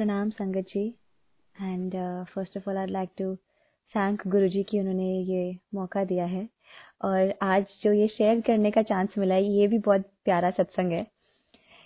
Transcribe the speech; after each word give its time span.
Pranam 0.00 0.30
संगत 0.30 0.64
जी 0.68 0.86
and 1.62 1.92
first 2.26 2.56
of 2.56 2.70
all 2.70 2.76
I 2.76 2.86
like 2.86 3.08
to 3.18 3.24
to 3.94 4.26
Guru 4.26 4.48
ji 4.48 4.62
कि 4.62 4.80
उन्होंने 4.80 5.08
ये 5.22 5.58
मौका 5.74 6.04
दिया 6.04 6.24
है 6.24 6.48
और 7.04 7.34
आज 7.42 7.64
जो 7.82 7.92
ये 7.92 8.06
शेयर 8.08 8.40
करने 8.40 8.70
का 8.70 8.82
चांस 8.82 9.08
मिला 9.18 9.34
है 9.34 9.44
ये 9.44 9.66
भी 9.66 9.78
बहुत 9.78 10.00
प्यारा 10.24 10.50
सत्संग 10.50 10.92
है 10.92 11.06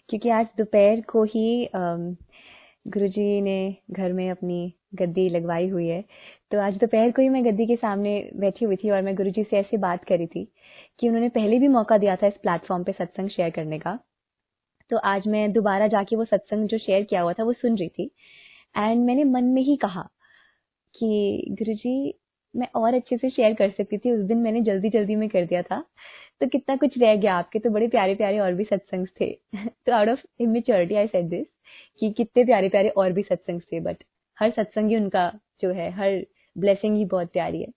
क्योंकि 0.09 0.29
आज 0.29 0.47
दोपहर 0.59 1.01
को 1.01 1.25
ही 1.25 1.69
गुरु 1.75 3.09
जी 3.09 3.41
ने 3.41 3.77
घर 3.91 4.13
में 4.13 4.31
अपनी 4.31 4.73
गद्दी 4.95 5.29
लगवाई 5.29 5.69
हुई 5.69 5.87
है 5.87 6.05
तो 6.51 6.61
आज 6.61 6.75
दोपहर 6.75 7.11
को 7.11 7.23
ही 7.23 7.29
मैं 7.29 7.45
गद्दी 7.45 7.67
के 7.67 7.77
सामने 7.77 8.31
बैठी 8.37 8.65
हुई 8.65 8.77
थी 8.77 8.91
और 8.91 9.03
मैं 9.03 9.15
गुरु 9.15 9.31
जी 9.31 9.45
से 9.45 9.57
ऐसी 9.57 9.77
बात 9.77 10.05
करी 10.05 10.27
थी 10.27 10.49
कि 11.01 11.09
उन्होंने 11.09 11.29
पहले 11.29 11.59
भी 11.59 11.69
मौका 11.69 11.99
दिया 11.99 12.17
था 12.17 12.27
इस 12.27 12.37
प्लेटफॉर्म 12.43 12.85
पे 12.85 12.93
सत्संग 12.93 13.29
शेयर 13.29 13.51
करने 13.51 13.79
का 13.79 13.99
तो 14.91 14.97
आज 14.97 15.27
मैं 15.29 15.53
दोबारा 15.53 15.89
जाके 15.89 16.17
वो 16.17 16.25
सत्संग 16.25 16.69
जो 16.69 16.79
शेयर 16.79 17.05
किया 17.05 17.21
हुआ 17.23 17.33
था, 17.33 17.45
वो 17.45 17.53
सुन 17.53 17.77
रही 17.79 17.89
थी। 17.89 18.11
एंड 18.77 19.05
मैंने 19.05 19.25
मन 19.25 19.45
में 19.45 19.63
ही 19.63 19.77
कहा 19.77 20.09
कि 20.95 21.45
गुरु 21.51 21.75
जी 21.75 22.15
मैं 22.57 22.69
और 22.75 22.95
अच्छे 22.95 23.17
से 23.17 23.31
शेयर 23.31 23.55
कर 23.55 23.71
सकती 23.71 23.99
थी, 23.99 24.11
उस 24.11 24.21
दिन 24.21 24.39
मैंने 24.39 24.61
जल्दी 24.63 24.91
जल्दी 24.91 25.17
में 25.17 25.29
कर 25.29 25.45
दिया 25.47 25.63
था। 25.63 25.85
तो 26.41 26.47
कितना 26.47 26.77
कुछ 26.77 26.99
रह 26.99 27.17
गया, 27.17 27.35
आपके 27.35 27.59
तो 27.59 27.71
बड़े 27.71 27.89
प्यारे 27.89 28.15
प्यारे 28.15 28.39
और 28.39 28.55
भी 28.55 28.65
सत्संग 28.65 29.07
थे। 29.21 29.39
तो 29.87 29.93
out 29.93 30.09
of 30.09 30.21
immaturity 30.41 30.95
I 30.95 31.07
said 31.07 31.29
this 31.29 31.47
कि 32.01 32.11
कितने 32.13 32.45
प्यारे 32.45 32.69
प्यारे 32.69 32.89
और 32.89 33.13
भी 33.13 33.23
सत्संग 33.23 33.61
थे 33.61 33.81
बट 33.81 34.05
हर 34.41 34.51
सत्संग 34.51 34.91
ही 34.91 34.97
उनका 34.97 35.33
जो 35.63 35.71
है, 35.71 35.91
हर 35.91 36.27
ब्लेसिंग 36.59 36.97
ही 36.97 37.05
बहुत 37.05 37.33
प्यारी 37.33 37.63
है। 37.63 37.69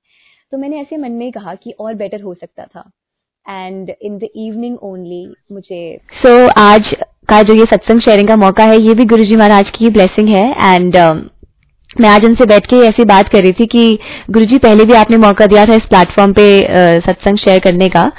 तो 0.51 0.57
मैंने 0.57 0.81
ऐसे 0.81 0.97
मन 0.97 1.11
में 1.11 1.25
ही 1.25 1.31
कहा 1.31 1.55
कि 1.55 1.71
और 1.71 1.93
बेटर 1.93 2.21
हो 2.21 2.33
सकता 2.33 2.65
था। 2.65 2.91
And 3.49 3.91
in 4.01 4.17
the 4.17 4.27
evening 4.35 4.77
only 4.83 5.33
मुझे 5.51 5.99
सो 6.25 6.47
so, 6.47 6.51
आज 6.57 6.95
का 7.29 7.41
जो 7.41 7.53
ये 7.53 7.65
सत्संग 7.65 7.99
शेयरिंग 7.99 8.27
का 8.27 8.35
मौका 8.35 8.63
है 8.63 8.81
ये 8.81 8.93
भी 8.93 9.05
गुरु 9.05 9.23
जी 9.23 9.35
महाराज 9.35 9.69
की 9.69 9.89
ब्लेसिंग 9.89 10.35
है 10.35 10.75
एंड 10.75 10.95
uh, 10.95 11.15
मैं 12.01 12.09
आज 12.09 12.25
उनसे 12.25 12.45
बैठ 12.45 12.65
के 12.65 12.75
ऐसी 12.75 13.03
बात 13.05 13.29
कर 13.29 13.41
रही 13.41 13.51
थी 13.51 13.65
कि 13.65 13.99
गुरुजी 14.29 14.57
पहले 14.57 14.85
भी 14.85 14.93
आपने 14.93 15.17
मौका 15.17 15.45
दिया 15.45 15.65
था 15.65 15.75
इस 15.75 15.81
प्लेटफॉर्म 15.81 16.33
पे 16.33 16.61
सत्संग 16.99 17.37
शेयर 17.37 17.59
करने 17.59 17.87
का। 17.87 18.11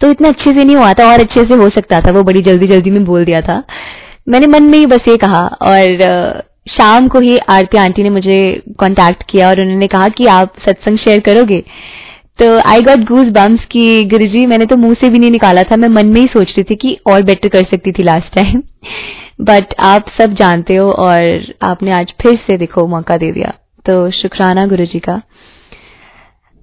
तो 0.00 0.10
इतना 0.10 0.28
अच्छे 0.28 0.50
से 0.50 0.64
नहीं 0.64 0.76
हुआ 0.76 0.92
था 0.92 1.12
और 1.12 1.20
अच्छे 1.20 1.42
से 1.42 1.54
हो 1.54 1.68
सकता 1.68 2.00
था 2.00 2.12
वो 2.12 2.22
बड़ी 2.22 2.40
जल्दी 2.40 2.66
जल्दी 2.66 2.90
में 2.90 3.04
बोल 3.04 3.24
दिया 3.24 3.40
था। 3.40 3.62
मैंने 4.28 4.46
मन 4.46 4.62
में 4.62 4.78
ही 4.78 4.86
बस 4.86 5.08
ये 5.08 5.16
कहा 5.16 5.44
और 5.62 6.42
शाम 6.70 7.08
को 7.08 7.20
ही 7.20 7.36
आरती 7.38 7.78
आंटी 7.78 8.02
ने 8.02 8.10
मुझे 8.10 8.62
कांटेक्ट 8.80 9.22
किया 9.30 9.48
और 9.48 9.60
उन्होंने 9.60 9.86
कहा 9.86 10.08
कि 10.08 10.26
आप 10.26 10.52
सत्संग 10.68 10.98
शेयर 10.98 11.20
करोगे? 11.20 11.62
तो 12.38 12.46
आई 12.70 12.80
गॉट 12.80 13.04
गूज 13.08 13.26
बम्स 13.26 13.64
कि 13.64 14.02
गुरुजी 14.04 14.44
मैंने 14.46 14.64
तो 14.64 14.76
मुँह 14.76 14.94
से 14.94 15.10
भी 15.10 15.18
नहीं 15.18 15.30
निकाला 15.30 15.62
था। 15.62 15.76
मैं 15.76 15.88
मन 15.88 16.06
में 16.06 16.20
ही 16.20 16.26
सोच 16.26 16.50
रही 16.50 16.62
थी 16.62 16.76
कि 16.76 16.96
और 17.06 17.22
बेटर 17.22 17.48
कर 17.48 17.64
सकती 17.64 17.92
थी 17.92 18.02
लास्ट 18.02 18.34
टाइम 18.34 18.62
बट 19.40 19.74
आप 19.80 20.10
सब 20.20 20.34
जानते 20.34 20.76
हो 20.76 20.90
और 20.90 21.54
आपने 21.62 21.92
आज 21.92 22.12
फिर 22.22 22.36
से 22.36 22.56
देखो 22.58 22.86
मौका 22.86 23.16
दे 23.16 23.30
दिया। 23.32 23.52
तो 23.86 24.10
शुक्राना 24.10 24.66
गुरुजी 24.66 24.98
का। 24.98 25.20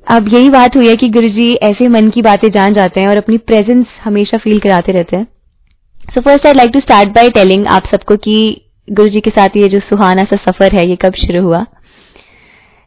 अब 0.08 0.28
यही 0.34 0.50
बात 0.50 0.76
हुई 0.76 0.88
है 0.88 0.96
कि 0.96 1.10
गुरुजी 1.10 1.54
ऐसे 1.64 1.88
मन 1.88 2.10
की 2.10 2.22
बातें 2.22 2.50
जान 2.52 2.74
जाते 2.74 3.02
हैं 3.02 3.08
और 3.08 3.18
अपनी 3.18 3.38
प्रेजेंस 3.38 3.86
हमेशा 4.04 4.38
फील 4.38 4.60
कराते 4.60 4.92
रहते 4.92 5.18
हैं। 5.18 5.28
So 6.10 6.22
first 6.22 6.48
I 6.48 6.54
like 6.54 6.72
to 6.74 6.80
start 6.80 7.10
by 7.10 7.30
telling 7.30 7.68
आप 7.68 7.84
सबको 7.86 8.16
कि 8.16 8.62
गुरु 8.88 9.10
जी 9.10 9.20
के 9.20 9.30
साथ 9.30 9.58
ये 9.58 9.68
जो 9.68 9.80
सुहाना 9.80 10.24
सा 10.24 10.36
सफ़र 10.36 10.76
है 10.76 10.88
ये 10.90 10.96
कब 10.96 11.14
शुरू 11.16 11.44
हुआ? 11.44 11.64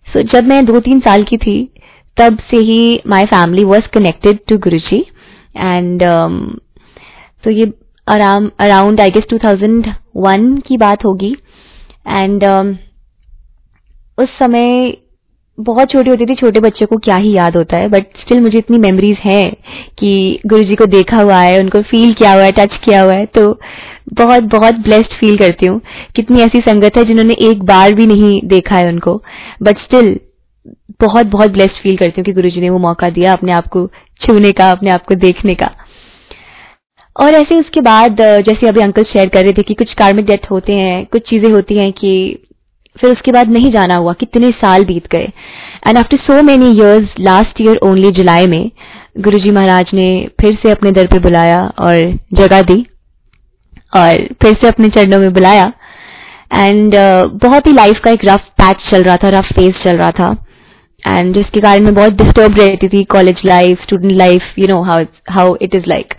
सो 0.07 0.21
so, 0.21 0.35
जब 0.35 0.45
मैं 0.45 0.65
दो 0.67 0.81
तीन 0.81 1.01
साल 1.01 1.23
की 1.23 1.37
थी 1.37 1.57
तब 2.17 2.39
से 2.51 2.57
ही 2.57 3.01
my 3.07 3.25
family 3.25 3.65
was 3.65 3.87
connected 3.87 4.39
to 4.49 4.59
Guruji 4.59 5.05
and 5.57 6.03
तो 7.45 7.51
ये 7.51 7.73
अराउंड 8.07 9.01
आई 9.01 9.11
गेस 9.11 9.25
2001 9.33 10.61
की 10.61 10.77
बात 10.77 11.05
होगी. 11.05 11.37
एंड 12.09 12.45
um, 12.45 12.75
उस 14.19 14.39
समय 14.39 14.97
बहुत 15.59 15.91
छोटी 15.91 16.11
होती 16.11 16.27
थी 16.27 16.35
छोटे 16.35 16.61
बच्चे 16.61 16.87
को 16.87 16.97
क्या 16.97 17.17
ही 17.17 17.33
याद 17.33 17.57
होता 17.57 17.79
है 17.79 17.89
बट 17.89 18.19
स्टिल 18.21 18.41
मुझे 18.41 18.59
इतनी 18.59 18.79
मेमोरीज 18.79 19.19
हैं 19.25 19.53
कि 19.99 20.41
गुरुजी 20.47 20.75
को 20.75 20.87
देखा 20.87 21.21
हुआ 21.23 21.41
है 21.41 21.61
उनको 21.61 21.81
फील 21.83 22.13
किया 22.13 22.33
हुआ 22.33 22.43
है 22.43 22.53
टच 22.53 22.77
किया 22.85 23.03
हुआ 23.03 23.15
है 23.15 23.27
तो 23.27 23.61
बहुत 24.15 24.43
बहुत 24.43 24.75
ब्लेस्ड 24.75 25.15
फील 25.21 25.37
करती 25.37 25.67
हूँ. 25.67 25.81
कितनी 26.17 26.41
ऐसी 26.41 26.59
संगत 26.59 26.99
है 26.99 27.05
जिन्होंने 27.05 27.35
एक 27.49 27.63
बार 27.65 27.95
भी 27.95 28.07
नहीं 28.07 28.41
देखा 28.45 28.77
है 28.77 28.89
उनको. 28.89 29.17
बट 29.63 29.79
स्टिल 29.79 30.19
बहुत 31.01 31.27
बहुत 31.27 31.51
ब्लेस्ड 31.51 31.83
फील 31.83 31.97
करती 31.97 32.15
हूँ 32.19 32.25
कि 32.25 32.33
गुरुजी 32.33 32.61
ने 32.61 32.71
वो 32.71 32.79
मौका 32.79 33.09
दिया 33.11 33.33
अपने 33.33 33.53
आप 33.53 33.67
को 33.69 33.87
छूने 34.21 34.53
का 34.53 34.71
अपने 34.71 34.91
आप 34.91 35.05
को 35.05 35.15
देखने 35.17 35.55
का। 35.55 35.71
और 37.17 37.35
ऐसे 37.35 37.59
उसके 37.61 37.81
बाद 37.81 38.21
जैसे 38.47 38.69
अभी 38.69 38.81
अंकल 38.81 39.03
शेयर 39.05 39.29
कर 39.29 39.43
रहे 39.43 39.53
थे 39.53 39.63
कि 39.63 39.75
कुछ 39.75 39.93
कार्मिक 39.95 40.27
डेथ 40.27 40.51
होते 40.51 40.73
हैं 40.73 41.05
कुछ 41.07 41.29
चीज़ें 41.29 41.51
होती 41.53 41.79
हैं 41.79 41.93
कि 41.93 42.13
फिर 42.97 43.13
उसके 43.13 43.33
बाद 43.33 43.51
नहीं 43.51 43.71
जाना 43.73 43.97
हुआ 43.97 44.13
कितने 44.13 44.51
साल 44.57 44.85
बीत 44.85 45.07
गए। 45.13 45.33
And 45.89 45.99
after 45.99 46.17
so 46.19 46.43
many 46.43 46.71
years 46.71 47.15
last 47.21 47.61
year 47.61 47.79
only 47.85 48.11
जुलाई 48.11 48.47
में 48.47 48.71
गुरुजी 49.19 49.51
महाराज 49.51 49.91
ने 49.95 50.07
फिर 50.41 50.59
से 50.63 50.71
अपने 50.71 50.91
दर 50.91 51.07
पे 51.07 51.19
बुलाया 51.19 51.61
और 51.81 51.97
जगह 52.35 52.63
दी 52.63 52.81
और 53.97 54.27
फिर 54.43 54.57
से 54.63 54.69
अपने 54.69 54.89
चरणों 54.89 55.19
में 55.19 55.33
बुलाया। 55.33 55.73
एंड 56.53 56.95
uh, 56.95 57.31
बहुत 57.43 57.67
ही 57.67 57.73
लाइफ 57.73 58.01
का 58.05 58.11
एक 58.11 58.25
रफ 58.25 58.49
पैच 58.61 58.91
चल 58.91 59.03
रहा 59.03 59.17
था 59.17 59.29
रफ 59.31 59.53
फ़ेज़ 59.55 59.83
चल 59.85 59.97
रहा 59.97 60.11
था। 60.11 60.35
एंड 61.07 61.35
जिसके 61.35 61.61
कारण 61.61 61.85
मैं 61.85 61.95
बहुत 61.95 62.13
डिस्टर्ब 62.13 62.59
रहती 62.61 62.89
थी 62.89 63.03
college 63.05 63.41
life 63.47 63.83
student 63.83 64.13
life 64.13 64.59
you 64.59 64.67
know 64.69 64.83
how 64.83 65.05
how 65.31 65.57
it 65.63 65.75
is 65.75 65.85
like 65.89 66.15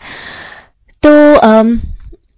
तो 1.04 1.10
um, 1.36 1.78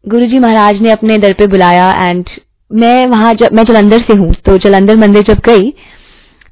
गुरु 0.06 0.26
जी 0.26 0.40
महाराज 0.40 0.82
ने 0.82 0.92
अपने 0.92 1.18
दर 1.18 1.34
पे 1.34 1.48
बुलाया 1.48 1.90
एंड 2.00 2.30
मैं 2.72 3.06
वहाँ 3.08 3.34
जब 3.34 3.54
मैं 3.54 3.64
जलंधर 3.64 4.00
से 4.00 4.14
हूँ 4.14 4.34
तो 4.46 4.58
जलंधर 4.58 4.96
मंदिर 4.96 5.24
जब 5.24 5.40
गई 5.46 5.74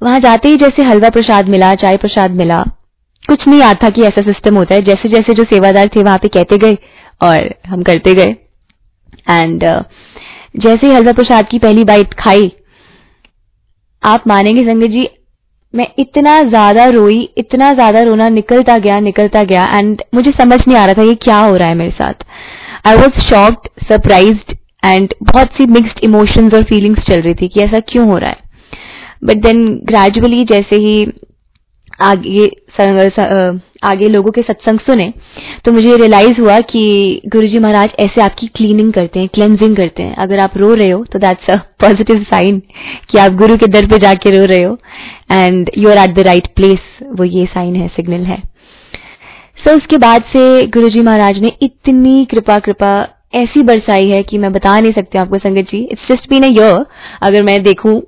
वहाँ 0.02 0.19
जाते 0.19 0.50
ही 0.50 0.56
जैसे 0.56 0.84
हलवा 0.84 1.09
प्रसाद 1.09 1.47
मिला 1.50 1.74
चाय 1.75 1.97
प्रसाद 1.97 2.31
मिला 2.31 2.64
कुछ 3.24 3.47
नहीं 3.47 3.59
याद 3.59 3.78
था 3.84 3.90
कि 3.90 4.02
ऐसा 4.02 4.22
सिस्टम 4.22 4.58
होता 4.58 4.75
है। 4.75 4.81
जैसे 4.81 5.09
जैसे 5.09 5.34
जो 5.34 5.44
सेवादार 5.44 5.88
थे 5.88 6.03
वहाँ 6.03 6.18
पे 6.18 6.28
कहते 6.28 6.58
गए 6.58 6.78
और 7.22 7.53
हम 7.68 7.84
करते 7.84 8.14
गए। 8.14 8.35
एंड 9.29 9.64
uh, 9.64 9.84
जैसे 10.59 10.88
ही 10.88 10.94
हलवा 10.94 11.12
प्रसाद 11.12 11.47
की 11.47 11.59
पहली 11.59 11.84
बाइट 11.84 12.14
खाई 12.14 12.52
आप 14.03 14.28
मानेंगे 14.28 14.64
संगत 14.64 14.90
जी 14.90 15.08
मैं 15.78 15.86
इतना 16.00 16.42
ज़्यादा 16.44 16.86
रोई, 16.90 17.18
इतना 17.38 17.74
ज़्यादा 17.74 18.02
रोना 18.04 18.28
निकलता 18.30 18.78
गया 18.78 19.00
निकलता 19.00 19.44
गया 19.44 19.64
एंड 19.74 20.02
मुझे 20.16 20.32
समझ 20.32 20.60
नहीं 20.60 20.78
आ 20.78 20.86
रहा 20.86 20.94
था 20.94 21.04
ये 21.04 21.14
क्या 21.24 21.40
हो 21.40 21.56
रहा 21.56 21.68
है 21.68 21.76
मेरे 21.76 21.92
साथ। 21.92 22.24
I 22.88 22.96
was 22.96 23.20
shocked 23.24 23.68
surprise 23.84 24.54
and 24.86 25.14
बहुत 25.24 25.48
सी 25.58 25.66
मिक्सड 25.68 26.00
इमोशंस 26.04 26.54
और 26.54 26.64
फीलिंग्स 26.64 27.04
चल 27.08 27.22
रही 27.22 27.34
थी 27.34 27.48
कि 27.48 27.60
ऐसा 27.62 27.80
क्यों 27.90 28.08
हो 28.08 28.18
रहा 28.18 28.30
है। 28.30 28.46
बट 29.24 29.44
देन 29.44 29.64
ग्रेजुअली 29.86 30.44
जैसे 30.46 30.76
ही 30.78 30.96
आगे 32.00 32.46
आगे 33.84 34.08
लोगों 34.09 34.31
के 34.31 34.41
सत्संग 34.41 34.80
सुने 34.80 35.12
तो 35.66 35.72
मुझे 35.72 35.96
रियलाइज़ 35.97 36.40
हुआ 36.41 36.59
कि 36.69 36.81
गुरुजी 37.28 37.59
महाराज 37.59 37.90
ऐसे 38.00 38.22
आपकी 38.22 38.47
क्लीनिंग 38.56 38.91
करते 38.94 39.19
हैं 39.19 39.28
क्लेंजिंग 39.34 39.75
करते 39.78 40.03
हैं। 40.03 40.16
अगर 40.16 40.40
आप 40.40 40.58
रो 40.58 40.74
रहे 40.74 40.90
हो 40.90 41.03
तो 41.03 41.19
दैट्स 41.19 41.52
अ 41.52 41.58
पॉजिटिव 41.81 42.24
साइन 42.24 42.59
कि 43.12 43.18
आप 43.19 43.34
गुरु 43.38 43.58
के 43.58 43.68
दर 43.69 43.88
पे 43.88 43.97
जाके 43.97 44.38
रो 44.38 44.46
रहे 44.46 44.63
हो। 44.63 44.78
And 45.31 45.72
you 45.78 45.90
are 45.90 45.97
at 46.00 46.16
the 46.16 46.28
right 46.28 46.47
place 46.56 46.80
वो 47.12 47.24
ये 47.25 47.46
साइन 47.46 47.75
है 47.75 47.88
सिग्नल 47.88 48.25
है। 48.25 48.38
सो 48.38 49.69
so, 49.69 49.78
उसके 49.78 49.97
बाद 49.97 50.24
से 50.34 50.68
गुरुजी 50.69 51.02
महाराज 51.02 51.40
ने 51.41 51.52
इतनी 51.62 52.25
कृपा 52.31 52.58
कृपा 52.59 52.94
ऐसी 53.35 53.64
बरसाई 53.64 54.09
है 54.12 54.22
कि 54.24 54.38
मैं 54.38 54.52
बता 54.53 54.79
नहीं 54.79 54.91
सकती 54.91 55.18
आपको 55.18 55.38
संगत 55.40 55.72
जी। 55.72 55.84
It's 55.84 56.08
just 56.12 56.29
been 56.29 56.44
a 56.44 56.47
year 56.52 56.85
अगर 57.24 57.44
मैं 57.44 57.62
देखूँ 57.64 58.02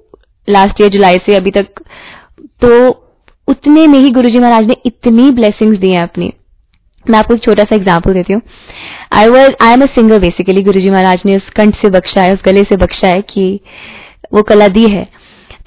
लास्ट 0.47 0.81
ईयर 0.81 0.89
जुलाई 0.91 1.17
से 1.25 1.35
अभी 1.35 1.51
तक 1.51 1.81
तो 2.61 2.69
उतने 3.49 3.85
में 3.87 3.99
ही 3.99 4.09
गुरुजी 4.11 4.39
महाराज 4.39 4.65
ने 4.65 4.75
इतनी 4.85 5.29
ब्लेसिंग्स 5.31 5.79
दी 5.79 5.91
हैं 5.91 6.03
अपनी। 6.03 6.31
मैं 7.05 7.19
आपको 7.19 7.33
एक 7.33 7.43
छोटा 7.43 7.63
सा 7.63 7.75
एग्ज़ाम्पल 7.75 8.13
देती 8.13 8.33
हूँ। 8.33 8.41
I 9.13 9.29
was 9.29 9.51
I 9.61 9.73
am 9.73 9.81
a 9.81 9.85
singer 9.87 10.19
basically 10.19 10.61
Guruji 10.63 10.89
Maharaj 10.89 11.21
ने 11.25 11.35
उस 11.37 11.49
कंठ 11.57 11.75
से 11.75 11.89
बख्शा 11.89 12.21
है, 12.21 12.33
उस 12.33 12.39
गले 12.45 12.63
से 12.63 12.77
बख्शा 12.77 13.07
है 13.07 13.21
कि 13.23 13.59
वो 14.33 14.41
कला 14.43 14.67
दी 14.69 14.85
है। 14.87 15.07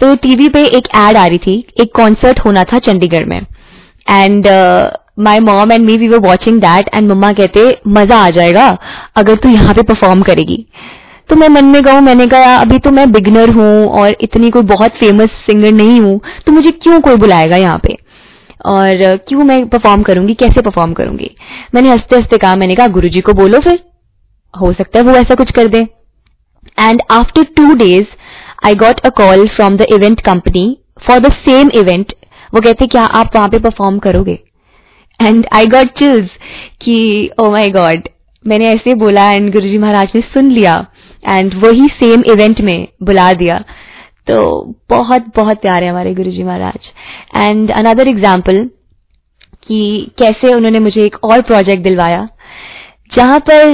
तो 0.00 0.14
टीवी 0.18 0.48
पे 0.48 0.64
एक 0.66 0.88
एड 0.96 1.16
आ 1.16 1.26
रही 1.26 1.38
थी, 1.38 1.58
एक 1.80 1.94
कॉन्सर्ट 1.96 2.40
होना 2.40 2.62
था 2.64 2.78
चंडीगढ़ 2.80 3.24
में। 3.24 3.40
And 4.06 4.46
my 5.18 5.40
mom 5.40 5.72
and 5.72 5.84
me 5.84 5.96
we 5.96 6.08
were 6.08 6.18
watching 6.20 6.60
that 6.60 6.88
and 6.94 7.10
मम्मा 7.10 7.32
कहते, 7.32 7.70
मज़ा 7.88 8.16
आ 8.16 8.30
जाएगा 8.30 8.66
अगर 9.16 9.34
तू 9.34 9.48
यहाँ 9.48 9.74
पे 9.74 9.82
परफॉर्म 9.84 10.22
करेगी। 10.22 10.64
तो 11.28 11.36
मैं 11.36 11.48
मन 11.48 11.64
में 11.64 11.82
कहूँ 11.82 12.00
मैंने 12.00 12.26
कहा 12.26 12.54
अभी 12.56 12.78
तो 12.78 12.90
मैं 12.90 13.10
बिगनर 13.12 13.50
हूँ 13.54 13.86
और 14.00 14.16
इतनी 14.20 14.50
कोई 14.50 14.62
बहुत 14.64 14.96
फ़ेमस 15.00 15.30
सिंगर 15.46 15.72
नहीं 15.72 16.00
हूँ 16.00 16.20
तो 16.46 16.52
मुझे 16.52 16.70
क्यों 16.72 17.00
कोई 17.00 17.16
बुलाएगा 17.16 17.56
यहाँ 17.56 17.78
पे? 17.78 17.96
और 18.66 19.16
क्यों 19.28 19.44
मैं 19.44 19.58
परफॉर्म 19.68 20.02
करूँगी? 20.02 20.34
कैसे 20.34 20.62
परफॉर्म 20.62 20.92
करूँगी? 20.92 21.30
मैंने 21.74 21.90
हँसते 21.90 22.16
हँसते 22.16 22.38
कहा, 22.38 22.56
मैंने 22.56 22.74
कहा 22.74 22.86
गुरु 22.88 23.08
को 23.26 23.32
बोलो 23.32 23.58
फिर, 23.60 23.78
हो 24.54 24.72
सकता 24.72 24.98
है 24.98 25.04
वो 25.04 25.16
ऐसा 25.16 25.34
कुछ 25.34 25.50
कर 25.50 25.68
दे. 25.68 25.86
And 26.80 27.02
after 27.10 27.42
two 27.56 27.74
days 27.76 28.04
I 28.66 28.74
got 28.76 29.00
a 29.00 29.08
call 29.16 29.46
from 29.56 29.76
the 29.76 29.86
event 29.94 30.20
company 30.26 30.64
for 31.06 31.18
the 31.18 31.32
same 31.38 31.70
event 31.74 32.12
वो 32.54 32.60
कहते, 32.60 32.86
क्या 32.86 33.04
आप 33.04 33.36
वहाँ 33.36 33.48
पे 33.48 33.58
परफॉर्म 33.60 33.98
करोगे? 33.98 34.38
एंड 35.20 35.46
आई 35.54 35.66
गॉट 35.66 35.98
चिल्स 35.98 36.30
कि 36.82 37.30
ओ 37.40 37.50
माई 37.52 37.68
गॉड 37.72 38.08
मैंने 38.44 38.68
ऐसे 38.68 38.94
बोला 38.96 39.30
एंड 39.32 39.52
गुरुजी 39.52 39.78
महाराज 39.78 40.08
ने 40.14 40.20
सुन 40.34 40.50
लिया. 40.50 40.74
एंड 41.22 41.54
वही 41.64 41.86
सेम 41.94 42.22
इवेंट 42.32 42.60
में 42.60 42.88
बुला 43.02 43.32
दिया। 43.34 43.58
तो 44.28 44.42
बहुत 44.90 45.32
बहुत 45.36 45.60
प्यारे 45.60 45.86
हमारे 45.86 46.14
Guru 46.14 46.30
ji 46.30 46.42
Maharaj. 46.42 46.92
And 47.38 47.70
another 47.72 48.08
example 48.08 48.64
कि 49.64 50.12
कैसे 50.18 50.52
उन्होंने 50.54 50.80
मुझे 50.80 51.04
एक 51.04 51.16
और 51.24 51.42
प्रोजेक्ट 51.42 51.82
दिलवाया। 51.82 52.28
जहाँ 53.12 53.38
पर 53.40 53.66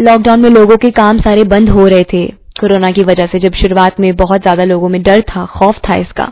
लॉकडाउन 0.00 0.40
में 0.40 0.50
लोगों 0.50 0.76
के 0.76 0.90
काम 0.92 1.18
सारे 1.20 1.44
बंद 1.46 1.68
हो 1.70 1.86
रहे 1.86 2.02
थे, 2.12 2.26
कोरोना 2.60 2.90
की 2.90 3.02
वजह 3.04 3.26
से, 3.26 3.38
जब 3.38 3.54
शुरुआत 3.54 4.00
में 4.00 4.14
बहुत 4.16 4.40
ज़्यादा 4.42 4.64
लोगों 4.64 4.88
में 4.88 5.02
डर 5.02 5.20
था, 5.20 5.44
खौफ 5.48 5.78
था 5.88 5.96
इसका। 5.98 6.30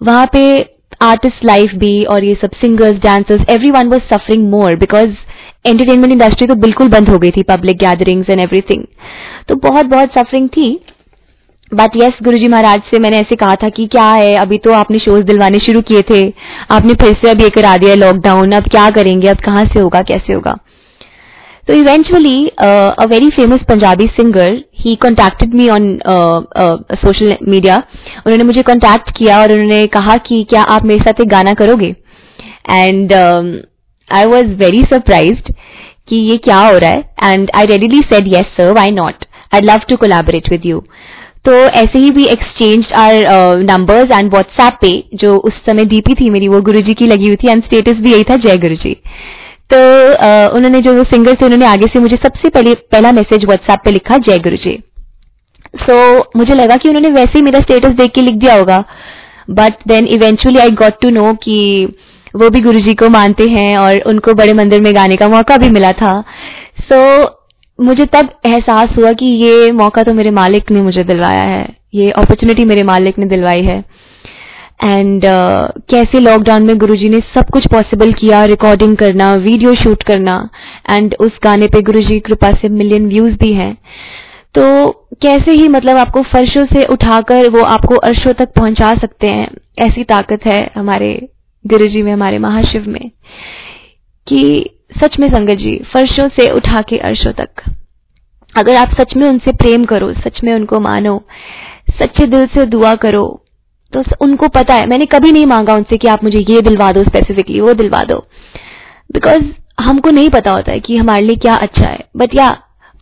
वहाँ 0.00 0.26
पे 0.32 0.42
आर्टिस्ट 1.02 1.44
लाइफ 1.44 1.70
भी 1.76 2.04
और 2.04 2.24
ये 2.24 2.34
सब 2.34 2.50
singers 2.60 2.98
dancers 3.02 3.50
everyone 3.70 3.88
was 3.88 4.02
suffering 4.12 4.48
more 4.50 4.76
because 4.76 5.10
entertainment 5.64 6.12
industry 6.12 6.46
तो 6.46 6.54
बिल्कुल 6.60 6.88
बंद 6.88 7.08
हो 7.08 7.18
गई 7.18 7.30
थी 7.30 7.42
पब्लिक 7.48 7.78
गैदरिंग्स 7.78 8.30
एंड 8.30 8.40
एवरीथिंग 8.40 8.84
तो 9.48 9.54
बहुत 9.58 9.86
बहुत 9.86 10.18
सफरिंग 10.18 10.48
थी। 10.48 10.68
बट 11.72 11.96
यस 11.96 12.12
गुरुजी 12.22 12.48
महाराज 12.48 12.80
से 12.90 12.98
मैंने 12.98 13.18
ऐसे 13.18 13.36
कहा 13.36 13.54
था 13.56 13.68
कि 13.68 13.86
क्या 13.88 14.04
है, 14.04 14.34
अभी 14.36 14.56
तो 14.58 14.72
आपने 14.74 14.98
शोज़ 14.98 15.22
दिलवाने 15.24 15.58
शुरू 15.58 15.80
किए 15.82 16.02
थे। 16.10 16.22
आपने 16.70 16.94
फिर 16.94 17.12
से 17.22 17.30
अब 17.30 17.40
ये 17.40 17.48
करा 17.50 17.76
दिया 17.76 17.94
लॉकडाउन 17.96 18.52
अब 18.52 18.68
क्या 18.70 18.88
करेंगे? 18.90 19.28
अब 19.28 19.40
कहाँ 19.40 19.64
से 19.66 19.80
होगा? 19.80 20.00
कैसे 20.02 20.32
होगा? 20.32 20.56
तो 21.68 21.74
eventually 21.74 22.46
a 22.48 23.04
very 23.08 23.28
famous 23.30 23.64
Punjabi 23.68 24.06
singer 24.10 24.52
he 24.80 24.94
contacted 25.02 25.54
me 25.54 25.68
on 25.68 25.98
social 26.96 27.34
media 27.48 27.76
उन्होंने 28.16 28.44
मुझे 28.44 28.62
कॉन्टैक्ट 28.64 29.10
किया 29.18 29.40
और 29.40 29.52
उन्होंने 29.52 29.86
कहा 29.88 30.16
कि 30.26 30.42
क्या 30.50 30.62
आप 30.74 30.84
मेरे 30.84 31.00
साथ 31.00 31.20
एक 31.20 31.28
गाना 31.28 31.52
करोगे? 31.54 31.94
And 32.70 33.12
I 34.12 34.24
was 34.26 34.46
very 34.58 34.82
surprised 34.82 35.52
कि 36.08 36.16
ये 36.30 36.36
क्या 36.44 36.58
हो 36.58 36.76
रहा 36.78 36.90
है। 36.90 37.32
And 37.32 37.50
I 37.56 37.66
readily 37.66 38.00
said 38.12 38.28
yes 38.34 38.54
sir 38.58 38.72
why 38.72 38.90
not 38.90 39.24
I 39.54 39.60
love 39.64 39.88
to 39.88 39.96
collaborate 39.96 40.50
with 40.50 40.66
you 40.66 40.82
तो 41.44 41.52
ऐसे 41.52 41.98
ही 41.98 42.10
भी 42.10 42.24
exchange 42.26 42.92
our 42.96 43.58
numbers 43.60 44.12
and 44.12 44.30
WhatsApp 44.30 44.78
पे 44.82 44.88
जो 45.14 45.36
उस 45.38 45.60
समय 45.68 45.84
डीपी 45.84 46.14
थी 46.14 46.30
मेरी 46.30 46.48
वो 46.48 46.60
गुरुजी 46.60 46.94
की 46.94 47.06
लगी 47.06 47.26
हुई 47.26 47.36
थी 47.36 47.50
एंड 47.50 47.64
स्टेटस 47.64 48.00
भी 48.00 48.12
यही 48.12 48.24
था 48.24 48.36
जय 48.36 48.56
गुरुजी. 48.56 48.94
तो 49.70 49.78
uh, 50.14 50.56
उन्होंने 50.56 50.80
जो 50.80 51.02
सिंगर 51.04 51.34
थे 51.34 51.44
उन्होंने 51.44 51.66
आगे 51.66 51.86
से 51.86 52.00
मुझे 52.00 52.16
सबसे 52.16 52.48
पहले 52.48 52.74
पहला 52.92 53.12
मैसेज 53.12 53.44
व्हाट्सएप 53.44 53.80
पे 53.84 53.90
लिखा 53.90 54.16
जय 54.18 54.38
गुरुजी. 54.38 54.78
सो 55.74 56.18
so, 56.18 56.24
मुझे 56.36 56.54
लगा 56.54 56.76
कि 56.76 56.88
उन्होंने 56.88 57.10
वैसे 57.10 57.38
ही 57.38 57.42
मेरा 57.42 57.60
स्टेटस 57.60 57.92
देख 57.98 58.10
के 58.14 58.22
लिख 58.22 58.34
दिया 58.34 58.54
होगा। 58.54 58.78
But 59.50 59.74
then 59.88 60.06
eventually 60.08 60.60
I 60.60 60.70
got 60.80 61.00
to 61.02 61.10
know 61.10 61.32
कि 61.34 61.58
वो 62.34 62.50
भी 62.50 62.60
गुरु 62.60 62.78
जी 62.78 62.94
को 62.94 63.08
मानते 63.08 63.46
हैं 63.50 63.76
और 63.76 64.00
उनको 64.06 64.34
बड़े 64.34 64.52
मंदिर 64.52 64.82
में 64.82 64.94
गाने 64.94 65.16
का 65.16 65.28
मौका 65.28 65.56
भी 65.56 65.70
मिला 65.70 65.92
था। 65.92 66.20
सो 66.82 66.96
so, 66.96 67.28
मुझे 67.78 68.04
तब 68.04 68.30
एहसास 68.46 68.88
हुआ 68.98 69.12
कि 69.12 69.26
ये 69.44 69.70
मौका 69.72 70.02
तो 70.02 70.14
मेरे 70.14 70.30
मालिक 70.30 70.70
ने 70.70 70.82
मुझे 70.82 71.02
दिलवाया 71.02 71.42
है। 71.42 71.66
ये 71.94 72.10
अपॉर्चुनिटी 72.12 72.64
मेरे 72.64 72.82
मालिक 72.82 73.18
ने 73.18 73.26
दिलवाई 73.26 73.62
है। 73.62 73.78
एंड 74.84 75.24
uh, 75.24 75.82
कैसे 75.90 76.20
लॉकडाउन 76.20 76.62
में 76.62 76.76
गुरुजी 76.78 77.08
ने 77.08 77.18
सब 77.34 77.50
कुछ 77.52 77.66
पॉसिबल 77.66 78.12
किया 78.12 78.44
रिकॉर्डिंग 78.44 78.96
करना 78.96 79.34
वीडियो 79.34 79.74
शूट 79.74 80.02
करना 80.02 80.36
एंड 80.90 81.14
उस 81.20 81.38
गाने 81.44 81.66
पे 81.66 81.82
गुरुजी 81.82 82.14
की 82.14 82.20
कृपा 82.20 82.50
से 82.52 82.68
मिलियन 82.68 83.08
व्यूज़ 83.08 83.34
भी 83.34 83.52
हैं। 83.52 83.74
तो 84.54 84.90
कैसे 85.22 85.52
ही 85.52 85.68
मतलब 85.68 85.96
आपको 85.96 86.22
फर्शों 86.32 86.64
से 86.66 86.84
उठाकर 86.84 87.48
वो 87.48 87.62
आपको 87.64 87.96
अर्शों 88.04 88.32
तक 88.32 88.52
पहुँचा 88.52 88.94
सकते 88.94 89.26
हैं 89.26 89.48
ऐसी 89.78 90.04
ताकत 90.04 90.46
है 90.46 90.60
हमारे 90.76 91.10
गुरुजी 91.64 92.02
में, 92.02 92.12
हमारे 92.12 92.38
महाशिव 92.38 92.88
में, 92.88 93.10
कि 94.26 94.70
सच 95.02 95.18
में 95.20 95.28
संगत 95.28 95.58
जी, 95.58 95.76
फर्शों 95.92 96.28
से 96.38 96.48
उठा 96.50 96.80
के 96.80 96.98
अर्शों 96.98 97.32
तक। 97.32 97.62
अगर 98.54 98.74
आप 98.74 98.94
सच 99.00 99.14
में 99.16 99.28
उनसे 99.28 99.52
प्रेम 99.54 99.84
करो, 99.84 100.12
सच 100.14 100.42
में 100.44 100.52
उनको 100.54 100.80
मानो, 100.80 101.20
सच्चे 101.98 102.26
दिल 102.26 102.46
से 102.46 102.64
दुआ 102.66 102.94
करो 102.96 103.26
तो 103.92 104.02
उनको 104.22 104.48
पता 104.48 104.74
है, 104.74 104.86
मैंने 104.86 105.06
कभी 105.06 105.30
नहीं 105.32 105.46
मांगा 105.46 105.74
उनसे 105.74 105.96
कि 105.96 106.08
आप 106.08 106.22
मुझे 106.24 106.38
ये 106.40 106.60
दिलवा 106.60 106.90
दो 106.92 107.02
स्पेसिफिकली 107.04 107.60
वो 107.60 107.72
दिलवा 107.74 108.00
दो। 108.02 108.18
बिकॉज़ 109.10 109.42
हमको 109.80 110.10
नहीं 110.10 110.28
पता 110.30 110.50
होता 110.50 110.72
है 110.72 110.80
कि 110.80 110.96
हमारे 110.96 111.22
लिए 111.22 111.36
क्या 111.36 111.54
अच्छा 111.56 111.88
है। 111.88 112.04
बट 112.16 112.34
या 112.34 112.48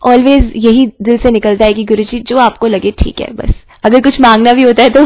ऑलवेज 0.01 0.51
यही 0.55 0.85
दिल 1.01 1.17
से 1.17 1.31
निकलता 1.31 1.65
है 1.65 1.73
कि 1.73 1.83
गुरु 1.83 2.03
जी 2.03 2.19
जो 2.19 2.37
आपको 2.37 2.67
लगे, 2.67 2.91
ठीक 2.93 3.21
है, 3.21 3.31
बस। 3.33 3.53
अगर 3.83 4.01
कुछ 4.01 4.19
मांगना 4.21 4.53
भी 4.53 4.63
होता 4.63 4.83
है 4.83 4.89
तो 4.89 5.05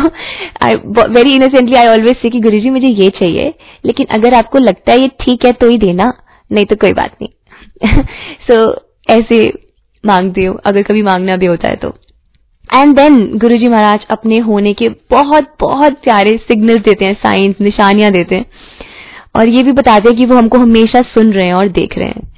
I 0.62 0.76
very 1.10 1.36
innocently 1.36 1.76
I 1.76 1.88
always 1.88 2.16
say 2.16 2.30
कि 2.30 2.40
गुरु 2.40 2.58
जी 2.58 2.70
मुझे 2.70 2.88
ये 2.88 3.10
चाहिए 3.10 3.54
लेकिन 3.86 4.06
अगर 4.12 4.34
आपको 4.34 4.60
लगता 4.60 4.92
है 4.92 5.00
ये 5.00 5.08
ठीक 5.08 5.46
है 5.46 5.52
तो 5.52 5.70
ही 5.70 5.78
देना 5.78 6.14
नहीं 6.52 6.66
तो 6.66 6.76
कोई 6.76 6.94
बात 6.94 7.18
नहीं। 7.22 7.30
सो 8.52 8.66
so, 8.72 8.80
ऐसे 9.10 9.54
मांगती 10.06 10.44
हूँ 10.44 10.60
अगर 10.66 10.84
कभी 10.84 11.02
मांगना 11.02 11.36
भी 11.36 11.46
होता 11.46 11.70
है 11.70 11.76
तो। 11.76 11.98
एंड 12.78 12.96
देन 12.96 13.38
गुरु 13.38 13.56
जी 13.56 13.68
महाराज 13.68 14.06
अपने 14.10 14.38
होने 14.38 14.74
के 14.74 14.90
बहुत 14.90 15.56
बहुत 15.60 15.94
प्यारे 15.94 16.32
सिग्नल 16.32 16.78
देते 16.78 17.06
हैं 17.06 17.14
साइंस 17.14 17.56
निशानियाँ 17.62 18.12
देते 18.12 18.36
हैं। 18.36 18.46
और 19.36 19.50
ये 19.50 19.64
भी 19.64 19.72
बताते 19.72 20.10
हैं 20.10 20.18
कि 20.18 20.26
वो 20.26 20.36
हमको 20.36 20.58
हमेशा 20.58 21.02
सुन 21.02 21.32
रहे 21.34 21.46
हैं 21.46 21.54
और 21.54 21.68
देख 21.68 21.98
रहे 21.98 22.08
हैं। 22.08 22.32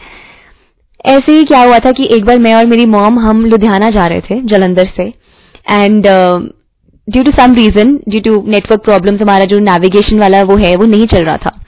ऐसे 1.06 1.31
ही 1.31 1.44
क्या 1.44 1.62
हुआ 1.62 1.80
था 1.80 1.92
कि 1.92 2.10
एक 2.12 2.26
बार 2.26 2.40
मैं 2.40 2.54
और 2.56 2.66
मेरी 2.66 2.86
मॉम 2.86 3.20
हम 3.20 3.46
लुधियाना 3.46 3.90
जा 3.90 4.06
रहे 4.06 4.22
थे 4.22 4.42
जलंधर 4.42 4.90
से। 4.98 5.25
And 5.66 6.08
due 7.08 7.24
to 7.24 7.32
some 7.32 7.54
reason 7.56 7.96
due 8.10 8.22
to 8.22 8.42
network 8.48 8.84
problems 8.84 9.22
हमारा 9.22 9.46
जो 9.46 9.60
नेविगेशन 9.62 10.20
वाला 10.20 10.42
वो 10.44 10.58
है, 10.58 10.76
वो 10.76 10.86
नहीं 10.86 11.06
चल 11.08 11.24
रहा 11.26 11.38
था। 11.38 11.60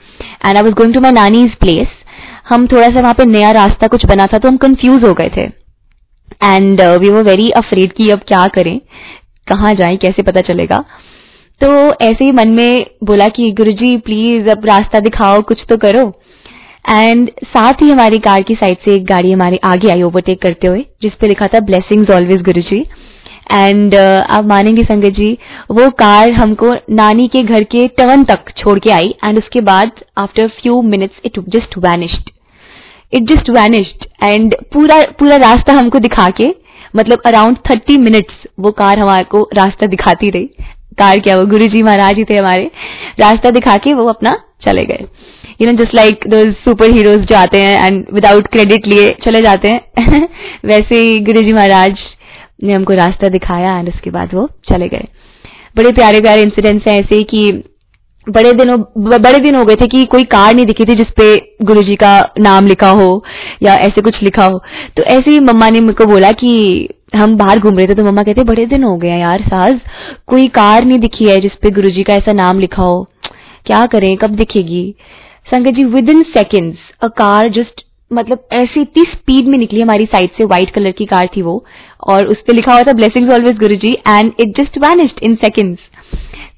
And 0.44 0.56
I 0.56 0.62
was 0.62 0.74
going 0.74 0.94
to 0.94 1.00
my 1.00 1.12
नानी 1.12 1.42
इज़ 1.44 1.54
प्लेस 1.60 1.88
हम 2.48 2.66
थोड़ा 2.66 2.88
सा 2.88 3.00
वहाँ 3.00 3.14
पे 3.14 3.24
नया 3.26 3.50
रास्ता 3.52 3.86
कुछ 3.86 4.04
बना 4.06 4.26
था 4.26 4.38
तो 4.38 4.48
हम 4.48 4.56
कंफ्यूज 4.58 5.04
हो 5.04 5.12
गए 5.14 5.30
थे। 5.36 5.42
एंड 6.44 6.80
वी 7.00 7.08
वो 7.08 7.22
वेरी 7.24 7.50
अफ्रेड 7.56 7.92
कि 7.92 8.08
अब 8.10 8.20
क्या 8.28 8.46
करें, 8.48 8.78
कहाँ 9.46 9.74
जाए, 9.74 9.96
कैसे 9.96 10.22
पता 10.22 10.40
चलेगा। 10.42 10.78
तो 11.60 11.68
ऐसे 12.02 12.24
ही 12.24 12.32
मन 12.32 12.48
में 12.50 12.86
बोला 13.04 13.28
कि 13.28 13.50
गुरु 13.52 13.70
जी 13.72 13.96
प्लीज़ 13.98 14.48
अब 14.50 14.66
रास्ता 14.66 15.00
दिखाओ, 15.00 15.40
कुछ 15.42 15.64
तो 15.68 15.76
करो। 15.76 16.02
एंड 16.90 17.30
साथ 17.46 17.82
ही 17.82 17.90
हमारी 17.90 18.18
कार 18.20 18.42
की 18.42 18.54
साइड 18.54 18.76
से 18.84 18.94
एक 18.94 19.04
गाड़ी 19.06 19.32
हमारे 19.32 19.58
आगे 19.64 19.90
आई 19.90 20.02
ओवरटेक 20.02 20.40
करते 20.42 20.68
हुए 20.68 20.84
जिसपे 21.02 21.28
लिखा 21.28 21.46
था 21.46 21.60
blessings 21.62 22.10
always 22.10 22.42
Guruji. 22.42 22.84
And 23.52 23.94
uh, 23.94 24.22
आप 24.30 24.44
मानेंगे 24.44 24.82
संगत 24.82 25.10
जी 25.10 25.38
वो 25.70 25.90
कार 25.90 26.32
हमको 26.32 26.74
नानी 26.90 27.28
के 27.28 27.42
घर 27.42 27.62
के 27.62 27.86
टर्न 27.88 28.24
तक 28.24 28.52
छोड़ 28.56 28.78
के 28.78 28.90
आई 28.90 29.14
एंड 29.24 29.38
उसके 29.38 29.60
बाद 29.60 29.90
after 30.18 30.48
few 30.48 30.82
minutes 30.82 31.20
it 31.24 31.38
just 31.48 31.78
vanished 31.78 32.30
it 33.12 33.22
just 33.22 33.50
vanished 33.50 34.06
and 34.22 34.54
पूरा 34.72 35.00
पूरा 35.18 35.36
रास्ता 35.36 35.72
हमको 35.72 35.98
दिखा 35.98 36.28
के 36.30 36.68
मतलब 36.96 37.22
अराउंड 37.26 37.56
थर्टी 37.70 37.96
मिनट्स 37.98 38.34
वो 38.60 38.70
कार 38.70 38.98
हमारे 38.98 39.24
को 39.24 39.48
रास्ता 39.54 39.86
दिखाती 39.86 40.30
रही। 40.30 40.50
कार 40.98 41.18
क्या 41.18 41.36
वो 41.38 41.46
गुरु 41.46 41.66
जी 41.66 41.82
महाराज 41.82 42.16
ही 42.16 42.24
थे 42.24 42.36
हमारे। 42.36 42.70
रास्ता 43.20 43.50
दिखा 43.50 43.76
के 43.76 43.94
वो 43.94 44.04
अपना 44.04 44.30
चले 44.66 44.84
गए। 44.84 45.04
यू 45.60 45.66
नो 45.66 45.72
जस्ट 45.72 45.94
लाइक 45.94 46.24
दो 46.28 46.52
सुपर 46.52 46.90
हीरोज 46.90 47.18
जो 47.18 47.36
आते 47.36 47.58
हैं 47.58 47.86
एंड 47.86 48.06
विदाउट 48.12 48.46
क्रेडिट 48.46 48.86
लिए 48.86 49.08
चले 49.24 49.40
जाते 49.40 49.68
हैं। 49.68 50.28
वैसे 50.64 51.00
ही 51.00 51.20
गुरु 51.20 51.42
जी 51.42 51.52
महाराज 51.52 51.98
ने 52.58 52.72
हमको 52.72 52.94
रास्ता 52.94 53.28
दिखाया 53.28 53.78
एंड 53.78 53.88
उसके 53.88 54.10
बाद 54.10 54.34
वो 54.34 54.48
चले 54.70 54.88
गए। 54.88 55.08
बड़े 55.76 55.92
प्यारे 55.92 56.20
प्यारे 56.20 56.42
इंसिडेंट्स 56.42 56.88
हैं 56.88 56.98
ऐसे 57.00 57.22
कि 57.24 57.50
बड़े 58.26 58.52
दिनों, 58.52 58.78
बड़े 58.98 59.38
दिन 59.38 59.54
हो 59.54 59.64
गए 59.64 59.74
थे 59.74 59.86
कि 59.86 60.04
कोई 60.04 60.24
कार 60.26 60.54
नहीं 60.54 60.66
दिखी 60.66 60.84
थी 60.84 60.94
जिसपे 60.94 61.34
गुरु 61.62 61.82
जी 61.82 61.94
का 61.96 62.12
नाम 62.38 62.66
लिखा 62.66 62.90
हो 62.90 63.24
या 63.62 63.74
ऐसे 63.76 64.00
कुछ 64.00 64.22
लिखा 64.22 64.44
हो। 64.44 64.58
तो 64.96 65.02
ऐसे 65.04 65.30
ही 65.30 65.40
मम्मा 65.40 65.68
ने 65.70 65.80
मुझको 65.80 66.06
बोला 66.06 66.32
कि 66.32 66.88
हम 67.16 67.36
बाहर 67.36 67.58
घूम 67.58 67.76
रहे 67.76 67.86
थे 67.86 67.94
तो 67.94 68.04
मम्मा 68.04 68.22
कहते, 68.22 68.42
बड़े 68.44 68.66
दिन 68.66 68.82
हो 68.84 68.96
गए 68.96 69.18
यार 69.18 69.42
साज 69.42 69.80
कोई 70.26 70.46
कार 70.54 70.84
नहीं 70.84 70.98
दिखी 70.98 71.28
है 71.28 71.40
जिसपे 71.40 71.70
गुरु 71.70 71.90
जी 71.90 72.02
का 72.02 72.14
ऐसा 72.14 72.32
नाम 72.34 72.58
लिखा 72.60 72.82
हो। 72.82 73.06
क्या 73.66 73.84
करें, 73.86 74.16
कब 74.16 74.34
दिखेगी? 74.36 74.94
संगत 75.46 75.74
जी 75.74 75.84
within 76.10 76.22
seconds 76.28 76.78
a 77.02 77.08
car 77.18 77.50
just 77.52 77.82
मतलब 78.10 78.46
ऐसी 78.52 78.80
इतनी 78.80 79.02
स्पीड 79.10 79.48
में 79.48 79.56
निकली 79.58 79.80
हमारी 79.80 80.04
साइड 80.06 80.30
से 80.38 80.44
व्हाइट 80.44 80.70
कलर 80.74 80.90
की 80.98 81.04
कार 81.06 81.28
थी 81.36 81.42
वो, 81.42 81.64
और 82.02 82.26
उस 82.26 82.40
पर 82.46 82.54
लिखा 82.54 82.72
हुआ 82.72 82.82
था 82.82 82.92
blessings 82.92 83.32
always 83.34 83.58
Guruji 83.58 83.92
and 84.08 84.32
it 84.40 84.60
just 84.60 84.78
vanished 84.84 85.22
in 85.22 85.34
seconds 85.44 85.80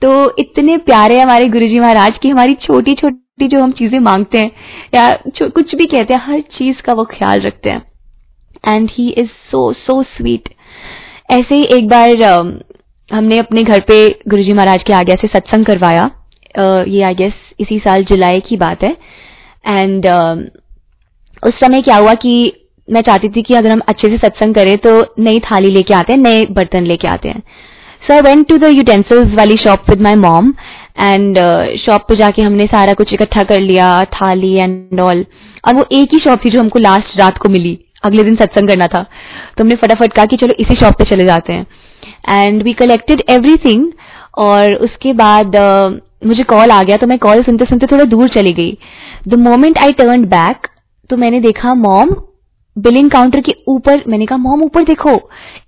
तो 0.02 0.10
इतने 0.38 0.76
प्यारे 0.82 1.18
हमारे 1.20 1.48
गुरु 1.48 1.66
जी 1.68 1.78
महाराज 1.80 2.18
की 2.22 2.28
हमारी 2.28 2.54
छोटी 2.62 2.94
छोटी 2.94 3.48
जो 3.48 3.62
हम 3.62 3.72
चीज़ें 3.72 3.98
मांगते 4.00 4.38
हैं, 4.38 4.50
या 4.94 5.10
कुछ 5.50 5.74
भी 5.74 5.86
कहते 5.86 6.14
हैं, 6.14 6.20
हर 6.22 6.40
चीज़ 6.58 6.80
का 6.86 6.92
वो 6.92 7.04
ख्याल 7.10 7.40
रखते 7.40 7.70
हैं। 7.70 7.82
And 8.66 8.88
he 8.92 9.08
is 9.10 9.28
so 9.50 9.72
so 9.74 10.02
sweet 10.08 10.48
ऐसे 11.30 11.54
ही 11.54 11.62
एक 11.76 11.88
बार 11.88 12.22
हमने 13.08 13.38
अपने 13.38 13.62
घर 13.62 13.80
पे 13.88 14.06
गुरुजी 14.28 14.52
महाराज 14.52 14.82
के 14.86 14.92
आगे 14.94 15.14
से 15.16 15.28
सत्संग 15.28 15.66
करवाया। 15.66 16.10
ये 16.86 17.02
आई 17.04 17.14
गेस 17.14 17.32
इसी 17.60 17.78
साल 17.78 18.04
जुलाई 18.04 18.40
की 18.48 18.56
बात 18.56 18.82
है। 18.84 18.96
एंड 19.66 20.06
उस 21.42 21.52
समय 21.54 21.80
क्या 21.80 21.96
हुआ 21.96 22.14
कि 22.14 22.32
मैं 22.88 23.00
चाहती 23.00 23.28
थी 23.28 23.42
कि 23.42 23.54
अगर 23.54 23.70
हम 23.70 23.80
अच्छे 23.88 24.08
से 24.08 24.16
सत्संग 24.18 24.54
करें 24.54 24.76
तो 24.78 24.92
नई 25.18 25.38
थाली 25.40 25.70
लेके 25.70 25.94
आते 25.94 26.12
हैं 26.12 26.20
नए 26.20 26.44
बर्तन 26.50 26.86
लेके 26.86 27.08
आते 27.08 27.28
हैं। 27.28 27.42
So 28.02 28.14
I 28.14 28.20
went 28.20 28.46
to 28.48 28.56
the 28.58 28.70
utensils 28.72 29.34
वाली 29.34 29.56
shop 29.56 29.90
with 29.90 30.00
my 30.02 30.14
mom 30.16 30.52
and 31.00 31.38
shop 31.78 32.06
पे 32.08 32.16
जाके 32.16 32.42
हमने 32.42 32.66
सारा 32.66 32.92
कुछ 32.94 33.12
इकट्ठा 33.12 33.42
कर 33.42 33.60
लिया 33.60 33.92
थाली 34.14 34.52
एंड 34.54 35.00
ऑल 35.00 35.24
और 35.68 35.74
वो 35.74 35.84
एक 35.92 36.14
ही 36.14 36.18
शॉप 36.20 36.44
थी 36.44 36.50
जो 36.50 36.60
हमको 36.60 36.78
लास्ट 36.78 37.18
रात 37.20 37.38
को 37.38 37.48
मिली। 37.48 37.78
अगले 38.04 38.22
दिन 38.24 38.36
सत्संग 38.36 38.68
करना 38.68 38.86
था। 38.86 39.02
तो 39.02 39.62
हमने 39.62 39.74
फटाफट 39.76 40.12
कहा 40.12 40.24
कि 40.24 40.36
चलो 40.36 40.54
इसी 40.60 40.74
शॉप 40.74 40.94
पे 40.94 41.04
चले 41.04 41.24
जाते 41.24 41.52
हैं। 41.52 41.66
एंड 42.30 42.62
वी 42.62 42.72
कलेक्टेड 42.72 43.22
एवरीथिंग 43.30 43.90
और 44.38 44.74
उसके 44.74 45.12
बाद 45.12 45.56
uh, 45.56 46.26
मुझे 46.26 46.42
कॉल 46.44 46.70
आ 46.70 46.82
गया 46.82 46.96
तो 46.96 47.06
मैं 47.06 47.18
कॉल 47.18 47.42
सुनते 47.42 47.64
सुनते 47.64 47.86
थोड़ा 47.86 48.04
दूर 48.06 48.28
चली 48.30 48.52
गई। 48.52 48.76
The 49.28 49.34
moment 49.38 49.78
I 49.78 49.92
turn 49.92 50.24
back 50.28 50.66
तो 51.10 51.16
मैंने 51.16 51.40
देखा 51.40 51.74
मॉम 51.74 52.14
बिलिंग 52.76 53.10
काउंटर 53.10 53.40
के 53.40 53.54
ऊपर 53.68 54.02
मैंने 54.08 54.26
कहा 54.26 54.38
मॉम 54.38 54.62
ऊपर 54.62 54.84
देखो 54.84 55.20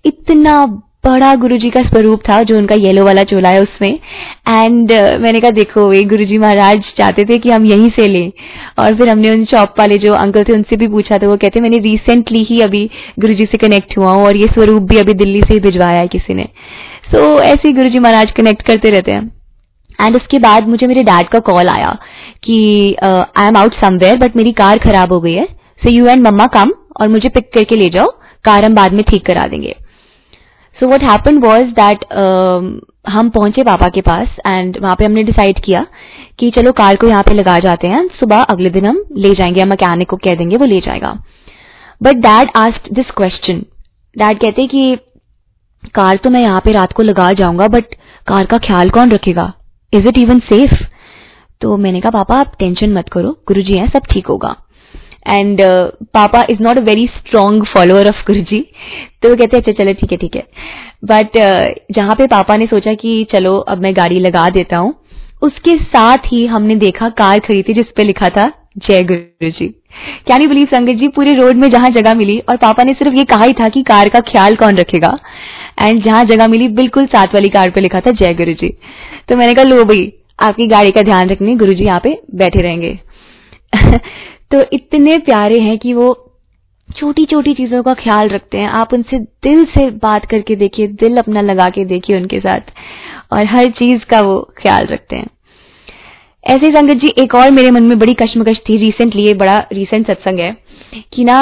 इतना 0.05 0.65
बड़ा 1.07 1.35
गुरुजी 1.35 1.71
का 1.71 1.81
स्वरूप 1.83 2.21
था 2.29 2.43
जो 2.43 2.57
उनका 2.59 2.75
येलो 2.75 3.05
वाला 3.05 3.23
चोला 3.25 3.49
है 3.49 3.63
उसमें। 3.63 3.89
एंड 3.89 4.93
uh, 4.93 5.19
मैंने 5.21 5.41
कहा 5.41 5.51
देखो 5.51 5.93
ये 5.93 6.03
गुरुजी 6.03 6.39
महाराज 6.39 6.93
चाहते 6.99 7.25
थे 7.25 7.39
कि 7.39 7.51
हम 7.51 7.67
यहीं 7.67 7.89
से 7.91 8.07
लें। 8.09 8.33
और 8.79 8.97
फिर 8.97 9.09
हमने 9.09 9.31
उन 9.31 9.45
शॉप 9.45 9.75
वाले 9.79 9.99
जो 9.99 10.13
अंकल 10.15 10.45
थे 10.45 10.53
उनसे 10.53 10.77
भी 10.77 10.89
पूछा 10.89 11.19
तो 11.19 11.31
वो 11.31 11.37
कहते 11.37 11.61
मैंने 11.61 11.79
रिसेंटली 11.81 12.43
ही 12.45 12.61
अभी 12.61 12.89
गुरुजी 13.19 13.45
से 13.45 13.59
कनेक्ट 13.59 13.99
हुआ 13.99 14.13
हूँ 14.13 14.25
और 14.27 14.37
ये 14.37 14.47
स्वरूप 14.47 14.83
भी 14.83 14.99
अभी 14.99 15.15
दिल्ली 15.15 15.41
से 15.41 15.55
ही 15.55 15.61
भिजवाया 15.61 16.01
है 16.01 16.09
किसी 16.09 16.35
ने। 16.35 16.49
सो 17.13 17.19
so, 17.19 17.45
ऐसे 17.45 17.69
ही 17.69 17.75
गुरुजी 17.75 17.99
महाराज 17.99 18.31
कनेक्ट 18.31 18.63
करते 18.63 18.91
रहते 18.91 19.13
हैं। 19.13 19.42
एंड 20.03 20.17
उसके 20.17 20.39
बाद 20.39 20.69
मुझे 20.69 20.87
मेरे 20.87 21.03
डैड 21.05 21.29
का 21.29 21.39
कॉल 21.43 21.69
आया 21.69 21.91
कि 22.45 22.57
I 23.05 23.49
am 23.49 23.57
out 23.57 23.75
somewhere 23.81 24.19
but 24.19 24.37
मेरी 24.37 24.53
कार 24.55 24.79
खराब 24.79 25.13
हो 25.13 25.21
गई 25.21 25.35
है। 25.35 25.45
सो 25.81 25.91
यू 25.91 26.07
एंड 26.07 26.27
मम्मा 26.27 26.47
कम 26.49 26.73
और 27.01 27.09
मुझे 27.09 27.29
पिक 27.29 27.53
करके 27.55 27.77
ले 27.77 27.89
जाओ। 27.91 28.11
कार 28.45 28.65
हम 28.65 28.75
बाद 28.75 28.93
में 28.93 29.03
ठीक 29.11 29.27
करा 29.27 29.47
देंगे। 29.47 29.75
So 30.77 30.89
what 30.89 31.03
happen 31.03 31.39
was 31.39 31.65
that 31.79 32.05
हम 33.09 33.29
पहुँचे 33.31 33.63
पापा 33.65 33.89
के 33.89 34.01
पास 34.01 34.37
एंड 34.49 34.79
वहाँ 34.83 34.95
पे 34.97 35.05
हमने 35.05 35.23
डिसाइड 35.23 35.59
किया 35.65 35.85
कि 36.39 36.51
चलो 36.51 36.73
कार 36.73 36.97
को 36.97 37.09
यहाँ 37.09 37.23
पे 37.23 37.35
लगा 37.35 37.59
जाते 37.59 37.89
हैं। 37.89 38.07
सुबह 38.21 38.43
अगले 38.43 38.71
दिन 38.71 38.87
हम 38.87 39.03
ले 39.17 39.33
जाएँगे। 39.35 39.65
मैकेनिक 39.65 40.09
को 40.09 40.17
कह 40.17 40.35
देंगे, 40.35 40.57
वो 40.57 40.65
ले 40.65 40.81
जाएगा। 40.81 41.13
But 42.01 42.17
dad 42.19 42.51
asked 42.57 42.93
this 42.93 43.11
question 43.17 43.65
dad 44.17 44.39
कहते 44.39 44.67
कि, 44.67 44.97
कार 45.95 46.17
तो 46.17 46.31
मैं 46.31 46.41
यहाँ 46.41 46.61
पे 46.65 46.73
रात 46.73 46.93
को 46.93 47.03
लगा 47.03 47.33
जाऊँगा 47.35 47.67
बट 47.69 47.95
कार 48.27 48.47
का 48.47 48.59
ख्याल 48.61 48.91
कौन 48.91 49.11
रखेगा? 49.11 49.53
इज़ 49.93 50.09
इट 50.09 50.19
इवन 50.19 50.39
सेफ़ 50.51 50.75
तो 51.61 51.77
मैंने 51.77 52.01
कहा 52.01 52.11
पापा 52.13 52.37
आप 52.37 52.55
टेंशन 52.59 52.93
मत 52.93 53.09
करो। 53.13 53.31
गुरु 53.49 53.63
जी 53.63 53.79
हैं 53.79 53.89
सब 53.89 54.07
ठीक 54.11 54.27
होगा. 54.27 54.55
एंड 55.29 55.61
पापा 56.15 56.43
is 56.51 56.63
not 56.63 56.79
a 56.79 56.83
very 56.83 57.07
strong 57.09 57.65
follower 57.75 58.09
of 58.09 58.23
Guru 58.27 58.41
ji 58.45 58.61
तो 59.23 59.29
वो 59.29 59.37
कहते 59.37 59.57
अच्छा 59.57 59.73
चलो 59.73 59.93
ठीक 59.93 60.13
है 60.13 60.19
ठीक 60.19 60.37
है. 60.37 60.43
बट 61.05 61.37
uh, 61.37 61.95
जहाँ 61.97 62.15
पे 62.15 62.27
पापा 62.29 62.57
ने 62.57 62.67
सोचा 62.67 62.95
कि 62.95 63.27
चलो 63.33 63.57
अब 63.59 63.83
मैं 63.83 63.95
गाड़ी 63.97 64.19
लगा 64.21 64.49
देता 64.51 64.77
हूँ 64.77 64.95
उसके 65.43 65.73
साथ 65.85 66.27
ही 66.27 66.45
हमने 66.47 66.75
देखा 66.77 67.09
कार 67.19 67.39
खरीदी 67.41 67.75
जिसपे 67.75 68.05
लिखा 68.05 68.29
था 68.29 68.51
जय 68.79 69.03
गुरु 69.03 69.51
जी 69.51 69.67
क्या 70.27 70.37
नहीं 70.39 70.49
बिलीव 70.49 70.67
संगत 70.67 70.93
जी, 70.93 71.09
पूरे 71.09 71.33
रोड 71.33 71.57
में 71.57 71.69
जहाँ 71.71 71.89
जगह 71.91 72.15
मिली, 72.15 72.39
और 72.39 72.57
पापा 72.57 72.85
ने 72.85 72.93
सिर्फ़ 72.93 73.15
ये 73.15 73.25
कहा 73.25 73.45
ही 73.45 73.53
था 73.53 73.69
कि 73.69 73.83
कार 73.83 74.09
का 74.09 74.21
ख्याल 74.21 74.55
कौन 74.55 74.77
रखेगा। 74.77 75.19
एंड 75.83 76.03
जहाँ 76.05 76.25
जगह 76.25 76.47
मिली, 76.47 76.69
बिल्कुल 76.69 77.07
साथ 77.07 77.35
वाली 77.35 77.49
कार 77.49 77.71
पे 77.71 77.81
लिखा 77.81 78.01
था 78.01 78.11
जय 78.11 78.35
गुरु 78.35 78.53
जी 78.53 78.69
तो 79.29 79.37
मैंने 79.37 79.55
कहा, 79.55 79.65
लो 79.65 79.85
भाई, 79.85 80.13
आपकी 80.41 80.67
गाड़ी 80.67 80.91
का 80.91 81.03
ध्यान 81.03 81.31
रखने 81.31 81.55
गुरु 81.57 81.73
जी 81.73 81.85
यहाँ 81.85 82.01
पे 82.01 82.19
बैठे 82.35 82.61
रहेंगे। 82.61 82.99
तो 84.51 84.63
इतने 84.73 85.19
प्यारे 85.19 85.59
हैं 85.61 85.79
कि 85.79 85.93
वो 85.95 86.13
छोटी 86.89 87.25
छोटी 87.25 87.55
चीज़ों 87.55 87.83
का 87.83 87.93
ख्याल 87.95 88.29
रखते 88.29 88.59
हैं। 88.59 88.69
आप 88.69 88.95
उनसे 88.95 89.19
दिल 89.19 89.65
से 89.65 89.91
बात 89.91 90.27
करके 90.27 90.57
देखिए, 90.57 90.87
दिल 90.87 91.17
अपना 91.17 91.41
लगा 91.41 91.69
के 91.71 91.85
देखिए 91.85 92.17
उनके 92.17 92.41
साथ। 92.41 92.73
और 93.33 93.47
हर 93.47 93.71
चीज़ 93.71 94.05
का 94.05 94.21
वो 94.21 94.41
ख्याल 94.59 94.87
रखते 94.87 95.17
हैं। 95.17 95.27
ऐसे 96.47 96.67
ही 96.67 96.73
संगत 96.73 96.97
जी 96.97 97.09
एक 97.23 97.35
और 97.35 97.51
मेरे 97.51 97.71
मन 97.71 97.83
में 97.83 97.99
बड़ी 97.99 98.15
कश्मकश 98.15 98.59
थी 98.59 98.77
रिसेंटली 98.77 99.27
ये 99.27 99.35
बड़ा 99.35 99.57
रिसेंट 99.73 100.07
सत्संग 100.07 100.39
है 100.39 100.57
कि 101.13 101.25
ना 101.25 101.37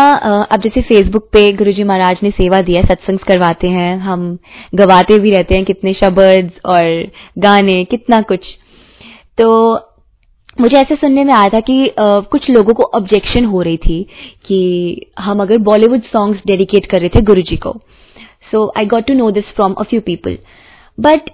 अब 0.52 0.61
जैसे 0.61 0.80
फेसबुक 0.80 1.28
पे 1.33 1.52
गुरुजी 1.52 1.85
महाराज 1.85 2.16
ने 2.23 2.30
सेवा 2.30 2.61
दिया 2.61 2.83
सत्संग 2.83 3.19
करवाते 3.19 3.69
हैं 3.69 3.97
हम 3.99 4.38
गवाते 4.75 5.19
भी 5.19 5.30
रहते 5.30 5.54
हैं 5.54 5.64
कितने 5.64 5.92
शब्द 5.92 6.50
और 6.64 7.07
गाने 7.38 7.85
कितना 7.85 8.21
कुछ। 8.23 8.47
तो 9.38 9.73
मुझे 10.61 10.76
ऐसे 10.76 10.95
सुनने 10.95 11.25
में 11.25 11.33
आया 11.35 11.49
था 11.49 11.61
कि 11.61 11.85
uh, 11.85 12.25
कुछ 12.30 12.50
लोगों 12.50 12.75
को 12.75 12.83
ऑब्जेक्शन 12.95 13.45
हो 13.45 13.62
रही 13.62 13.76
थी 13.76 14.02
कि 14.47 15.11
हम 15.19 15.40
अगर 15.42 15.59
बॉलीवुड 15.59 16.02
सॉन्ग्स 16.07 16.40
डेडिकेट 16.47 16.87
कर 16.87 17.00
रहे 17.00 17.09
थे 17.09 17.23
गुरुजी 17.23 17.57
को। 17.57 17.73
So 18.52 18.73
I 18.76 18.87
got 18.87 19.07
to 19.07 19.14
know 19.14 19.30
this 19.30 19.45
from 19.57 19.73
a 19.73 19.83
few 19.83 20.00
people 20.00 20.38
but 20.99 21.30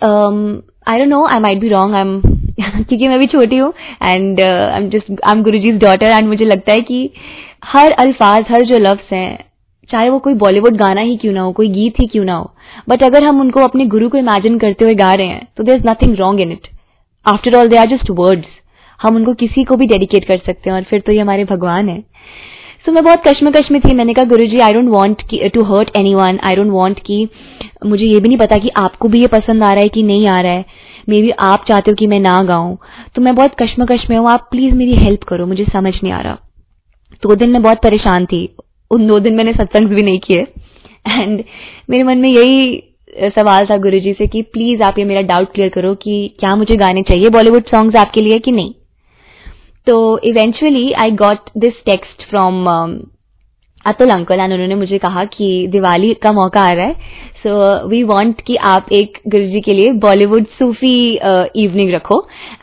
I 0.86 0.98
don't 0.98 1.08
know 1.08 1.24
I 1.26 1.40
might 1.40 1.58
be 1.60 1.68
wrong 1.68 1.94
I 1.94 2.00
am 2.00 2.20
क्योंकि 2.60 3.08
मैं 3.08 3.18
भी 3.18 3.26
छोटी 3.28 3.56
हूँ 3.56 3.72
and 4.02 4.40
I 4.40 4.76
am 4.76 4.88
just 4.90 5.10
I 5.12 5.32
am 5.32 5.42
Guruji's 5.44 5.78
daughter 5.80 6.06
and 6.08 6.28
मुझे 6.28 6.44
लगता 6.44 6.72
है 6.72 6.80
कि 6.82 7.10
हर 7.64 7.92
अल्फाज, 7.92 8.44
हर 8.50 8.64
जो 8.64 8.78
लफ्ज 8.80 9.12
हैं, 9.12 9.38
चाहे 9.90 10.08
वो 10.10 10.18
कोई 10.18 10.34
बॉलीवुड 10.36 10.76
गाना 10.76 11.00
ही 11.00 11.16
क्यों 11.16 11.32
ना 11.32 11.40
हो, 11.40 11.52
कोई 11.52 11.68
गीत 11.68 12.00
ही 12.00 12.06
क्यों 12.06 12.24
ना 12.24 12.34
हो 12.34 12.50
बट 12.88 13.02
अगर 13.04 13.24
हम 13.24 13.40
उनको 13.40 13.60
अपने 13.60 13.86
गुरु 13.86 14.08
को 14.08 14.18
इमेजिन 14.18 14.58
करते 14.58 14.84
हुए 14.84 14.94
गा 14.94 15.12
रहे 15.12 15.26
हैं 15.26 15.46
तो 15.56 15.64
there 15.64 15.76
is 15.76 15.88
nothing 15.88 16.16
wrong 16.18 16.40
in 16.40 16.52
it 16.52 16.68
after 17.26 17.56
all 17.58 17.68
they 17.68 17.76
are 17.76 17.86
just 17.88 18.10
words 18.18 18.48
हम 19.00 19.16
उनको 19.16 19.32
किसी 19.36 19.64
को 19.64 19.76
भी 19.76 19.86
डेडिकेट 19.86 20.24
कर 20.24 20.36
सकते 20.36 20.70
हैं, 20.70 20.76
और 20.76 20.82
फिर 20.82 21.00
तो 21.00 21.12
ये 21.12 21.20
हमारे 21.20 21.44
भगवान 21.44 21.88
है. 21.88 22.02
सो 22.86 22.90
so, 22.90 22.94
मैं 22.94 23.04
बहुत 23.04 23.22
कश्मकश 23.26 23.70
में 23.72 23.80
थी। 23.80 23.94
मैंने 23.94 24.12
कहा 24.14 24.24
Guru 24.24 24.46
ji 24.46 24.58
I 24.58 24.72
don't 24.72 24.88
want 24.88 25.22
to 25.54 25.62
hurt 25.64 25.88
anyone 26.14 26.38
I 26.44 26.56
don't 26.56 26.70
want 26.70 26.98
कि 27.06 27.28
मुझे 27.86 28.06
ये 28.06 28.20
भी 28.20 28.28
नहीं 28.28 28.38
पता 28.38 28.56
कि 28.56 28.68
आपको 28.80 29.08
भी 29.08 29.20
ये 29.20 29.26
पसंद 29.26 29.64
आ 29.64 29.72
रहा 29.72 29.82
है 29.82 29.88
कि 29.88 30.02
नहीं 30.02 30.26
आ 30.26 30.40
रहा 30.40 30.52
है। 30.52 30.64
मे 31.08 31.20
बी 31.22 31.30
आप 31.30 31.64
चाहते 31.68 31.90
हो 31.90 31.94
कि 31.94 32.06
मैं 32.06 32.20
ना 32.20 32.40
गाऊं। 32.42 32.76
तो 33.14 33.22
मैं 33.22 33.34
बहुत 33.36 33.54
कश्मकश 33.62 34.06
में 34.10 34.16
हूँ। 34.16 34.28
आप 34.28 34.48
प्लीज़ 34.50 34.74
मेरी 34.74 34.94
हेल्प 34.94 35.22
करो। 35.22 35.46
मुझे 35.46 35.64
समझ 35.64 35.94
नहीं 36.02 36.12
आ 36.12 36.20
रहा। 36.20 36.38
दो 37.22 37.34
दिन 37.34 37.50
मैं 37.50 37.62
बहुत 37.62 37.82
परेशान 37.82 38.26
थी। 38.26 38.48
उन 38.90 39.06
दो 39.06 39.18
दिन 39.20 39.34
मैंने 39.34 39.52
सत्संग 39.52 39.88
भी 39.88 40.02
नहीं 40.02 40.18
किए। 40.18 40.46
एंड 41.08 41.44
मेरे 41.90 42.04
मन 42.04 42.18
में 42.18 42.28
यही 42.28 42.82
सवाल 43.30 43.66
था 43.66 43.76
गुरुजी 43.76 44.12
से 44.12 44.26
कि 44.26 44.42
प्लीज़ 44.42 44.82
आप 44.82 44.98
ये 44.98 45.04
मेरा 45.04 45.20
डाउट 45.20 45.52
क्लियर 45.52 45.68
करो 45.68 45.94
कि 45.94 46.36
क्या 46.40 46.56
मुझे 46.56 46.76
गाने 46.76 47.02
चाहिए 47.02 47.30
बॉलीवुड 47.30 47.64
सॉन्ग्स 47.64 47.96
आपके 47.96 48.20
लिए 48.20 48.38
कि 48.38 48.52
नहीं? 48.52 48.74
तो 49.86 49.96
eventually 50.24 50.90
I 50.92 51.10
got 51.16 51.50
this 51.58 51.84
text 51.86 52.28
from 52.30 52.66
Atul 53.84 54.10
uncle 54.10 54.40
and 54.40 54.52
उन्होंने 54.52 54.74
मुझे 54.74 54.98
कहा 54.98 55.24
कि 55.24 55.66
दिवाली 55.70 56.12
का 56.22 56.32
मौका 56.32 56.60
आ 56.60 56.72
रहा 56.72 56.86
है। 56.86 56.94
सो 57.42 57.88
वी 57.88 58.02
वांट 58.02 58.40
कि 58.46 58.56
आप 58.66 58.86
एक 58.92 59.18
गुरुजी 59.28 59.60
के 59.60 59.74
लिए 59.74 59.92
बॉलीवुड 60.04 60.46
सूफी 60.58 60.96
इवनिंग 61.56 61.92
रखो 61.92 62.18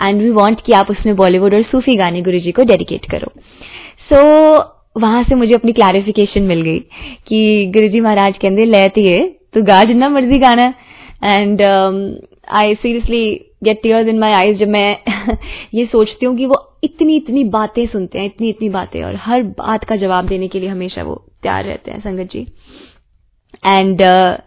एंड 0.05 0.21
वी 0.21 0.29
वांट 0.31 0.61
कि 0.65 0.73
आप 0.73 0.89
उसमें 0.91 1.15
बॉलीवुड 1.15 1.53
और 1.53 1.61
सूफी 1.63 1.95
गाने 1.95 2.21
गुरुजी 2.21 2.51
को 2.51 2.63
डेडिकेट 2.63 3.09
करो। 3.11 3.31
सो 4.03 4.15
so, 4.15 4.63
वहाँ 4.97 5.23
से 5.23 5.35
मुझे 5.35 5.53
अपनी 5.53 5.71
क्लैरिफिकेशन 5.71 6.41
मिल 6.43 6.61
गई 6.61 6.79
कि 7.27 7.71
गुरुजी 7.75 7.99
महाराज 7.99 8.37
कहते 8.37 8.65
लेती 8.65 9.05
है 9.05 9.23
तो 9.53 9.61
गा 9.63 9.83
जितना 9.83 10.09
मर्ज़ी 10.09 10.39
गाना। 10.39 10.73
And 11.23 11.61
I 12.51 12.75
seriously 12.75 13.25
get 13.63 13.81
tears 13.83 14.07
in 14.07 14.19
my 14.19 14.31
eyes 14.33 14.57
जब 14.59 14.67
मैं 14.67 14.97
ये 15.73 15.85
सोचती 15.85 16.25
हूँ 16.25 16.35
कि 16.37 16.45
वो 16.45 16.61
इतनी 16.83 17.15
इतनी 17.15 17.43
बातें 17.49 17.85
सुनते 17.87 18.19
हैं 18.19 18.25
इतनी 18.25 18.49
इतनी 18.49 18.69
बातें 18.69 19.03
और 19.03 19.15
हर 19.23 19.43
बात 19.59 19.83
का 19.83 19.95
जवाब 19.95 20.27
देने 20.27 20.47
के 20.47 20.59
लिए 20.59 20.69
हमेशा 20.69 21.03
वो 21.03 21.15
तैयार 21.43 21.63
रहते 21.65 21.91
हैं 21.91 21.99
संगत 21.99 22.29
जी। 22.31 22.47
एंड 23.63 24.01
uh, 24.01 24.39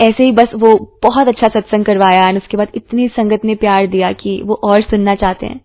ऐसे 0.00 0.24
ही 0.24 0.32
बस 0.32 0.50
वो 0.54 0.68
बहुत 1.02 1.28
अच्छा 1.28 1.48
सत्संग 1.48 1.84
करवाया 1.84 2.26
एंड 2.28 2.36
उसके 2.38 2.56
बाद 2.56 2.72
इतनी 2.74 3.06
संगत 3.08 3.44
ने 3.44 3.54
प्यार 3.54 3.86
दिया 3.86 4.10
कि 4.12 4.40
वो 4.44 4.54
और 4.64 4.82
सुनना 4.82 5.14
चाहते 5.14 5.46
हैं। 5.46 5.60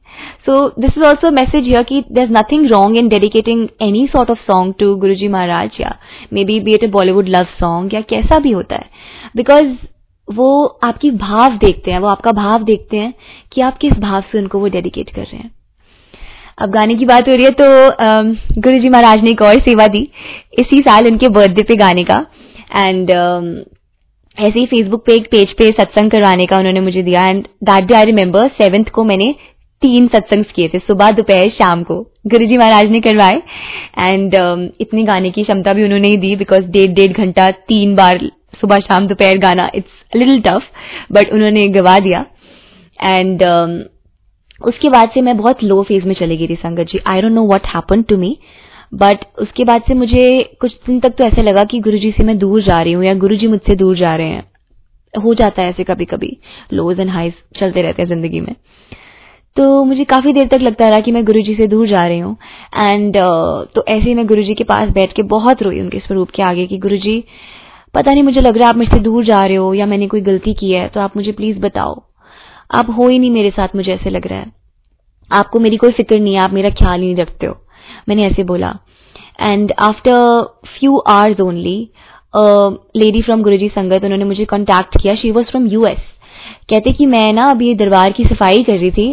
So 0.45 0.55
this 0.79 0.97
is 0.97 1.03
also 1.05 1.31
message 1.31 1.63
here 1.63 1.83
कि 1.83 2.01
there 2.11 2.23
is 2.23 2.31
nothing 2.31 2.65
wrong 2.71 2.97
in 2.97 3.07
dedicating 3.07 3.67
any 3.81 4.05
sort 4.07 4.29
of 4.29 4.39
song 4.41 4.73
to 4.79 4.95
Guru 4.95 5.15
ji 5.15 5.27
Maharaj 5.27 5.77
या 5.81 5.95
maybe 6.45 6.59
be 6.59 6.73
it 6.73 6.83
a 6.83 6.87
Bollywood 6.87 7.27
love 7.27 7.47
song 7.59 7.93
या 7.93 8.01
कैसा 8.09 8.39
भी 8.39 8.51
होता 8.51 8.75
है। 8.75 8.89
बिकॉज़ 9.35 9.75
वो 10.27 10.65
आपकी 10.83 11.11
भाव 11.11 11.57
देखते 11.57 11.91
हैं 11.91 11.99
वो 11.99 12.07
आपका 12.07 12.31
भाव 12.31 12.63
देखते 12.63 12.97
हैं 12.97 13.13
कि 13.51 13.61
आप 13.61 13.77
किस 13.77 13.93
भाव 13.99 14.23
से 14.31 14.37
उनको 14.39 14.59
वो 14.59 14.67
डेडिकेट 14.69 15.09
कर 15.09 15.21
रहे 15.21 15.37
हैं। 15.37 15.51
अब 16.57 16.69
गाने 16.69 16.95
की 16.95 17.05
बात 17.05 17.29
हो 17.29 17.35
रही 17.35 17.45
है 17.45 17.51
तो 17.51 18.61
गुरु 18.61 18.79
जी 18.79 18.89
महाराज 18.89 19.23
ने 19.23 19.31
एक 19.31 19.41
और 19.41 19.59
सेवा 19.61 19.87
दी 19.87 20.01
इसी 20.59 20.79
साल 20.79 21.07
उनके 21.07 21.29
बर्थडे 21.29 21.63
पे 21.63 21.75
गाने 21.75 22.03
का। 22.03 22.25
एंड 22.77 23.11
ऐसे 24.37 24.59
ही 24.59 24.65
फेसबुक 24.65 25.05
पे 25.05 25.13
एक 25.13 25.27
पेज 25.31 25.51
पे 25.53 25.69
सत्संग 25.71 26.11
करवाने 26.11 26.45
का 26.45 26.57
उन्होंने 26.57 26.79
मुझे 26.81 27.01
दिया। 27.03 27.25
And 27.27 27.43
that 27.63 27.83
day 27.83 27.95
I 27.95 28.05
remember 28.05 28.47
seventh 28.57 28.85
को 28.85 29.03
मैंने 29.03 29.33
तीन 29.81 30.07
सत्संग 30.07 30.45
किए 30.55 30.67
थे 30.67 30.79
सुबह 30.79 31.11
दोपहर 31.11 31.49
शाम 31.51 31.83
को। 31.83 31.99
गुरु 32.27 32.45
जी 32.45 32.57
महाराज 32.57 32.91
ने 32.91 32.99
करवाए। 33.01 33.41
एंड 33.99 34.35
um, 34.35 34.67
इतनी 34.81 35.03
गाने 35.03 35.31
की 35.31 35.43
क्षमता 35.43 35.73
भी 35.73 35.83
उन्होंने 35.83 36.07
ही 36.07 36.17
दी 36.17 36.35
बिकॉज़ 36.35 36.69
डेढ़ 36.71 36.91
डेढ़ 36.91 37.11
घंटा 37.13 37.49
तीन 37.67 37.95
बार 37.95 38.29
सुबह 38.63 38.79
शाम 38.81 39.07
दोपहर 39.07 39.37
गाना 39.39 39.69
इट्स 39.75 40.15
लिटिल 40.15 40.41
टफ 40.41 40.67
बट 41.11 41.33
उन्होंने 41.33 41.67
गवा 41.71 41.97
दिया। 41.99 42.25
एंड 42.99 43.41
um, 43.43 43.81
उसके 44.59 44.89
बाद 44.89 45.09
से 45.13 45.21
मैं 45.21 45.35
बहुत 45.37 45.63
लो 45.63 45.81
फ़ेज़ 45.83 46.05
में 46.05 46.13
चली 46.15 46.35
गई 46.37 46.47
थी 46.47 46.55
संगत 46.55 46.87
जी। 46.87 46.99
I 47.07 47.21
don't 47.21 47.31
know 47.31 47.45
what 47.47 47.65
happen 47.67 48.01
to 48.01 48.17
me 48.17 48.37
but 48.93 49.25
उसके 49.39 49.63
बाद 49.63 49.81
से 49.87 49.93
मुझे 49.93 50.27
कुछ 50.61 50.73
दिन 50.87 50.99
तक 50.99 51.15
तो 51.17 51.23
ऐसा 51.23 51.41
लगा 51.41 51.63
कि 51.63 51.79
गुरुजी 51.79 52.11
से 52.11 52.23
मैं 52.23 52.37
दूर 52.37 52.61
जा 52.63 52.81
रही 52.81 52.93
हूँ 52.93 53.03
या 53.05 53.13
गुरुजी 53.15 53.47
मुझसे 53.47 53.75
दूर 53.75 53.95
जा 53.97 54.15
रहे 54.15 54.27
हैं। 54.27 54.43
हो 55.13 55.33
जाता 55.33 55.61
है 55.61 55.69
ऐसे 55.69 55.83
कभी 55.83 56.05
कभी 56.05 56.37
लोज 56.73 56.99
एंड 56.99 57.09
हाइज 57.09 57.33
चलते 57.59 57.81
रहते 57.81 58.01
हैं 58.01 58.09
ज़िंदगी 58.09 58.41
में। 58.41 58.55
तो 59.57 59.83
मुझे 59.85 60.03
काफ़ी 60.03 60.33
देर 60.33 60.47
तक 60.47 60.61
लगता 60.61 60.87
रहा 60.87 60.99
कि 60.99 61.11
मैं 61.11 61.23
गुरुजी 61.25 61.55
से 61.55 61.67
दूर 61.67 61.87
जा 61.87 62.05
रही 62.07 62.19
हूँ। 62.19 62.37
एंड 62.75 63.15
uh, 63.15 63.73
तो 63.75 63.83
ऐसे 63.87 64.03
ही 64.03 64.13
मैं 64.13 64.27
गुरुजी 64.27 64.53
के 64.53 64.63
पास 64.63 64.89
बैठ 64.89 65.13
के 65.13 65.23
बहुत 65.29 65.63
रोई 65.63 65.81
उनके 65.81 65.99
स्वरूप 65.99 66.29
के 66.29 66.43
आगे 66.43 66.65
कि 66.67 66.77
गुरुजी 66.77 67.23
पता 67.94 68.12
नहीं 68.12 68.22
मुझे 68.22 68.40
लग 68.40 68.56
रहा 68.56 68.66
है 68.66 68.68
आप 68.68 68.76
मुझसे 68.76 68.98
दूर 69.00 69.24
जा 69.24 69.44
रहे 69.46 69.56
हो 69.56 69.72
या 69.74 69.86
मैंने 69.86 70.06
कोई 70.08 70.20
गलती 70.22 70.54
की 70.54 70.70
है 70.70 70.88
तो 70.88 71.00
आप 71.00 71.16
मुझे 71.16 71.32
प्लीज़ 71.32 71.58
बताओ 71.60 72.02
आप 72.72 72.90
हो 72.90 73.08
ही 73.08 73.18
नहीं 73.18 73.30
मेरे 73.30 73.50
साथ 73.50 73.76
मुझे 73.76 73.92
ऐसे 73.92 74.10
लग 74.10 74.26
रहा 74.26 74.38
है 74.38 74.52
आपको 75.30 75.60
मेरी 75.60 75.76
कोई 75.76 75.92
फिक्र 75.92 76.18
नहीं 76.18 76.34
है 76.34 76.40
आप 76.40 76.52
मेरा 76.52 76.70
ख्याल 76.74 77.00
ही 77.00 77.06
नहीं 77.06 77.16
रखते 77.16 77.46
हो 77.46 77.56
मैंने 78.08 78.22
ऐसे 78.22 78.44
बोला 78.44 78.74
and 79.40 79.72
after 79.80 80.42
few 80.68 80.96
hours 81.08 81.40
only 81.40 81.78
lady 82.96 83.20
from 83.22 83.42
Guruji 83.42 83.68
sangat 83.68 84.04
उन्होंने 84.04 84.24
मुझे 84.24 84.44
कॉन्टैक्ट 84.44 85.00
किया 85.02 85.14
शी 85.14 85.30
वॉज 85.30 85.46
फ्रॉम 85.46 85.66
यूएस 85.66 86.00
कहते 86.70 86.90
कि 86.92 87.06
मैं 87.06 87.32
ना 87.32 87.44
अभी 87.50 87.74
दरबार 87.74 88.12
की 88.12 88.24
सफाई 88.24 88.62
कर 88.62 88.76
रही 88.78 88.90
थी 88.90 89.10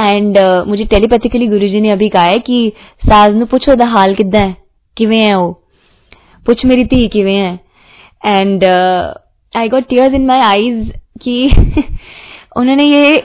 एंड 0.00 0.38
uh, 0.38 0.66
मुझे 0.68 0.84
टेलीपैथिकली 0.84 1.46
गुरुजी 1.48 1.80
ने 1.80 1.90
अभी 1.90 2.08
कहा 2.08 2.24
है 2.24 2.38
कि 2.40 2.72
साज 3.02 3.36
ਨੂੰ 3.36 3.46
ਪੁੱਛੋ 3.46 3.74
ਦਾ 3.74 3.86
ਹਾਲ 3.88 4.14
ਕਿੱਦਾਂ 4.14 4.40
ਹੈ 4.40 4.54
ਕਿਵੇਂ 4.96 5.22
ਹੈ 5.24 5.36
ਉਹ 5.36 5.54
ਪੁੱਛ 6.46 6.64
ਮੇਰੀ 6.66 6.84
ਧੀ 6.84 7.06
ਕਿਵੇਂ 7.08 7.38
ਹੈ 7.40 7.56
And 8.25 8.63
I 9.53 9.69
got 9.69 9.87
tears 9.89 10.13
in 10.13 10.25
my 10.25 10.39
eyes 10.39 10.91
कि 11.21 11.49
उन्होंने 12.57 12.83
ये 12.83 13.19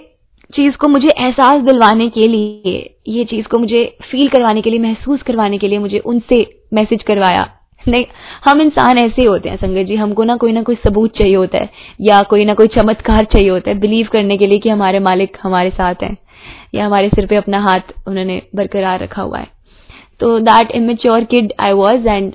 चीज़ 0.54 0.76
को 0.76 0.88
मुझे 0.88 1.08
एहसास 1.08 1.62
दिलवाने 1.62 2.08
के 2.08 2.28
लिए, 2.28 2.96
ये 3.08 3.24
चीज़ 3.24 3.46
को 3.46 3.58
मुझे 3.58 3.84
फील 4.10 4.28
करवाने 4.28 4.60
के 4.62 4.70
लिए, 4.70 4.78
महसूस 4.78 5.22
करवाने 5.22 5.58
के 5.58 5.68
लिए 5.68 5.78
मुझे 5.78 5.98
उनसे 5.98 6.36
मैसेज 6.74 7.02
करवाया। 7.02 7.46
नहीं, 7.88 8.04
हम 8.44 8.60
इंसान 8.60 8.98
ऐसे 8.98 9.22
ही 9.22 9.24
होते 9.24 9.48
हैं 9.48 9.56
संगत 9.56 9.86
जी, 9.86 9.96
हमको 9.96 10.24
ना 10.24 10.36
कोई 10.36 10.52
ना 10.52 10.62
कोई 10.62 10.74
सबूत 10.76 11.16
चाहिए 11.18 11.34
होता 11.34 11.58
है, 11.58 11.70
या 12.00 12.22
कोई 12.22 12.44
ना 12.44 12.54
कोई 12.54 12.66
चमत्कार 12.66 13.24
चाहिए 13.24 13.48
होता 13.48 13.70
है 13.70 13.78
बिलीव 13.78 14.08
करने 14.12 14.36
के 14.36 14.46
लिए 14.46 14.58
कि 14.58 14.68
हमारे 14.68 14.98
मालिक 14.98 15.36
हमारे 15.42 15.70
साथ 15.70 16.02
हैं, 16.02 16.16
या 16.74 16.86
हमारे 16.86 17.08
सिर 17.08 17.26
पे 17.26 17.36
अपना 17.36 17.60
हाथ 17.60 17.92
उन्होंने 18.08 18.42
बरकरार 18.54 19.00
रखा 19.00 19.22
हुआ 19.22 19.38
है। 19.38 19.48
तो 20.20 20.38
that 20.40 20.70
immature 20.70 21.24
kid 21.24 21.52
I 21.60 21.72
was 21.72 22.08
and 22.08 22.32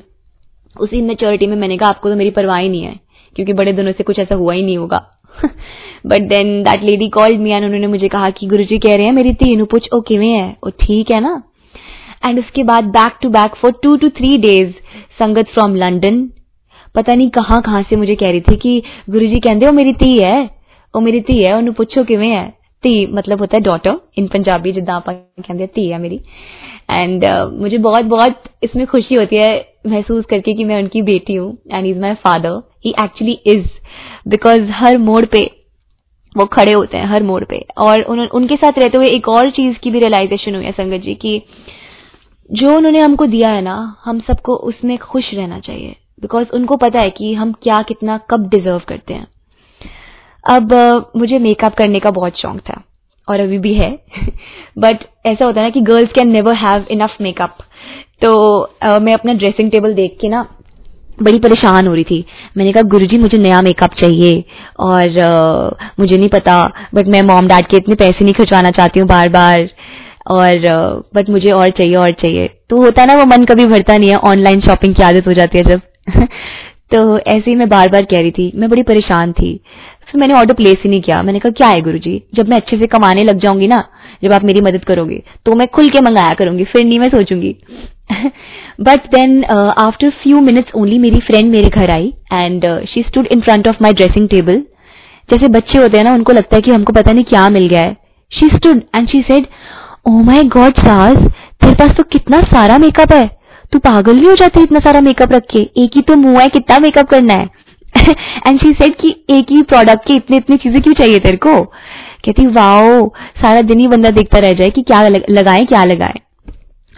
उसी 0.74 0.98
इमेच्योरिटी 0.98 1.46
में 1.46 1.56
मैंने 1.56 1.76
कहा 1.76 1.88
आपको 1.88 2.10
तो 2.10 2.16
मेरी 2.16 2.30
परवाह 2.30 2.58
ही 2.58 2.68
नहीं 2.68 2.82
है 2.82 2.94
क्योंकि 3.36 3.52
बड़े 3.52 3.72
दिनों 3.72 3.92
से 3.92 4.02
कुछ 4.02 4.18
ऐसा 4.18 4.34
हुआ 4.34 4.54
ही 4.54 4.62
नहीं 4.62 4.78
होगा 4.78 5.04
but 6.06 6.28
then 6.28 6.62
that 6.62 6.82
lady 6.82 7.08
called 7.10 7.40
me 7.40 7.50
and 7.50 7.64
उन्होंने 7.64 7.86
मुझे 7.86 8.08
कहा 8.08 8.30
कि 8.30 8.46
गुरुजी 8.46 8.78
कह 8.78 8.94
रहे 8.94 9.06
हैं 9.06 9.12
मेरी 9.12 9.32
तीनों 9.36 9.66
पूछ 9.66 9.88
ओ 9.94 10.00
किवें 10.02 10.28
है 10.28 10.48
वो 10.64 10.70
ठीक 10.80 11.10
है 11.10 11.20
ना 11.20 11.42
एंड 12.24 12.38
उसके 12.38 12.62
बाद 12.64 12.84
back 12.92 13.18
to 13.22 13.28
back 13.30 13.54
for 13.54 13.72
two 13.82 13.96
to 13.96 14.08
three 14.10 14.36
days 14.38 14.74
sangat 15.18 15.48
from 15.48 15.74
London 15.76 16.26
पता 16.94 17.14
नहीं 17.14 17.30
कहाँ 17.30 17.60
कहाँ 17.62 17.82
से 17.82 17.96
मुझे 17.96 18.14
कह 18.14 18.30
रही 18.30 18.40
थी 18.42 18.56
कि 18.56 18.82
गुरुजी 19.10 19.40
कहते 19.40 19.66
हो 19.66 19.72
मेरी 19.72 19.92
धी 19.94 20.16
है 20.18 20.36
ਉਹ 20.94 21.00
ਮੇਰੀ 21.02 21.20
ਧੀ 21.20 21.44
ਹੈ 21.44 21.54
ਉਹਨੂੰ 21.56 21.72
ਪੁੱਛੋ 21.74 22.02
ਕਿਵੇਂ 22.04 22.30
ਹੈ 22.34 22.44
ਧੀ 22.83 23.05
मतलब 23.13 23.39
होता 23.39 23.57
है 23.57 23.63
डॉटर 23.63 23.99
इन 24.17 24.27
पंजाबी 24.27 24.71
आप 24.81 25.09
कहते 25.09 25.53
हैं 25.53 25.67
धी 25.67 25.87
है 25.87 25.97
मेरी। 25.99 26.19
एंड 26.89 27.25
मुझे 27.53 27.77
बहुत 27.79 28.05
बहुत 28.05 28.43
इसमें 28.63 28.85
खुशी 28.87 29.15
होती 29.15 29.35
है 29.35 29.49
महसूस 29.87 30.25
करके 30.29 30.53
कि 30.53 30.63
मैं 30.63 30.77
उनकी 30.77 31.01
बेटी 31.01 31.35
हूँ 31.35 31.57
and 31.71 31.85
is 31.87 31.99
my 31.99 32.13
father 32.23 32.61
he 32.85 32.93
actually 33.03 33.39
is 33.47 33.67
because 34.27 34.69
हर 34.71 34.97
मोड़ 34.99 35.25
पे 35.25 35.43
वो 36.35 36.45
खड़े 36.45 36.73
होते 36.73 36.97
हैं 36.97 37.05
हर 37.05 37.23
मोड़ 37.23 37.43
पे। 37.43 37.65
और 37.77 38.01
उन, 38.01 38.19
उनके 38.19 38.55
साथ 38.55 38.79
रहते 38.79 38.97
हुए 38.97 39.07
एक 39.07 39.27
और 39.29 39.49
चीज़ 39.51 39.77
की 39.77 39.91
भी 39.91 39.99
रियलाइजेशन 39.99 40.55
हुई 40.55 40.65
है 40.65 40.71
संगत 40.71 41.01
जी 41.01 41.13
की 41.15 41.41
जो 42.49 42.75
उन्होंने 42.77 42.99
हमको 42.99 43.25
दिया 43.25 43.49
है 43.49 43.61
ना 43.61 43.75
हम 44.05 44.19
सबको 44.19 44.55
उसमें 44.69 44.97
खुश 44.97 45.33
रहना 45.33 45.59
चाहिए। 45.59 45.95
बिकॉज़ 46.21 46.47
उनको 46.53 46.75
पता 46.77 46.99
है 46.99 47.09
कि 47.09 47.33
हम 47.33 47.51
क्या 47.63 47.81
कितना 47.81 48.17
कब 48.31 48.47
डिजर्व 48.49 48.81
करते 48.87 49.13
हैं। 49.13 49.27
अब 50.49 50.73
मुझे 51.15 51.39
मेकअप 51.39 51.73
करने 51.73 51.99
का 51.99 52.11
बहुत 52.11 52.39
शौक 52.39 52.59
था 52.59 52.83
और 53.29 53.39
अभी 53.39 53.57
भी 53.57 53.73
है 53.73 53.99
बट 54.77 54.99
ऐसा 55.25 55.45
होता 55.45 55.61
है 55.61 55.65
ना 55.65 55.69
कि 55.69 55.81
girls 55.81 56.09
can 56.15 56.27
never 56.27 56.53
have 56.53 56.85
enough 56.91 57.15
makeup 57.21 57.57
तो 58.21 58.61
मैं 58.83 59.13
अपना 59.13 59.33
ड्रेसिंग 59.33 59.71
टेबल 59.71 59.93
देख 59.93 60.17
के 60.21 60.29
ना 60.29 60.47
बड़ी 61.23 61.39
परेशान 61.39 61.87
हो 61.87 61.93
रही 61.93 62.03
थी। 62.03 62.25
मैंने 62.57 62.71
कहा 62.71 62.83
गुरुजी 62.83 63.17
मुझे 63.17 63.37
नया 63.37 63.61
मेकअप 63.61 63.93
चाहिए। 63.93 64.43
और 64.79 65.07
uh, 65.07 65.83
मुझे 65.99 66.17
नहीं 66.17 66.29
पता 66.29 66.71
बट 66.93 67.07
मैं 67.07 67.21
मॉम 67.21 67.47
डैड 67.47 67.67
के 67.67 67.77
इतने 67.77 67.95
पैसे 67.95 68.23
नहीं 68.23 68.33
खिंचवाना 68.33 68.69
चाहती 68.69 68.99
हूँ 68.99 69.07
बार 69.07 69.29
बार 69.29 69.69
और 70.27 70.59
बट 71.15 71.23
uh, 71.23 71.29
मुझे 71.29 71.51
और 71.51 71.69
चाहिए 71.69 71.95
और 71.95 72.11
चाहिए। 72.11 72.49
तो 72.69 72.81
होता 72.81 73.01
है 73.01 73.07
ना 73.07 73.15
वो 73.15 73.25
मन 73.25 73.45
कभी 73.45 73.65
भरता 73.65 73.97
नहीं 73.97 74.09
है 74.09 74.15
ऑनलाइन 74.15 74.61
शॉपिंग 74.61 74.95
की 74.95 75.03
आदत 75.03 75.27
हो 75.27 75.33
जाती 75.33 75.57
है 75.57 75.63
जब। 75.63 75.81
तो 76.93 77.19
ऐसे 77.19 77.49
ही 77.49 77.55
मैं 77.55 77.69
बार 77.69 77.89
बार 77.89 78.05
कह 78.05 78.21
रही 78.21 78.31
थी। 78.31 78.51
मैं 78.55 78.69
बड़ी 78.69 78.83
परेशान 78.83 79.31
थी। 79.31 79.63
फिर 80.07 80.19
मैंने 80.21 80.33
ऑर्डर 80.33 80.53
प्लेस 80.53 80.77
ही 80.83 80.89
नहीं 80.89 81.01
किया। 81.01 81.21
मैंने 81.23 81.39
कहा, 81.39 81.51
क्या 81.51 81.67
है 81.67 81.81
गुरुजी? 81.81 82.21
जब 82.35 82.49
मैं 82.49 82.57
अच्छे 82.57 82.77
से 82.77 82.87
कमाने 82.87 83.23
लग 83.23 83.39
जाऊँगी 83.39 83.67
ना, 83.67 83.83
जब 84.23 84.33
आप 84.33 84.43
मेरी 84.43 84.61
मदद 84.61 84.83
करोगे 84.85 85.21
तो 85.45 85.55
मैं 85.55 85.67
खुल 85.67 85.89
के 85.89 86.01
मंगाया 86.01 86.33
करूँगी, 86.35 86.63
फिर 86.65 86.85
नहीं 86.85 86.99
मैं 86.99 87.09
सोचूँगी। 87.09 87.55
But 88.81 89.05
then 89.11 89.43
after 89.43 90.09
few 90.23 90.39
minutes 90.41 90.71
only 90.75 90.97
मेरी 90.99 91.19
फ्रेंड 91.21 91.51
मेरे 91.51 91.69
घर 91.69 91.89
आई 91.91 92.13
and 92.33 92.65
she 92.87 93.03
stood 93.03 93.27
in 93.27 93.41
front 93.41 93.67
of 93.67 93.75
my 93.81 93.93
dressing 93.93 94.27
table 94.29 94.63
जैसे 95.29 95.47
बच्चे 95.49 95.77
होते 95.77 95.97
हैं 95.97 96.03
ना, 96.03 96.13
उनको 96.13 96.33
लगता 96.33 96.55
है 96.55 96.61
कि 96.61 96.71
हमको 96.71 96.93
पता 96.93 97.11
नहीं 97.13 97.23
क्या 97.25 97.49
मिल 97.49 97.67
गया 97.67 97.81
है। 97.81 97.95
She 98.31 98.47
stood 98.47 98.81
and 98.95 99.07
she 99.07 99.21
said 99.21 99.45
oh 100.07 100.11
my 100.23 100.43
God 100.49 100.79
सास, 100.79 101.17
तेरे 101.17 101.73
पास 101.75 101.95
तो 101.97 102.03
कितना 102.11 102.41
सारा 102.43 102.77
मेकअप 102.77 103.13
है। 103.13 103.27
तू 103.71 103.79
पागल 103.79 104.19
भी 104.19 104.27
हो 104.27 104.35
जाती 104.35 104.61
इतना 104.63 104.79
सारा 104.79 105.01
मेकअप 105.01 105.33
रख 105.33 105.43
के। 105.51 105.59
एक 105.83 105.91
ही 105.95 106.01
तो 106.01 106.15
मुँह 106.17 106.39
है, 106.41 106.47
कितना 106.49 106.79
मेकअप 106.79 107.09
करना 107.09 107.33
है? 107.33 107.45
एंड 108.46 108.58
शी 108.60 108.70
सेड 108.72 108.94
कि 108.94 109.24
एक 109.30 109.46
ही 109.50 109.62
प्रोडक्ट 109.62 110.06
की 110.08 110.14
इतनी 110.14 110.36
इतनी 110.36 110.56
चीजें 110.56 110.80
क्यों 110.82 110.94
चाहिए 110.94 111.18
तेरे 111.18 111.36
को 111.36 111.64
कहती 111.64 112.46
वाओ 112.46 113.08
सारा 113.42 113.60
दिन 113.62 113.78
ही 113.78 113.88
बंदा 113.88 114.10
देखता 114.10 114.38
रह 114.38 114.52
जाए 114.52 114.70
कि 114.70 114.82
क्या 114.82 115.08
लगाए 115.08 115.64
क्या 115.64 115.84
लगाए 115.84 116.20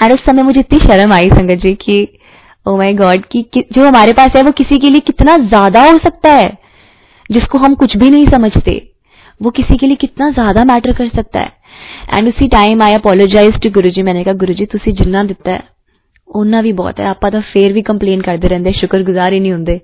और 0.02 0.12
उस 0.12 0.24
समय 0.26 0.42
मुझे 0.42 0.61
इतनी 0.61 0.78
शर्म 0.78 1.12
आई 1.12 1.31
संगत 1.31 1.64
जी 1.64 1.74
की 1.74 2.09
ओ 2.66 2.76
माय 2.76 2.92
गॉड 2.94 3.24
कि, 3.24 3.42
कि 3.42 3.64
जो 3.72 3.87
हमारे 3.87 4.12
पास 4.12 4.31
है 4.37 4.42
वो 4.42 4.50
किसी 4.50 4.78
के 4.78 4.90
लिए 4.90 5.00
कितना 5.00 5.37
ज्यादा 5.37 5.83
हो 5.90 5.98
सकता 5.98 6.31
है 6.31 6.57
जिसको 7.31 7.59
हम 7.59 7.74
कुछ 7.74 7.96
भी 7.96 8.11
नहीं 8.11 8.26
समझते 8.26 8.92
वो 9.42 9.50
किसी 9.50 9.76
के 9.76 9.87
लिए 9.87 9.96
कितना 9.96 10.31
ज्यादा 10.31 10.64
मैटर 10.64 10.92
कर 10.92 11.09
सकता 11.09 11.40
है 11.40 11.52
एंड 12.14 12.28
उसी 12.28 12.48
time 12.48 12.83
I 12.83 12.94
apologise 12.94 13.61
to 13.61 13.70
Guru 13.70 13.90
जी 13.90 14.02
मैंने 14.02 14.24
कहा 14.24 14.35
गुरु 14.35 14.54
जी 14.54 14.66
तुम 14.66 14.92
जिन्ना 14.92 15.24
दिता 15.24 15.50
है 15.50 15.62
ਉਹਨਾਂ 16.28 16.62
भी 16.62 16.72
बहुत 16.72 16.98
है 16.98 17.07
आप 17.07 17.26
तो 17.26 17.40
फिर 17.40 17.72
भी 17.72 17.83
कंप्लेन 17.83 18.20
करते 18.20 18.48
रहते 18.48 18.72
शुक्रगुजार 18.72 19.33
ही 19.33 19.40
नहीं 19.40 19.52
होंगे 19.52 19.81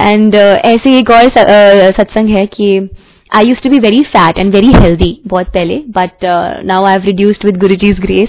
एंड 0.00 0.34
uh, 0.34 0.56
ऐसे 0.66 0.98
एक 0.98 1.10
और 1.10 1.24
uh, 1.24 2.00
सत्संग 2.00 2.36
है 2.36 2.46
कि 2.46 2.88
I 3.36 3.44
use 3.44 3.62
to 3.64 3.70
be 3.70 3.78
very 3.78 4.02
fat 4.02 4.38
and 4.38 4.54
very 4.54 4.72
healthy 4.72 5.20
बहुत 5.26 5.46
पहले 5.46 5.76
but 5.88 6.24
now 6.64 6.84
I 6.84 6.92
have 6.92 7.02
reduced 7.02 7.44
with 7.46 7.56
Guru 7.56 7.74
ji's 7.74 8.00
grace 8.00 8.28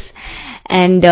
and 0.72 1.06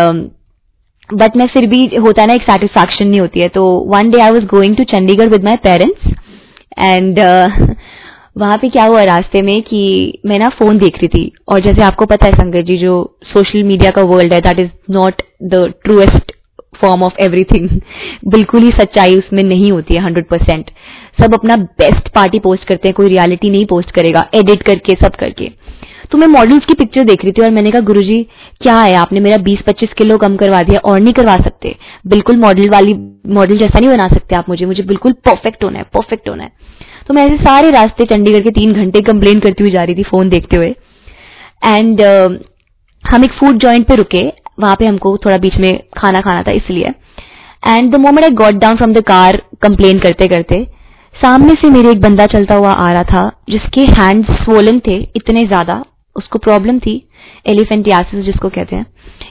but 1.14 1.36
मैं 1.36 1.46
फिर 1.46 1.66
भी 1.66 1.96
होता 1.96 2.26
ना 2.26 2.34
एक 2.34 2.42
सेटिस्फैक्शन 2.42 3.06
नहीं 3.06 3.20
होती 3.20 3.40
है 3.40 3.48
तो 3.48 3.62
one 3.94 4.10
day 4.10 4.20
I 4.20 4.30
was 4.30 4.44
going 4.44 4.76
to 4.76 4.84
Chandigarh 4.84 5.28
with 5.28 5.44
my 5.44 5.56
parents 5.56 6.14
and 6.78 7.18
वहाँ 8.38 8.56
पे 8.56 8.68
क्या 8.68 8.84
हुआ 8.84 9.02
रास्ते 9.04 9.42
में 9.42 9.62
कि 9.62 9.80
मैं 10.26 10.38
ना 10.38 10.48
फ़ोन 10.48 10.78
देख 10.78 10.96
रही 10.96 11.08
थी। 11.08 11.32
और 11.48 11.60
जैसे 11.60 11.82
आपको 11.82 12.06
पता 12.06 12.26
है 12.26 12.32
संगत 12.32 12.64
जी 12.64 12.76
जो 12.78 13.18
सोशल 13.24 13.62
मीडिया 13.62 13.90
का 13.90 14.02
वर्ल्ड 14.02 14.32
है 14.32 14.40
that 14.40 14.58
is 14.58 14.70
not 14.90 15.22
the 15.42 15.72
truest 15.84 16.32
form 16.80 17.02
of 17.02 17.24
everything 17.24 17.68
बिल्कुल 18.28 18.62
ही 18.62 18.70
सच्चाई 18.70 19.16
उसमें 19.16 19.42
नहीं 19.42 19.70
होती 19.72 19.94
है 19.94 20.02
हंड्रेड 20.02 20.26
परसेंट 20.26 20.70
सब 21.20 21.34
अपना 21.34 21.56
बेस्ट 21.56 22.08
पार्टी 22.08 22.38
पोस्ट 22.38 22.64
करते 22.64 22.88
हैं 22.88 22.94
कोई 22.94 23.08
रियलिटी 23.08 23.50
नहीं 23.50 23.66
पोस्ट 23.66 23.90
करेगा 23.90 24.28
एडिट 24.34 24.62
करके 24.62 24.94
सब 24.94 25.14
करके. 25.14 25.50
तो 26.10 26.18
मैं 26.18 26.26
मॉडल्स 26.26 26.64
की 26.64 26.74
पिक्चर 26.74 27.04
देख 27.04 27.24
रही 27.24 27.32
थी 27.32 27.42
और 27.42 27.50
मैंने 27.50 27.70
कहा 27.70 27.80
गुरुजी 27.80 28.22
क्या 28.60 28.78
है? 28.80 28.94
आपने 28.94 29.20
मेरा 29.20 29.36
20-25 29.36 29.92
किलो 29.98 30.16
कम 30.18 30.36
करवा 30.36 30.62
दिया 30.62 30.80
और 30.84 31.00
नहीं 31.00 31.12
करवा 31.12 31.36
सकते. 31.36 31.74
बिल्कुल 32.06 32.36
मॉडल 32.36 32.68
वाली 32.70 32.94
मॉडल 33.34 33.58
जैसा 33.58 33.78
नहीं 33.78 33.90
बना 33.90 34.08
सकते 34.08 34.36
आप 34.36 34.48
मुझे 34.48 34.66
मुझे 34.66 34.82
बिल्कुल 34.82 35.12
परफेक्ट 35.26 35.64
होना 35.64 35.78
है 35.78 35.84
परफेक्ट 35.94 36.28
होना 36.28 36.44
है. 36.44 36.50
तो 37.08 37.14
मैं 37.14 37.24
ऐसे 37.24 37.36
सारे 37.44 37.70
रास्ते 37.70 38.04
चंडीगढ़ 38.04 38.40
के 38.40 38.50
तीन 38.50 38.72
घंटे 38.72 39.00
कंप्लेन 39.00 39.40
करती 39.40 39.64
हुई 39.64 39.72
जा 39.72 39.84
रही 39.84 39.94
थी 39.94 40.02
फ़ोन 40.02 40.28
देखते 40.28 40.56
हुए. 40.56 40.74
एंड 41.66 42.00
uh, 42.00 42.36
हम 43.04 43.24
एक 43.24 43.32
फ़ूड 43.32 43.58
जॉइंट 43.58 43.86
पे 43.86 43.94
रुके 43.96 44.28
वहाँ 44.62 44.76
पे 44.78 44.86
हमको 44.86 45.16
थोड़ा 45.16 45.36
बीच 45.38 45.56
में 45.58 45.72
खाना 45.98 46.20
खाना 46.20 46.42
था 46.42 46.52
इसलिए। 46.52 46.92
And 47.62 47.90
the 47.92 48.00
moment 48.00 48.24
I 48.24 48.30
got 48.36 48.54
down 48.56 48.76
from 48.76 48.92
the 48.92 49.02
car 49.04 49.42
complain 49.62 49.98
करते 49.98 50.28
करते, 50.28 50.66
सामने 51.14 51.54
से 51.54 51.70
मेरे 51.70 51.90
एक 51.90 52.00
बंदा 52.00 52.26
चलता 52.28 52.54
हुआ 52.54 52.72
आ 52.72 52.92
रहा 52.92 53.02
था, 53.04 53.30
जिसके 53.50 53.80
हैंड 53.92 54.30
स्वोलन 54.34 54.78
थे, 54.80 54.96
इतने 55.16 55.44
ज़्यादा, 55.44 55.82
उसको 56.16 56.38
प्रॉब्लम 56.40 56.78
थी 56.78 56.94
एलिफेंटियासिस 57.46 58.24
जिसको 58.24 58.48
कहते 58.50 58.76
हैं, 58.76 58.86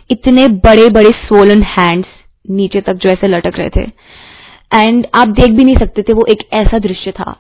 इतने 0.09 0.47
बड़े 0.65 0.89
बड़े 0.89 1.09
स्वोलन 1.17 1.63
हैंड्स 1.69 2.07
नीचे 2.45 2.81
तक 2.81 2.93
जो 2.95 3.09
ऐसे 3.09 3.27
लटक 3.27 3.57
रहे 3.57 3.69
थे। 3.69 3.81
एंड 4.73 5.05
आप 5.15 5.27
देख 5.29 5.49
भी 5.49 5.63
नहीं 5.63 5.75
सकते 5.75 6.01
थे, 6.01 6.13
वो 6.13 6.25
एक 6.25 6.47
ऐसा 6.53 6.79
दृश्य 6.79 7.11
था। 7.11 7.35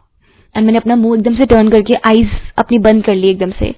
एंड 0.55 0.65
मैंने 0.65 0.77
अपना 0.77 0.95
मुँह 0.97 1.17
एकदम 1.17 1.35
से 1.35 1.45
टर्न 1.45 1.69
करके 1.69 1.93
आईज 2.07 2.29
अपनी 2.57 2.77
बंद 2.79 3.03
कर 3.03 3.15
ली 3.15 3.29
एकदम 3.29 3.51
से। 3.59 3.73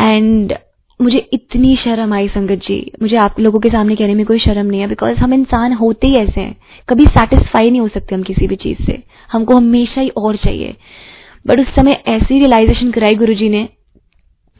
एंड 0.00 0.52
मुझे 1.02 1.18
इतनी 1.32 1.76
शर्म 1.76 2.14
आई 2.14 2.28
संगत 2.28 2.54
जी। 2.54 2.92
मुझे 3.02 3.16
आप 3.16 3.40
लोगों 3.40 3.60
के 3.60 3.68
सामने 3.68 3.96
कहने 3.96 4.14
में 4.14 4.26
कोई 4.26 4.38
शर्म 4.38 4.66
नहीं 4.66 4.80
है 4.80 4.86
बिकॉज़ 4.86 5.18
हम 5.18 5.34
इंसान 5.34 5.72
होते 5.72 6.08
ही 6.08 6.16
ऐसे 6.16 6.40
हैं। 6.40 6.56
कभी 6.88 7.04
सेटिस्फाई 7.06 7.70
नहीं 7.70 7.80
हो 7.80 7.88
सकते 7.88 8.14
हम 8.14 8.22
किसी 8.22 8.46
भी 8.46 8.56
चीज़ 8.56 8.86
से। 8.86 9.02
हमको 9.32 9.56
हमेशा 9.56 10.00
ही 10.00 10.08
और 10.08 10.36
चाहिए। 10.36 10.76
बट 11.46 11.60
उस 11.60 11.66
समय 11.66 12.02
ऐसी 12.06 12.38
रियलाइजेशन 12.38 12.90
कराई 12.90 13.14
गुरु 13.14 13.34
जी 13.34 13.48
ने। 13.48 13.68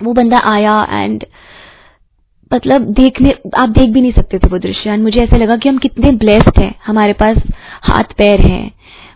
वो 0.03 0.13
बंदा 0.13 0.39
आया 0.39 0.89
एंड 0.91 1.25
मतलब 2.53 2.83
देखने, 2.83 3.33
आप 3.59 3.69
देख 3.69 3.91
भी 3.91 4.01
नहीं 4.01 4.13
सकते 4.13 4.39
थे 4.39 4.49
वो 4.49 4.59
दृश्य। 4.59 4.91
एंड 4.91 5.03
मुझे 5.03 5.21
ऐसा 5.21 5.37
लगा 5.37 5.57
कि 5.57 5.69
हम 5.69 5.79
कितने 5.79 6.13
ब्लेस्ड 6.13 6.59
हैं। 6.59 6.75
हमारे 6.87 7.13
पास 7.13 7.37
हाथ, 7.83 8.05
पैर 8.19 8.41
हैं। 8.41 8.73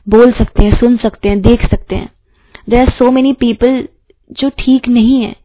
बोल 0.09 0.33
सकते 0.33 0.62
हैं, 0.64 0.72
सुन 0.80 0.96
सकते 0.96 1.28
हैं, 1.28 1.40
देख 1.40 1.70
सकते 1.70 1.96
हैं। 1.96 2.11
There 2.68 2.80
are 2.80 2.88
so 2.88 3.11
many 3.11 3.33
people 3.33 3.88
जो 4.33 4.48
ठीक 4.48 4.88
नहीं 4.88 5.22
है। 5.22 5.37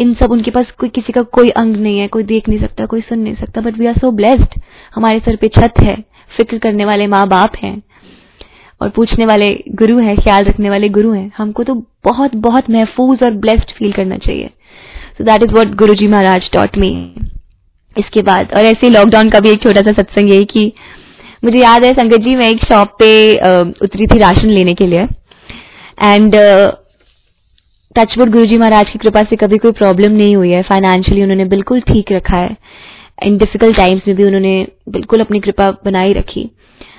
इन 0.00 0.14
सब 0.14 0.32
उनके 0.32 0.50
पास 0.50 0.70
कोई 0.78 0.88
किसी 0.88 1.12
का 1.12 1.22
कोई 1.30 1.48
अंग 1.56 1.76
नहीं 1.76 1.98
है, 1.98 2.06
कोई 2.08 2.22
देख 2.24 2.48
नहीं 2.48 2.58
सकता, 2.60 2.86
कोई 2.86 3.00
सुन 3.00 3.18
नहीं 3.18 3.34
सकता 3.36 3.60
but 3.60 3.78
we 3.78 3.86
are 3.86 3.98
so 3.98 4.10
blessed 4.12 4.60
हमारे 4.94 5.18
सर 5.20 5.36
पे 5.36 5.48
छत 5.50 5.80
है, 5.80 5.96
फ़िक्र 6.30 6.58
करने 6.58 6.84
वाले 6.84 7.06
माँ 7.08 7.26
बाप 7.28 7.56
हैं, 7.56 7.80
और 8.80 8.88
पूछने 8.90 9.26
वाले 9.26 9.48
गुरु 9.76 9.98
हैं, 9.98 10.16
ख्याल 10.18 10.44
रखने 10.44 10.70
वाले 10.70 10.88
गुरु 10.90 11.12
हैं। 11.12 11.30
हमको 11.36 11.64
तो 11.64 11.74
बहुत 12.04 12.34
बहुत 12.38 12.70
महफूज 12.70 13.22
और 13.24 13.30
ब्लेस्ड 13.38 13.72
फील 13.78 13.92
करना 13.92 14.16
चाहिए। 14.18 14.50
So 15.18 15.24
that 15.24 15.42
is 15.42 15.52
what 15.52 15.74
Guru 15.76 15.94
ji 15.94 16.06
Maharaj 16.08 16.50
taught 16.52 16.78
me 16.78 16.90
इसके 17.96 18.22
बाद, 18.22 18.52
और 18.56 18.64
ऐसे 18.66 18.88
लॉकडाउन 18.90 19.30
का 19.30 19.40
भी 19.40 19.50
एक 19.50 19.62
छोटा 19.62 19.80
सा 19.80 19.92
सत्संग 19.92 20.30
यही 20.30 20.44
कि 20.46 20.72
मुझे 21.44 21.60
याद 21.60 21.84
है, 21.84 21.92
संगत 21.94 22.20
जी, 22.20 22.34
मैं 22.36 22.48
एक 22.48 22.64
शॉप 22.64 22.96
पे 22.98 23.34
उतरी 23.84 24.06
थी 24.06 24.18
राशन 24.18 24.48
लेने 24.50 24.74
के 24.74 24.86
लिए। 24.86 25.06
एंड 26.02 26.34
टचवुड 27.96 28.30
गुरु 28.30 28.46
जी 28.46 28.56
महाराज 28.58 28.90
की 28.90 28.98
कृपा 28.98 29.22
से 29.22 29.36
कभी 29.36 29.56
कोई 29.58 29.72
प्रॉब्लम 29.72 30.12
नहीं 30.12 30.34
हुई 30.36 30.50
है. 30.50 30.62
फाइनेंशियली 30.62 31.22
उन्होंने 31.22 31.44
बिल्कुल 31.44 31.80
ठीक 31.80 32.12
रखा 32.12 32.36
है. 32.36 32.56
इन 33.22 33.36
डिफ़िकल्ट 33.38 33.76
टाइम्स 33.76 34.02
में 34.08 34.16
भी 34.16 34.24
उन्होंने 34.24 34.52
बिल्कुल 34.88 35.20
अपनी 35.20 35.40
कृपा 35.40 35.70
बनाई 35.84 36.12
रखी. 36.12 36.48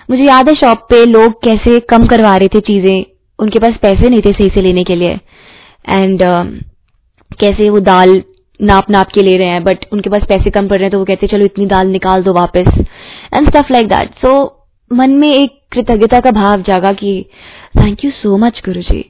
मुझे 0.10 0.24
याद 0.24 0.50
है 0.50 0.56
शॉप 0.56 0.86
पे 0.90 1.06
लोग 1.06 1.42
कैसे 1.44 1.80
कम 1.90 2.06
करवा 2.08 2.36
रहे 2.38 2.48
थे 2.48 2.60
चीज़ें. 2.60 3.06
उनके 3.40 3.60
पास 3.60 3.78
पैसे 3.82 4.10
नहीं 4.10 4.22
थे 4.22 4.32
सही 4.32 4.50
से 4.50 4.62
लेने 4.62 4.84
के 4.84 4.96
लिए. 4.96 5.20
एंड 5.90 6.22
uh, 6.22 6.46
कैसे 7.40 7.70
वो 7.70 7.80
दाल 7.80 8.22
नाप 8.60 8.90
नाप 8.90 9.12
के 9.12 9.22
ले 9.22 9.38
रहे 9.38 9.48
हैं 9.48 9.64
बट 9.64 9.86
उनके 9.94 10.10
पास 10.10 10.26
पैसे 10.30 10.50
कम 10.50 10.68
पड़ 10.68 10.78
रहे 10.78 10.84
हैं 10.84 10.92
तो 10.92 11.00
वो 11.00 11.06
कहते 11.06 11.28
चलो 11.28 11.46
इतनी 11.46 11.66
दाल 11.66 11.88
निकाल 11.88 12.24
दो 12.24 12.34
वापस. 12.34 12.74
And 13.34 13.50
stuff 13.50 13.72
like 13.74 13.88
that 13.88 14.20
so 14.26 14.34
मन 14.92 15.12
में 15.12 15.30
एक 15.30 15.58
कृतज्ञता 15.72 16.20
का 16.20 16.32
भाव 16.32 16.62
जागा 16.62 16.92
कि 16.94 17.14
थैंक 17.80 18.06
यू 18.06 18.12
सो 18.12 18.38
मच 18.38 18.62
गुरु 18.66 18.82
जी 18.82 19.06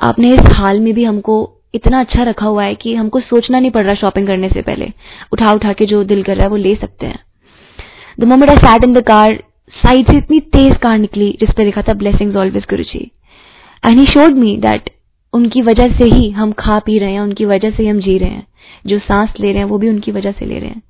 आपने 0.00 0.32
इस 0.34 0.40
हाल 0.56 0.80
में 0.80 0.94
भी 0.94 1.04
हमको 1.04 1.56
इतना 1.74 2.00
अच्छा 2.00 2.22
रखा 2.22 2.46
हुआ 2.46 2.64
है 2.64 2.74
कि 2.74 2.94
हमको 2.94 3.20
सोचना 3.20 3.58
नहीं 3.58 3.70
पड़ 3.70 3.82
रहा 3.82 3.94
शॉपिंग 3.94 4.26
करने 4.26 4.48
से 4.48 4.62
पहले। 4.62 4.92
उठा 5.32 5.52
उठा 5.52 5.72
के 5.72 5.84
जो 5.84 6.04
दिल 6.04 6.22
कर 6.22 6.36
रहा 6.36 6.44
है 6.44 6.50
वो 6.50 6.56
ले 6.56 6.74
सकते 6.74 7.06
हैं। 7.06 7.18
The 8.20 8.24
moment 8.24 8.50
I 8.50 8.56
sat 8.56 8.84
in 8.84 8.92
the 8.92 9.00
car 9.00 9.42
side 9.74 10.10
से 10.10 10.16
इतनी 10.16 10.40
तेज 10.40 10.76
कार 10.76 10.98
निकली 10.98 11.36
जिस 11.40 11.50
पे 11.56 11.64
लिखा 11.64 11.82
था 11.82 11.94
blessings 11.94 12.36
always 12.36 12.64
Guru 12.70 12.82
ji 12.82 13.10
and 13.86 13.98
he 13.98 14.06
showed 14.06 14.32
me 14.32 14.56
that 14.56 14.90
उनकी 15.32 15.62
वजह 15.62 15.88
से 15.88 16.04
ही 16.04 16.30
हम 16.30 16.52
खा 16.52 16.78
पी 16.78 16.98
रहे 16.98 17.12
हैं, 17.12 17.20
उनकी 17.20 17.44
वजह 17.44 17.70
से 17.70 17.82
ही 17.82 17.88
हम 17.88 18.00
जी 18.00 18.18
रहे 18.18 18.30
हैं। 18.30 18.46
जो 18.86 18.98
सांस 18.98 19.32
ले 19.40 19.48
रहे 19.48 19.58
हैं, 19.58 19.64
वो 19.64 19.78
भी 19.78 19.88
उनकी 19.88 20.12
वजह 20.12 20.32
से 20.32 20.46
ले 20.46 20.58
रहे 20.58 20.68
हैं। 20.68 20.82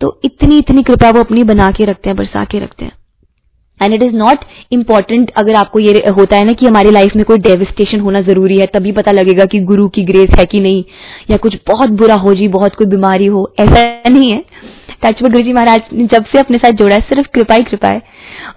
तो 0.00 0.20
इतनी 0.24 0.58
इतनी 0.58 0.82
कृपा 0.82 1.10
वो 1.10 1.20
अपनी 1.20 1.44
बना 1.44 1.70
के 1.70 1.84
रखते 1.84 2.08
हैं, 2.10 2.16
बरसा 2.16 2.44
के 2.44 2.58
रखते 2.58 2.84
हैं। 2.84 2.92
And 3.82 3.94
it 3.94 4.02
is 4.02 4.14
not 4.14 4.44
important 4.72 5.30
अगर 5.36 5.54
आपको 5.54 5.78
ये 5.78 5.92
होता 6.18 6.36
है 6.36 6.44
ना 6.44 6.52
कि 6.52 6.66
हमारी 6.66 6.90
लाइफ 6.90 7.16
में 7.16 7.24
कोई 7.24 7.38
डेविस्टेशन 7.38 8.00
होना 8.00 8.20
ज़रूरी 8.20 8.56
है, 8.56 8.66
तभी 8.66 8.92
पता 8.92 9.12
लगेगा 9.12 9.44
कि 9.44 9.60
गुरु 9.62 9.88
की 9.88 10.04
ग्रेस 10.04 10.38
है 10.38 10.44
कि 10.44 10.60
नहीं, 10.60 10.84
या 11.30 11.36
कुछ 11.36 11.56
बहुत 11.68 11.90
बुरा 11.92 12.14
हो 12.16 12.34
जी, 12.34 12.48
बहुत 12.48 12.74
कोई 12.74 12.86
बीमारी 12.86 13.26
हो, 13.26 13.50
ऐसा 13.60 13.84
नहीं 14.10 14.30
है। 14.32 14.42
टचवुड 15.04 15.32
गुरु 15.32 15.44
जी 15.44 15.52
महाराज 15.52 15.82
ने 15.92 16.04
जब 16.06 16.24
से 16.24 16.38
अपने 16.38 16.58
साथ 16.58 16.72
जोड़ा 16.72 16.94
है, 16.94 17.00
सिर्फ़ 17.02 17.28
कृपा 17.34 17.54
ही 17.54 17.62
कृपा 17.62 17.88
है। 17.88 18.02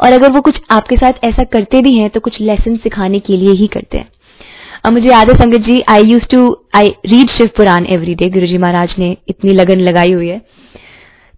और 0.01 0.13
अगर 0.13 0.31
वो 0.31 0.41
कुछ 0.41 0.59
आपके 0.71 0.95
साथ 0.97 1.25
ऐसा 1.25 1.43
करते 1.53 1.81
भी 1.81 1.93
हैं 1.93 2.09
तो 2.09 2.19
कुछ 2.19 2.39
लेसन 2.41 2.75
सिखाने 2.77 3.19
के 3.19 3.37
लिए 3.37 3.53
ही 3.53 3.67
करते 3.67 3.97
हैं। 3.97 4.07
अब 4.85 4.93
मुझे 4.93 5.07
याद 5.07 5.29
है 5.29 5.35
संगत 5.37 5.61
जी 5.61 5.81
I 5.89 6.03
use 6.03 6.23
to 6.31 6.45
I 6.75 6.87
read 7.05 7.29
Shiv 7.29 7.49
Puran 7.57 7.85
every 7.87 8.15
day 8.15 8.29
Guru 8.29 8.47
ji 8.47 8.57
Maharaj 8.57 8.95
ने 8.99 9.15
इतनी 9.29 9.53
लगन 9.53 9.79
लगाई 9.79 10.11
हुई 10.11 10.27
है। 10.27 10.39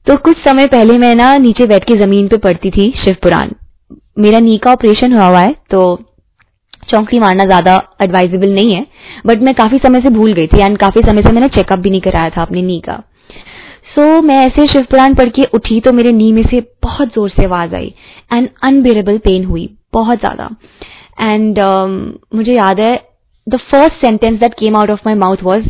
तो 0.07 0.15
कुछ 0.19 0.37
समय 0.39 0.67
पहले 0.67 0.97
मैं 0.97 1.13
ना 1.15 1.37
नीचे 1.39 1.65
बैठ 1.67 1.83
के 1.83 1.95
ज़मीन 1.95 2.27
पे 2.27 2.37
पढ़ती 2.39 2.71
थी 2.71 2.91
शिव 2.97 3.15
पुराण 3.23 3.49
मेरा 4.17 4.39
नी 4.39 4.57
का 4.57 4.71
ऑपरेशन 4.71 5.13
हुआ 5.13 5.27
हुआ 5.27 5.39
है 5.39 5.53
तो 5.71 5.83
चौंकी 6.89 7.19
मारना 7.19 7.45
ज़्यादा 7.45 7.75
एडवाइजेबल 8.01 8.53
नहीं 8.53 8.73
है 8.73 8.85
बट 9.25 9.41
मैं 9.41 9.53
काफ़ी 9.55 9.77
समय 9.77 10.01
से 10.01 10.09
भूल 10.09 10.33
गई 10.33 10.47
थी 10.47 10.61
एंड 10.61 10.77
काफ़ी 10.77 11.01
समय 11.01 11.21
से 11.21 11.31
मैंने 11.31 11.47
चेकअप 11.49 11.79
भी 11.79 11.89
नहीं 11.89 12.01
कराया 12.01 12.29
था 12.29 12.41
अपने 12.41 12.61
नी 12.61 12.79
का। 12.79 12.95
सो 13.95 14.01
so, 14.01 14.23
मैं 14.23 14.37
ऐसे 14.37 14.65
शिव 14.67 14.85
पुराण 14.91 15.13
पढ़ 15.15 15.29
के 15.29 15.43
उठी 15.53 15.79
तो 15.81 15.91
मेरे 15.93 16.11
नी 16.11 16.31
में 16.31 16.41
से 16.43 16.59
बहुत 16.83 17.13
ज़ोर 17.13 17.29
से 17.29 17.43
आवाज़ 17.45 17.75
आई 17.75 17.93
एंड 18.33 18.49
अनबेरेबल 18.63 19.17
पेन 19.19 19.45
हुई 19.45 19.69
बहुत 19.93 20.19
ज़्यादा। 20.19 20.49
एंड 21.21 21.59
uh, 21.59 22.35
मुझे 22.35 22.53
याद 22.53 22.79
है 22.79 22.95
the 23.47 23.57
first 23.71 24.01
sentence 24.01 24.39
that 24.39 24.53
came 24.53 24.75
out 24.77 24.89
of 24.89 24.99
my 25.05 25.15
mouth 25.17 25.43
was 25.43 25.67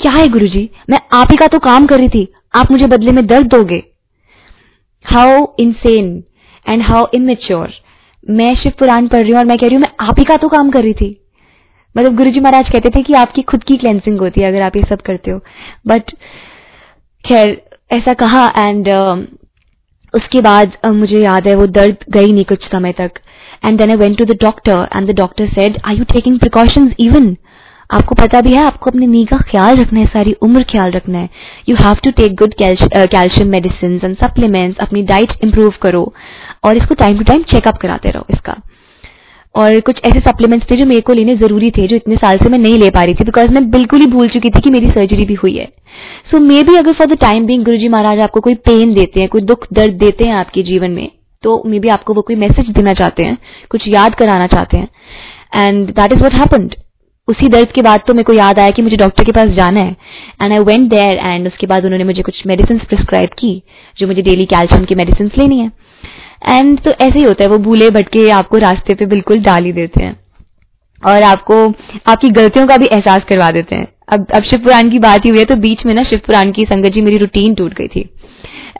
क्या 0.00 0.12
है 0.12 0.28
गुरु 0.28 0.46
जी 0.48 0.68
मैं 0.90 0.98
आप 1.14 1.28
ही 1.30 1.36
का 1.36 1.46
तो 1.46 1.58
काम 1.60 1.86
कर 1.86 1.98
रही 1.98 2.08
थी 2.08 2.28
आप 2.54 2.70
मुझे 2.70 2.86
बदले 2.86 3.12
में 3.12 3.26
दर्द 3.26 3.46
दोगे? 3.48 3.82
How 5.04 5.46
insane 5.60 6.22
and 6.66 6.82
how 6.82 7.06
immature 7.14 7.72
मैं 8.28 8.54
शिव 8.54 8.72
पुराण 8.78 9.06
पढ़ 9.08 9.22
रही 9.22 9.30
हूँ 9.30 9.38
और 9.38 9.46
मैं 9.46 9.56
कह 9.58 9.66
रही 9.66 9.74
हूँ 9.74 9.82
मैं 9.82 10.06
आप 10.06 10.18
ही 10.18 10.24
का 10.24 10.36
तो 10.36 10.48
काम 10.48 10.70
कर 10.70 10.82
रही 10.82 10.92
थी। 10.92 11.16
मतलब 11.94 12.16
गुरु 12.16 12.30
जी 12.30 12.40
महाराज 12.40 12.70
कहते 12.70 12.90
थे 12.90 13.02
कि 13.02 13.12
आपकी 13.12 13.42
खुद 13.42 13.64
की 13.64 13.76
क्लेंसिंग 13.76 14.18
होती 14.20 14.40
है 14.40 14.48
अगर 14.48 14.62
आप 14.62 14.76
ये 14.76 14.82
सब 14.82 15.00
करते 15.00 15.30
हो। 15.30 15.38
बट 15.86 16.10
खैर 17.24 17.60
ऐसा 17.92 18.12
कहा 18.12 18.44
एंड 18.58 18.88
uh, 18.88 19.16
उसके 20.14 20.40
बाद 20.40 20.72
uh, 20.86 20.92
मुझे 20.92 21.20
याद 21.20 21.48
है 21.48 21.54
वो 21.54 21.66
दर्द 21.66 22.04
गई 22.10 22.32
नहीं 22.32 22.44
कुछ 22.44 22.68
समय 22.70 22.92
तक। 22.92 23.20
And 23.64 23.78
then 23.78 23.90
I 23.90 23.96
went 23.96 24.18
to 24.18 24.24
the 24.24 24.38
doctor 24.42 24.88
and 24.96 25.10
the 25.10 25.16
doctor 25.16 25.48
said, 25.48 25.80
are 25.80 25.98
you 25.98 26.04
taking 26.04 26.38
precautions 26.38 26.92
even? 27.00 27.34
आपको 27.90 28.14
पता 28.14 28.40
भी 28.40 28.52
है, 28.52 28.62
आपको 28.62 28.90
अपनी 28.90 29.06
नी 29.06 29.24
का 29.24 29.36
ख्याल 29.50 29.76
रखना 29.76 30.00
है, 30.00 30.06
सारी 30.06 30.32
उम्र 30.42 30.62
ख्याल 30.70 30.90
रखना 30.92 31.18
है। 31.18 31.28
You 31.68 31.76
have 31.76 31.96
to 32.04 32.10
take 32.12 32.34
good 32.34 32.54
calcium 32.54 33.48
medicine 33.48 34.00
and 34.04 34.16
supplements 34.16 34.78
अपनी 34.80 35.02
डाइट 35.04 35.32
इंप्रूव 35.44 35.74
करो 35.82 36.12
और 36.64 36.76
इसको 36.76 36.94
टाइम 36.94 37.18
टू 37.18 37.24
टाइम 37.24 37.42
चेकअप 37.44 37.78
कराते 37.82 38.10
रहो 38.10 38.26
इसका। 38.30 38.56
और 39.54 39.78
कुछ 39.80 40.00
ऐसे 40.04 40.20
सप्लीमेंट्स 40.20 40.66
थे 40.70 40.76
जो 40.76 40.86
मेरे 40.86 41.00
को 41.00 41.12
लेने 41.12 41.34
ज़रूरी 41.36 41.70
थे, 41.70 41.86
जो 41.86 41.96
इतने 41.96 42.16
साल 42.16 42.38
से 42.38 42.48
मैं 42.50 42.58
नहीं 42.58 42.78
ले 42.78 42.88
पा 42.90 43.02
रही 43.04 43.14
थी 43.14 43.24
बिकॉज़ 43.24 43.50
मैं 43.50 43.70
बिल्कुल 43.70 44.00
ही 44.00 44.06
भूल 44.06 44.28
चुकी 44.28 44.50
थी 44.50 44.60
कि 44.60 44.70
मेरी 44.70 44.88
सर्जरी 44.88 45.24
भी 45.26 45.34
हुई 45.34 45.56
है। 45.56 45.66
सो 46.30 46.40
मे 46.40 46.62
बी 46.62 46.76
अगर 46.76 46.92
for 46.94 47.06
the 47.06 47.18
time 47.20 47.46
being 47.46 47.64
Guru 47.64 47.76
ji 47.76 47.88
Maharaj 47.88 48.20
आपको 48.20 48.40
कोई 48.40 48.54
पेन 48.62 48.94
देते 48.94 49.20
हैं, 49.20 49.28
कोई 49.28 49.40
दुख, 49.42 49.66
दर्द 49.72 49.94
देते 49.98 50.24
हैं 50.24 50.34
आपके 50.36 50.62
जीवन 50.64 50.90
में 50.90 51.08
तो 51.42 51.62
मे 51.66 51.78
बी 51.80 51.88
आपको 51.88 52.14
वो 52.14 52.22
कोई 52.22 52.36
मैसेज 52.36 52.68
देना 52.70 52.92
चाहते 52.94 53.24
हैं, 53.24 53.36
कुछ 53.70 53.88
याद 53.88 54.14
कराना 54.14 54.46
चाहते 54.48 54.76
हैं। 54.76 54.88
And 55.56 55.88
that 55.90 56.12
is 56.12 56.22
what 56.22 56.34
happened 56.34 56.74
उसी 57.28 57.48
दर्द 57.48 57.72
के 57.72 57.82
बाद 57.82 58.00
तो 58.06 58.14
मेरे 58.14 58.24
को 58.24 58.32
याद 58.32 58.58
आया 58.58 58.70
कि 58.70 58.82
मुझे 58.82 58.96
डॉक्टर 58.96 59.24
के 59.24 59.32
पास 59.32 59.48
जाना 59.48 59.80
है। 59.80 59.96
एंड 60.42 60.52
आई 60.52 60.58
वेंट 60.58 60.90
देयर 60.90 61.16
एंड 61.16 61.46
उसके 61.46 61.66
बाद 61.66 61.84
उन्होंने 61.84 62.04
मुझे 62.04 62.22
कुछ 62.22 62.46
मेडिसिन 62.46 62.78
प्रिस्क्राइब 62.78 63.30
की 63.38 63.62
जो 63.98 64.06
मुझे 64.06 64.22
डेली 64.22 64.44
कैल्शियम 64.44 64.84
की 64.84 64.94
मेडिसिन 64.94 65.30
लेनी 65.38 65.58
है। 65.58 65.70
एंड 66.48 66.78
तो 66.80 66.90
ऐसे 66.90 67.18
ही 67.18 67.24
होता 67.24 67.44
है 67.44 67.50
वो 67.50 67.58
भूले 67.58 67.90
भटके 67.90 68.28
आपको 68.30 68.58
रास्ते 68.58 68.94
पे 68.94 69.06
बिल्कुल 69.06 69.40
डाल 69.40 69.64
ही 69.64 69.72
देते 69.72 70.04
हैं। 70.04 70.16
और 71.06 71.22
आपको 71.22 71.66
आपकी 72.06 72.28
गलतियों 72.28 72.66
का 72.66 72.76
भी 72.76 72.86
एहसास 72.86 73.22
करवा 73.28 73.50
देते 73.50 73.76
हैं। 73.76 73.86
अब 74.08 74.26
अब 74.34 74.42
शिव 74.42 74.58
पुराण 74.58 74.90
की 74.90 74.98
बात 74.98 75.24
ही 75.24 75.30
हुई 75.30 75.38
है 75.38 75.44
तो 75.44 75.56
बीच 75.56 75.84
में 75.86 75.94
ना 75.94 76.02
शिव 76.02 76.20
पुराण 76.26 76.52
की 76.52 76.64
संगत 76.64 76.92
जी 76.92 77.00
मेरी 77.00 77.16
रूटीन 77.16 77.54
टूट 77.54 77.74
गई 77.74 77.88
थी। 77.88 78.10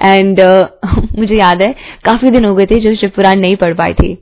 एंड 0.03 0.41
uh, 0.41 1.19
मुझे 1.19 1.35
याद 1.35 1.63
है 1.63 1.75
काफ़ी 2.05 2.31
दिन 2.31 2.45
हो 2.45 2.55
गए 2.55 2.67
थे 2.67 2.81
जो 2.81 2.95
शिव 2.95 3.11
पुराण 3.17 3.41
नहीं 3.41 3.57
पढ़ 3.57 3.75
पाई 3.75 3.93
थी। 3.93 4.17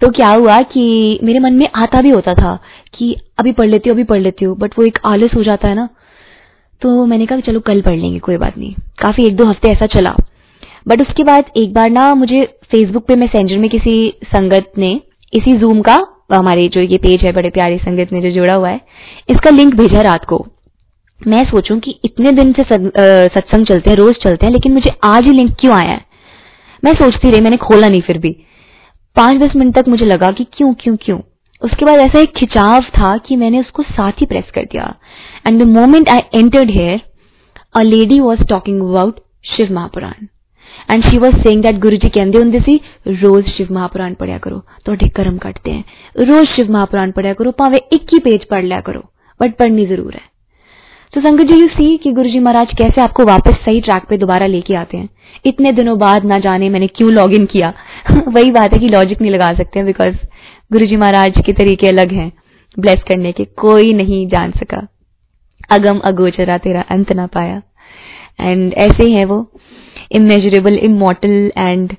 तो 0.00 0.08
क्या 0.10 0.28
हुआ 0.28 0.60
कि 0.64 1.18
मेरे 1.24 1.38
मन 1.38 1.52
में 1.52 1.66
आता 1.76 2.00
भी 2.00 2.10
होता 2.10 2.34
था 2.34 2.58
कि 2.94 3.14
अभी 3.38 3.52
पढ़ 3.52 3.66
लेती 3.66 3.88
हूँ, 3.88 3.96
अभी 3.96 4.04
पढ़ 4.04 4.20
लेती 4.20 4.44
हूँ 4.44 4.56
बट 4.58 4.78
वो 4.78 4.84
एक 4.84 4.98
आलस 5.06 5.34
हो 5.36 5.42
जाता 5.42 5.68
है 5.68 5.74
ना। 5.74 5.88
तो 6.82 7.04
मैंने 7.06 7.26
कहा 7.26 7.40
चलो 7.40 7.60
कल 7.60 7.80
पढ़ 7.82 7.96
लेंगे, 7.96 8.18
कोई 8.18 8.36
बात 8.36 8.56
नहीं। 8.58 8.74
काफ़ी 8.98 9.26
एक 9.26 9.36
दो 9.36 9.44
हफ़्ते 9.44 9.68
ऐसा 9.68 9.86
चला। 9.88 10.14
बट 10.88 11.00
उसके 11.00 11.24
बाद 11.24 11.50
एक 11.56 11.72
बार 11.74 11.90
ना 11.90 12.14
मुझे 12.14 12.44
फेसबुक 12.70 13.06
पे 13.06 13.16
मैसेंजर 13.16 13.58
में 13.58 13.68
किसी 13.70 13.92
संगत 14.26 14.72
ने, 14.78 15.00
इसी 15.32 15.56
जूम 15.58 15.80
का, 15.80 15.98
हमारे 16.32 16.68
जो 16.68 16.80
ये 16.80 16.98
पेज 16.98 17.24
है, 17.24 17.32
बड़े 17.32 17.50
प्यारे 17.50 17.78
संगत 17.78 18.12
ने 18.12 18.20
जो 18.20 18.30
जुड़ा 18.30 18.54
हुआ 18.54 18.68
है, 18.68 18.80
इसका 19.30 19.50
लिंक 19.50 19.74
भेजा 19.74 20.02
रात 20.02 20.24
को। 20.24 20.44
मैं 21.20 21.44
सोचूं 21.44 21.78
कि 21.80 21.98
इतने 22.04 22.30
दिन 22.32 22.52
से 22.52 22.62
सत्संग 22.62 23.66
चलते 23.66 23.90
हैं, 23.90 23.96
रोज 23.96 24.14
चलते 24.14 24.46
हैं, 24.46 24.52
लेकिन 24.52 24.72
मुझे 24.72 24.90
आज 25.04 25.26
ही 25.26 25.32
लिंक 25.32 25.54
क्यों 25.60 25.74
आया 25.74 25.90
है? 25.90 26.04
मैं 26.82 26.92
सोचती 26.94 27.30
रही, 27.30 27.40
मैंने 27.40 27.56
खोला 27.58 27.88
नहीं 27.88 28.00
फिर 28.00 28.18
भी। 28.18 28.36
पाँच 29.16 29.40
दस 29.40 29.56
मिनट 29.56 29.74
तक 29.74 29.88
मुझे 29.88 30.06
लगा 30.06 30.30
कि 30.30 30.44
क्यों 30.52 30.72
क्यों 30.74 30.96
क्यों। 30.96 31.18
उसके 31.62 31.84
बाद 31.84 31.98
ऐसा 32.00 32.20
एक 32.20 32.32
खिंचाव 32.36 32.82
था 32.90 33.16
कि 33.18 33.36
मैंने 33.36 33.60
उसको 33.60 33.82
साथ 33.82 34.20
ही 34.20 34.26
प्रेस 34.26 34.50
कर 34.54 34.64
दिया। 34.64 34.94
And 35.46 35.62
the 35.62 35.66
moment 35.68 36.08
I 36.08 36.38
entered 36.38 36.70
here 36.70 37.00
a 37.74 37.82
lady 37.82 38.20
was 38.20 38.44
talking 38.48 38.80
about 38.82 39.20
Shiv 39.46 39.72
Mahapuran 39.72 40.26
and 40.90 41.04
she 41.04 41.18
was 41.18 41.36
saying 41.42 41.62
that 41.62 41.78
Guru 41.78 41.96
ji 41.96 42.08
कहते 42.08 42.38
होंगे 42.38 42.60
सी 42.60 42.80
रोज 43.06 43.48
शिव 43.48 43.72
महापुराण 43.72 44.14
पढ़िया 44.14 44.38
करो 44.38 44.62
तो 44.86 44.96
कर्म 45.16 45.38
कटते 45.38 45.70
हैं 45.70 46.24
रोज 46.24 46.46
शिव 46.46 46.72
महापुराण 46.72 47.12
पढ़िया 47.12 47.32
करो 47.32 47.50
भावे 47.50 47.78
एक 47.92 48.12
ही 48.12 48.18
पेज 48.18 48.44
पढ़ 48.44 48.64
लिया 48.64 48.80
करो 48.80 49.04
बट 49.40 49.56
पढ़नी 49.56 49.86
ज़रूर 49.86 50.14
है 50.14 50.28
तो 51.14 51.20
संगत 51.20 51.44
जी 51.44 51.60
यू 51.60 51.66
सी 51.66 51.96
कि 51.96 52.12
गुरु 52.12 52.28
जी 52.28 52.38
महाराज 52.38 52.66
कैसे 52.78 53.00
आपको 53.00 53.24
वापस 53.24 53.52
सही 53.52 53.80
ट्रैक 53.80 54.02
पे 54.10 54.16
दोबारा 54.16 54.46
लेके 54.46 54.74
आते 54.74 54.96
हैं। 54.96 55.08
इतने 55.46 55.72
दिनों 55.72 55.98
बाद 55.98 56.24
ना 56.24 56.38
जाने 56.38 56.68
मैंने 56.68 56.86
क्यों 56.86 57.12
लॉग 57.12 57.34
इन 57.34 57.46
किया? 57.46 57.72
वही 58.28 58.50
बात 58.50 58.72
है 58.72 58.78
कि 58.78 58.88
लॉजिक 58.88 59.20
नहीं 59.20 59.30
लगा 59.30 59.54
सकते 59.54 59.78
हैं 59.78 59.86
बिकॉज़ 59.86 60.16
गुरु 60.72 60.86
जी 60.86 60.96
महाराज 60.96 61.42
के 61.46 61.52
तरीके 61.52 61.88
अलग 61.88 62.12
हैं। 62.12 62.32
ब्लेस 62.78 63.02
करने 63.08 63.32
के 63.32 63.44
कोई 63.44 63.92
नहीं 63.92 64.26
जान 64.26 64.50
सका। 64.50 64.86
अगम 65.70 65.98
अगोचरा 65.98 66.58
तेरा 66.58 66.80
अंत 66.80 67.12
ना 67.12 67.26
पाया। 67.26 67.62
एंड 68.40 68.74
ऐसे 68.74 69.04
ही 69.04 69.14
है 69.14 69.24
वो। 69.24 69.52
इमेजरेबल 70.12 70.74
इमोटल 70.74 71.52
एंड 71.58 71.92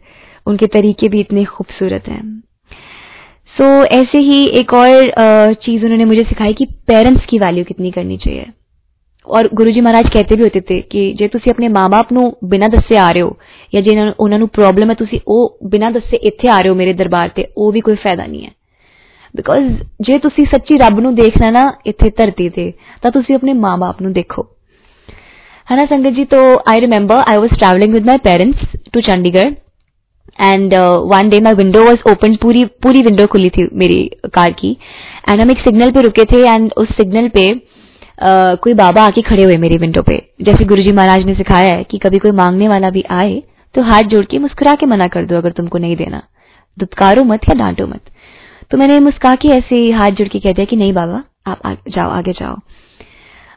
उनके 0.45 0.65
तरीके 0.65 1.10
भी 1.10 1.19
इतने 1.19 1.45
खूबसूरत 1.45 2.08
हैं। 2.08 2.43
सो 3.58 3.84
so, 3.84 3.91
ऐसे 3.91 4.21
ही 4.21 4.45
एक 4.45 4.74
और 4.74 5.13
चीज़ 5.54 5.84
उन्होंने 5.84 6.06
मुझे 6.06 6.24
सिखाई 6.24 6.54
कि 6.54 6.65
पेरेंट्स 6.65 7.26
की 7.26 7.39
वैल्यू 7.39 7.63
कितनी 7.63 7.91
करनी 7.91 8.17
चाहिए। 8.17 8.45
और 9.26 9.48
गुरुजी 9.54 9.80
महाराज 9.80 10.09
कहते 10.11 10.37
भी 10.37 10.42
होते 10.42 10.61
थे 10.62 10.80
कि 10.90 11.00
जे 11.14 11.28
ਤੁਸੀਂ 11.28 11.50
ਆਪਣੇ 11.50 11.68
ਮਾਪੇ 11.68 12.14
ਨੂੰ 12.14 12.24
ਬਿਨਾਂ 12.48 12.68
ਦੱਸੇ 12.68 12.98
ਆ 12.98 13.11
ਰਹੇ 13.12 13.22
ਹੋ 13.22 13.37
ਜਾਂ 13.72 13.82
ਜੇ 13.82 13.96
ਉਹਨਾਂ 14.11 14.38
ਨੂੰ 14.38 14.48
ਪ੍ਰੋਬਲਮ 14.48 14.90
ਹੈ 14.90 14.94
ਤੁਸੀਂ 14.94 15.18
ਉਹ 15.26 15.59
ਬਿਨਾਂ 15.68 15.90
ਦੱਸੇ 15.90 16.16
ਇੱਥੇ 16.22 16.50
ਆ 16.50 16.56
ਰਹੇ 16.56 16.70
ਹੋ 16.70 16.74
ਮੇਰੇ 16.74 16.92
ਦਰਬਾਰ 16.92 17.28
ਤੇ 17.28 17.46
ਉਹ 17.56 17.72
ਵੀ 17.72 17.80
ਕੋਈ 17.80 17.96
ਫਾਇਦਾ 18.02 18.26
ਨਹੀਂ 18.26 18.44
ਹੈ 18.44 18.50
ਬਿਕੋਜ਼ 19.35 19.72
ਜੇ 20.02 20.18
ਤੁਸੀਂ 20.18 20.44
ਸੱਚੀ 20.52 20.78
ਰੱਬ 20.78 21.00
ਨੂੰ 21.00 21.14
ਦੇਖਣਾ 21.14 21.50
ਨਾ 21.50 21.64
ਇੱਥੇ 21.87 22.11
ਧਰਤੀ 22.18 22.48
ਤੇ 22.48 22.72
ਤਾਂ 23.02 23.11
ਤੁਸੀਂ 23.11 23.35
ਆਪਣੇ 23.35 23.52
ਮਾਪੇ 23.64 24.04
ਨੂੰ 24.04 24.12
ਦੇਖੋ 24.12 24.46
है 25.68 25.76
ना 25.76 25.85
संगत 25.85 26.14
जी 26.14 26.24
तो 26.26 26.40
I 26.70 26.80
remember 26.80 27.22
I 27.22 27.37
was 27.37 27.54
travelling 27.59 27.94
with 27.94 28.04
my 28.06 28.18
parents 28.18 28.74
to 28.92 29.00
Chandigarh 29.00 29.48
and 30.44 30.74
one 31.12 31.28
day 31.28 31.40
my 31.40 31.54
window 31.54 31.82
was 31.85 32.04
open 32.11 32.37
पूरी 32.37 32.64
पूरी 32.85 33.02
विंडो 33.02 33.26
खुली 33.26 33.48
थी 33.50 33.64
मेरी 33.74 33.96
कार 34.35 34.52
की 34.61 34.70
एंड 35.28 35.40
हम 35.40 35.50
एक 35.50 35.59
सिग्नल 35.61 35.90
पे 35.90 36.02
रुके 36.02 36.24
थे 36.24 36.42
एंड 36.46 36.72
उस 36.76 36.92
सिग्नल 36.96 37.28
पे 37.30 37.44
कोई 38.21 38.73
बाबा 38.73 39.01
आके 39.01 39.21
खड़े 39.21 39.43
हुए 39.43 39.55
मेरी 39.57 39.77
विंडो 39.77 40.01
पे। 40.01 40.17
जैसे 40.41 40.65
गुरुजी 40.65 40.91
महाराज 40.93 41.25
ने 41.25 41.34
सिखाया 41.36 41.73
है 41.75 41.84
कि 41.84 41.97
कभी 41.97 42.17
कोई 42.19 42.31
मांगने 42.34 42.67
वाला 42.67 42.89
भी 42.89 43.03
आए 43.12 43.41
तो 43.75 43.84
हाथ 43.84 44.03
जोड़ 44.03 44.25
के 44.25 44.38
मुस्कुरा 44.39 44.73
के 44.75 44.86
मना 44.86 45.07
कर 45.07 45.25
दो 45.25 45.38
अगर 45.38 45.51
तुमको 45.51 45.77
नहीं 45.77 45.95
देना। 45.95 46.21
दुत्कारो 46.77 47.23
मत 47.23 47.49
या 47.49 47.55
डांटो 47.55 47.88
मत। 47.88 48.01
तो 48.71 48.77
मैंने 48.77 48.99
मुस्का 48.99 49.34
के 49.36 49.47
ऐसे 49.49 49.89
हाथ 49.91 50.12
जोड़ 50.12 50.27
के 50.27 50.39
कह 50.39 50.51
दिया 50.51 50.65
कि 50.65 50.75
नहीं 50.75 50.93
बाबा 50.93 51.23
आप 51.47 51.65
आ, 51.65 51.73
जाओ 51.89 52.10
आगे 52.10 52.31
जाओ। 52.31 52.55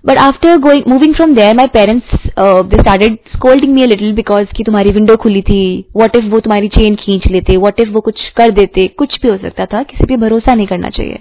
But 0.05 0.19
after 0.19 0.57
going 0.61 0.85
moving 0.89 1.15
from 1.15 1.35
there 1.35 1.55
my 1.57 1.67
parents 1.75 2.15
they 2.39 2.79
started 2.79 3.17
scolding 3.35 3.75
me 3.75 3.87
little 3.87 4.13
because 4.15 4.47
कि 4.57 4.65
तुम्हारी 4.65 4.91
विंडो 4.93 5.17
खुली 5.17 5.43
थी। 5.43 5.63
वॉट 5.97 6.17
इफ़ 6.17 6.25
वो 6.25 6.41
तुम्हारी 6.41 6.69
चेन 6.71 6.95
खींच 6.95 7.27
लेते? 7.27 7.57
वॉट 7.57 7.81
इफ़ 7.81 7.91
वो 7.91 8.01
कुछ 8.01 8.29
कर 8.37 8.51
देते? 8.53 8.87
कुछ 8.89 9.21
भी 9.23 9.29
हो 9.29 9.37
सकता 9.39 9.67
था 9.67 9.83
किसी 9.83 10.05
पे 10.05 10.17
भरोसा 10.17 10.55
नहीं 10.55 10.67
करना 10.67 10.91
चाहिए। 10.91 11.19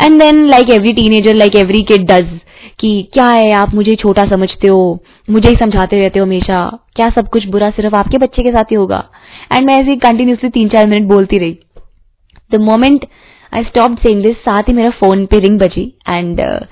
And 0.00 0.18
then 0.20 0.44
like 0.48 0.70
every 0.70 0.92
teenager 0.92 1.34
like 1.34 1.56
every 1.56 1.82
kid 1.82 2.06
does 2.10 2.38
कि 2.80 2.90
क्या 3.12 3.26
है 3.28 3.50
आप 3.52 3.74
मुझे 3.74 3.94
छोटा 3.94 4.24
समझते 4.24 4.68
हो? 4.68 5.04
मुझे 5.30 5.48
ही 5.48 5.56
समझाते 5.56 6.00
रहते 6.00 6.18
हो 6.18 6.24
हमेशा। 6.26 6.64
क्या 6.96 7.08
सब 7.10 7.28
कुछ 7.28 7.46
बुरा 7.46 7.70
सिर्फ़ 7.70 7.94
आपके 7.94 8.18
बच्चे 8.18 8.42
के 8.42 8.50
साथ 8.50 8.70
ही 8.70 8.76
होगा? 8.76 9.02
एंड 9.52 9.66
मैं 9.66 9.74
ऐसे 9.80 9.96
कंटिन्यूसली 9.96 10.50
तीन 10.50 10.68
चार 10.68 10.86
मिनट 10.86 11.08
बोलती 11.08 11.38
रही। 11.38 11.58
The 12.52 12.60
moment 12.60 13.06
I 13.52 13.64
stop 13.64 13.96
saying 13.98 14.22
this 14.22 14.36
साथ 14.38 14.62
ही 14.62 14.72
मेरा 14.72 14.90
फ़ोन 15.00 15.24
पे 15.26 15.38
रिंग 15.38 15.58
बजी 15.60 15.82
एंड 16.08 16.40
uh, 16.40 16.64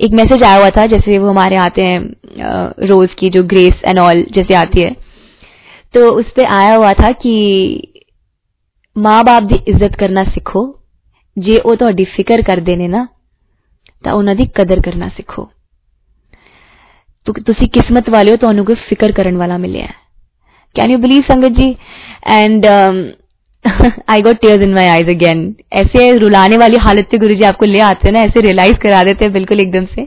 एक 0.00 0.12
मैसेज 0.12 0.44
आया 0.44 0.56
हुआ 0.56 0.70
था 0.70 0.86
जैसे 0.86 1.18
वो 1.18 1.28
हमारे 1.28 1.56
आते 1.56 1.84
हैं 1.84 2.00
uh, 2.00 2.88
रोज 2.90 3.14
की 3.18 3.30
जो 3.30 3.42
ग्रेस 3.42 3.82
एंड 3.84 3.98
ऑल 3.98 4.24
जैसे 4.32 4.54
आती 4.54 4.82
है। 4.82 4.94
तो 5.94 6.08
उस 6.12 6.30
पर 6.30 6.44
आया 6.56 6.74
हुआ 6.74 6.92
था 6.92 7.10
कि 7.12 7.34
माँ 8.96 9.22
बाप 9.24 9.42
की 9.42 9.64
इज़्ज़त 9.68 9.94
करना 9.94 10.24
सीखो 10.24 10.64
तो 11.36 11.92
फ़िक्र 12.04 12.42
कर 12.42 12.60
देने 12.60 12.88
ना 12.88 13.08
तो 14.04 14.16
उन्होंने 14.18 14.44
कदर 14.56 14.80
करना 14.80 15.08
सीखो 15.08 15.50
तो 17.26 17.32
तुसी 17.32 17.66
किस्मत 17.66 18.08
वाले 18.08 18.30
हो 18.30 18.36
तो 18.36 18.64
कोई 18.64 18.74
फ़िक्र 18.88 19.12
करने 19.12 19.36
वाला 19.36 19.58
मिले 19.58 19.78
है 19.78 19.94
कैन 20.76 20.90
यू 20.90 20.98
बिलीव 20.98 21.22
संगत 21.22 21.58
जी 21.58 21.70
and 22.28 22.66
I 24.10 24.22
got 24.22 24.36
tears 24.36 24.64
in 24.64 24.74
my 24.74 24.86
eyes 24.86 25.08
again 25.08 25.54
ऐसे 25.72 26.10
रुलाने 26.18 26.56
वाली 26.56 26.76
हालत 26.76 27.14
गुरु 27.14 27.34
जी 27.34 27.44
आपको 27.44 27.66
ले 27.66 27.80
आते 27.80 28.08
हैं 28.08 28.12
ना, 28.12 28.20
ऐसे 28.20 28.40
रियलाइज़ 28.40 28.76
करा 28.76 29.02
देते 29.04 29.24
हैं 29.24 29.32
बिल्कुल 29.32 29.60
एकदम 29.60 29.84
से। 29.84 30.06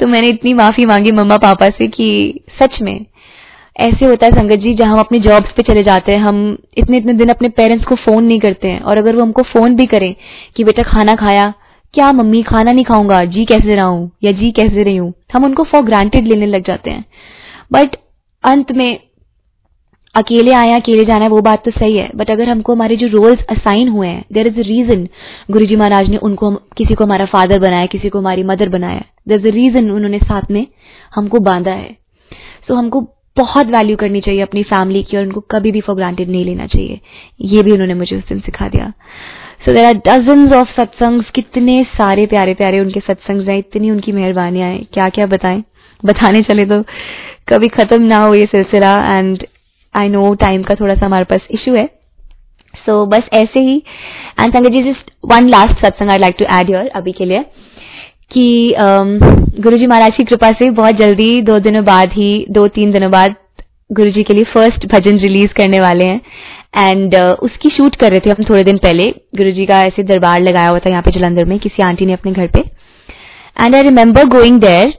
तो 0.00 0.06
मैंने 0.06 0.28
इतनी 0.28 0.52
माफ़ी 0.54 0.86
मांगी 0.86 1.12
मम्मा 1.12 1.36
पापा 1.36 1.68
से 1.68 1.86
कि 1.86 2.08
सच 2.62 2.80
में 2.82 3.04
ऐसे 3.76 4.06
होता 4.06 4.26
है 4.26 4.32
संगत 4.32 4.58
जी 4.58 4.74
जहाँ 4.74 4.92
हम 4.92 4.98
अपनी 4.98 5.18
जॉब्स 5.18 5.52
पे 5.56 5.62
चले 5.62 5.82
जाते 5.82 6.12
हैं 6.12 6.18
हम 6.18 6.36
इतने 6.78 6.96
इतने 6.96 7.12
दिन 7.12 7.28
अपने 7.28 7.48
पेरेंट्स 7.48 7.84
को 7.84 7.94
फ़ोन 7.94 8.24
नहीं 8.24 8.38
करते 8.40 8.68
हैं। 8.68 8.80
और 8.80 8.98
अगर 8.98 9.16
वो 9.16 9.22
हमको 9.22 9.42
फ़ोन 9.42 9.76
भी 9.76 9.86
करें 9.86 10.14
कि 10.56 10.64
बेटा 10.64 10.82
खाना 10.82 11.14
खाया 11.14 11.52
क्या 11.94 12.10
मम्मी 12.12 12.42
खाना 12.42 12.72
नहीं 12.72 12.84
खाऊँगा 12.84 13.24
जी 13.24 13.44
कैसे 13.44 13.74
रहा 13.74 13.84
हूँ 13.84 14.10
या 14.24 14.32
जी 14.32 14.50
कैसे 14.50 14.82
रही 14.82 14.96
हूँ? 14.96 15.12
हम 15.34 15.44
उनको 15.44 15.64
फॉर 15.64 15.82
ग्रांटेड 15.82 16.26
लेने 16.26 16.46
लग 16.46 16.66
जाते 16.66 16.90
हैं। 16.90 17.04
बट 17.72 17.96
अंत 18.44 18.72
में 18.72 18.98
अकेले 20.14 20.52
आए 20.52 20.72
अकेले 20.72 21.04
जाना 21.04 21.24
है 21.24 21.30
वो 21.30 21.40
बात 21.40 21.64
तो 21.64 21.70
सही 21.70 21.96
है। 21.96 22.10
बट 22.16 22.30
अगर 22.30 22.48
हमको 22.48 22.74
हमारे 22.74 22.96
जो 22.96 23.06
रोल्स 23.08 23.44
असाइन 23.50 23.88
हुए 23.88 24.08
हैं 24.08 24.24
देर 24.32 24.46
इज़ 24.46 24.58
अ 24.58 24.62
रीजन 24.62 25.06
गुरु 25.50 25.66
जी 25.66 25.76
महाराज 25.76 26.08
ने 26.08 26.16
उनको 26.16 26.50
किसी 26.76 26.94
को 26.94 27.04
हमारा 27.04 27.24
फादर 27.26 27.58
बनाया 27.58 27.86
किसी 27.86 28.08
को 28.08 28.18
हमारी 28.18 28.42
मदर 28.42 28.68
बनाया। 28.68 29.02
देर 29.28 29.38
इज़ 29.38 29.46
अ 29.46 29.50
रीजन 29.50 29.90
उन्होंने 29.90 30.18
साथ 30.18 30.50
में 30.50 30.66
हमको 31.14 31.40
बांधा 31.40 31.70
है। 31.70 31.92
सो 32.68 32.72
so, 32.72 32.78
हमको 32.78 33.00
बहुत 33.36 33.66
वैल्यू 33.66 33.96
करनी 33.96 34.20
चाहिए 34.20 34.40
अपनी 34.40 34.62
फैमिली 34.62 35.02
की 35.02 35.16
और 35.16 35.22
उनको 35.22 35.40
कभी 35.50 35.72
भी 35.72 35.80
फॉर 35.80 35.96
ग्रांटेड 35.96 36.28
नहीं 36.28 36.44
लेना 36.44 36.66
चाहिए। 36.66 37.00
ये 37.40 37.62
भी 37.62 37.72
उन्होंने 37.72 37.94
मुझे 37.94 38.16
उस 38.16 38.28
दिन 38.28 38.40
सिखा 38.40 38.68
दिया। 38.68 38.92
So 39.64 39.72
there 39.72 39.84
are 39.84 39.94
dozen 40.06 40.52
of 40.54 40.70
satsangs 40.76 41.30
कितने 41.30 41.82
सारे 41.94 42.26
प्यारे 42.26 42.54
प्यारे 42.54 42.80
उनके 42.80 43.00
सत्संग 43.00 43.48
हैं 43.48 43.58
इतनी 43.58 43.90
उनकी 43.90 44.12
मेहरबानियाँ 44.12 44.68
हैं। 44.68 44.84
क्या 44.92 45.08
क्या 45.08 45.26
बताएँ? 45.26 45.62
बताने 46.04 46.40
चले 46.42 46.64
तो 46.66 46.82
कभी 47.48 47.68
खत्म 47.68 48.02
ना 48.02 48.18
हो 48.18 48.34
ये 48.34 48.46
सिलसिला 48.46 48.94
एंड 49.18 49.46
आई 49.94 50.08
नो 50.08 50.34
टाइम 50.34 50.62
का 50.62 50.74
थोड़ा 50.74 50.94
सा 50.94 51.06
हमारे 51.06 51.24
पास 51.24 51.46
इशू 51.50 51.74
है। 51.74 51.86
सो 52.74 53.04
so, 53.04 53.10
बस 53.10 53.28
ऐसे 53.32 53.60
ही। 53.60 53.76
एंड 54.40 54.56
संगत 54.56 54.70
जी 54.70 54.82
just 54.90 55.10
one 55.24 55.48
last 55.48 55.84
satsang 55.86 56.10
I 56.10 56.18
like 56.18 56.34
to 56.38 56.44
add 56.58 56.70
your 56.70 56.88
अभी 56.94 57.12
के 57.12 57.24
लिए। 57.24 57.44
कि 58.30 58.74
गुरु 59.62 59.76
जी 59.76 59.86
महाराज 59.86 60.16
की 60.16 60.24
कृपा 60.24 60.50
से 60.52 60.70
बहुत 60.72 60.94
जल्दी 60.94 61.42
दो 61.42 61.58
दिनों 61.58 61.84
बाद 61.84 62.12
ही 62.12 62.46
दो 62.50 62.66
तीन 62.68 62.90
दिनों 62.92 63.10
बाद 63.10 63.34
गुरु 63.90 64.10
जी 64.10 64.22
के 64.22 64.34
लिए 64.34 64.44
फ़र्स्ट 64.54 64.86
भजन 64.92 65.18
रिलीज़ 65.18 65.52
करने 65.56 65.80
वाले 65.80 66.06
हैं। 66.06 66.20
एंड 66.78 67.14
uh, 67.14 67.34
उसकी 67.38 67.68
शूट 67.70 67.94
कर 67.96 68.10
रहे 68.10 68.20
थे 68.20 68.30
हम 68.30 68.44
थोड़े 68.44 68.62
दिन 68.64 68.78
पहले। 68.78 69.08
गुरु 69.36 69.50
जी 69.50 69.66
का 69.66 69.80
ऐसे 69.82 70.02
दरबार 70.04 70.40
लगाया 70.40 70.68
हुआ 70.68 70.78
था 70.78 70.90
यहाँ 70.90 71.02
पे 71.02 71.10
जलंधर 71.10 71.44
में 71.44 71.58
किसी 71.58 71.82
आंटी 71.82 72.06
ने 72.06 72.12
अपने 72.12 72.32
घर 72.32 72.46
पे। 72.46 72.60
And 73.56 73.74
I 73.74 73.82
remember 73.82 74.24
going 74.28 74.60
there 74.60 74.92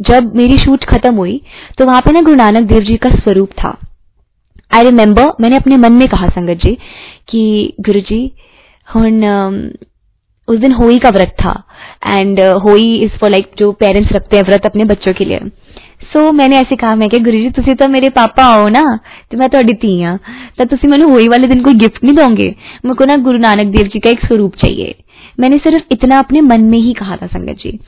जब 0.00 0.34
मेरी 0.36 0.58
शूट 0.58 0.84
खत्म 0.84 1.14
हुई 1.14 1.40
तो 1.78 1.86
वहाँ 1.86 2.00
पे 2.00 2.12
ना 2.12 2.20
गुरु 2.20 2.36
नानक 2.36 2.68
देव 2.68 2.82
जी 2.82 2.94
का 2.96 3.10
स्वरूप 3.12 3.50
था। 3.58 3.76
आई 4.72 4.84
रिमेंबर 4.84 5.32
मैंने 5.40 5.56
अपने 5.56 5.76
मन 5.76 5.92
में 5.92 6.06
कहा 6.08 6.28
संगत 6.28 6.64
जी 6.64 6.76
कि 7.28 7.74
गुरु 7.80 8.00
जी 8.00 8.20
हुन 8.88 9.20
उस 10.48 10.56
दिन 10.56 10.72
होई 10.72 10.98
का 10.98 11.10
व्रत 11.10 11.34
था। 11.40 11.52
And 12.06 12.40
Hoi 12.64 12.94
is 12.96 13.18
for 13.20 13.30
like 13.30 13.50
जो 13.58 13.70
पेरेंट्स 13.74 14.12
रखते 14.12 14.36
हैं 14.36 14.44
व्रत 14.44 14.66
अपने 14.66 14.84
बच्चों 14.84 15.12
के 15.12 15.24
लिए। 15.24 15.40
सो 16.04 16.30
मैंने 16.32 16.58
ऐसे 16.58 16.76
कहा, 16.76 16.94
मैं 16.94 17.08
गुरु 17.10 17.30
जी 17.32 17.50
तुम 17.50 17.74
तो 17.74 17.88
मेरे 17.88 18.08
पापा 18.10 18.44
हो 18.46 18.68
ना 18.68 18.82
तो 19.30 19.38
मैं 19.38 19.48
थोड़ी 19.48 19.72
धी 19.74 20.00
हाँ 20.02 20.18
तो 20.58 20.64
तुम 20.66 20.90
मैंने 20.90 21.04
होई 21.04 21.28
वाले 21.28 21.46
दिन 21.46 21.62
कोई 21.62 21.74
गिफ्ट 21.74 22.04
नहीं 22.04 22.14
दोगे। 22.16 22.48
मेरे 22.84 22.94
को 22.94 23.04
ना 23.04 23.16
गुरु 23.24 23.38
नानक 23.38 23.66
देव 23.66 23.88
जी 23.88 23.98
का 23.98 24.10
एक 24.10 24.24
स्वरूप 24.26 24.56
चाहिए। 24.56 24.94
मैंने 25.40 25.56
सिर्फ़ 25.58 25.92
इतना 25.92 26.18
अपने 26.18 26.40
मन 26.42 26.64
में 26.64 26.78
ही 26.78 26.92
कहा 26.94 27.16
था, 27.16 27.26
संगत 27.26 27.56
जी। 27.56 27.78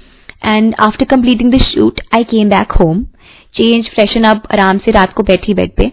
And 0.44 0.74
after 0.80 1.04
completing 1.06 1.52
the 1.52 1.58
shoot 1.62 2.00
I 2.14 2.24
came 2.24 2.48
back 2.48 2.72
home 2.72 3.04
change 3.56 3.88
freshen 3.88 4.22
up 4.22 4.42
आराम 4.52 4.78
से 4.78 4.90
रात 4.90 5.12
को 5.12 5.22
बैठी 5.22 5.54
बेड 5.54 5.70
पे 5.76 5.90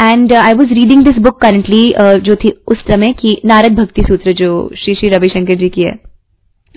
and 0.00 0.34
I 0.34 0.54
was 0.54 0.72
reading 0.72 1.02
this 1.02 1.18
book 1.18 1.40
currently 1.40 1.84
जो 2.20 2.34
थी 2.34 2.52
उस 2.66 2.82
समय 2.90 3.12
की 3.12 3.40
नारद 3.44 3.78
भक्ति 3.80 4.02
सूत्र 4.02 4.32
जो 4.32 4.50
श्री 4.76 4.94
श्री 4.94 5.08
रविशंकर 5.08 5.54
जी 5.54 5.68
की 5.68 5.82
है 5.82 5.98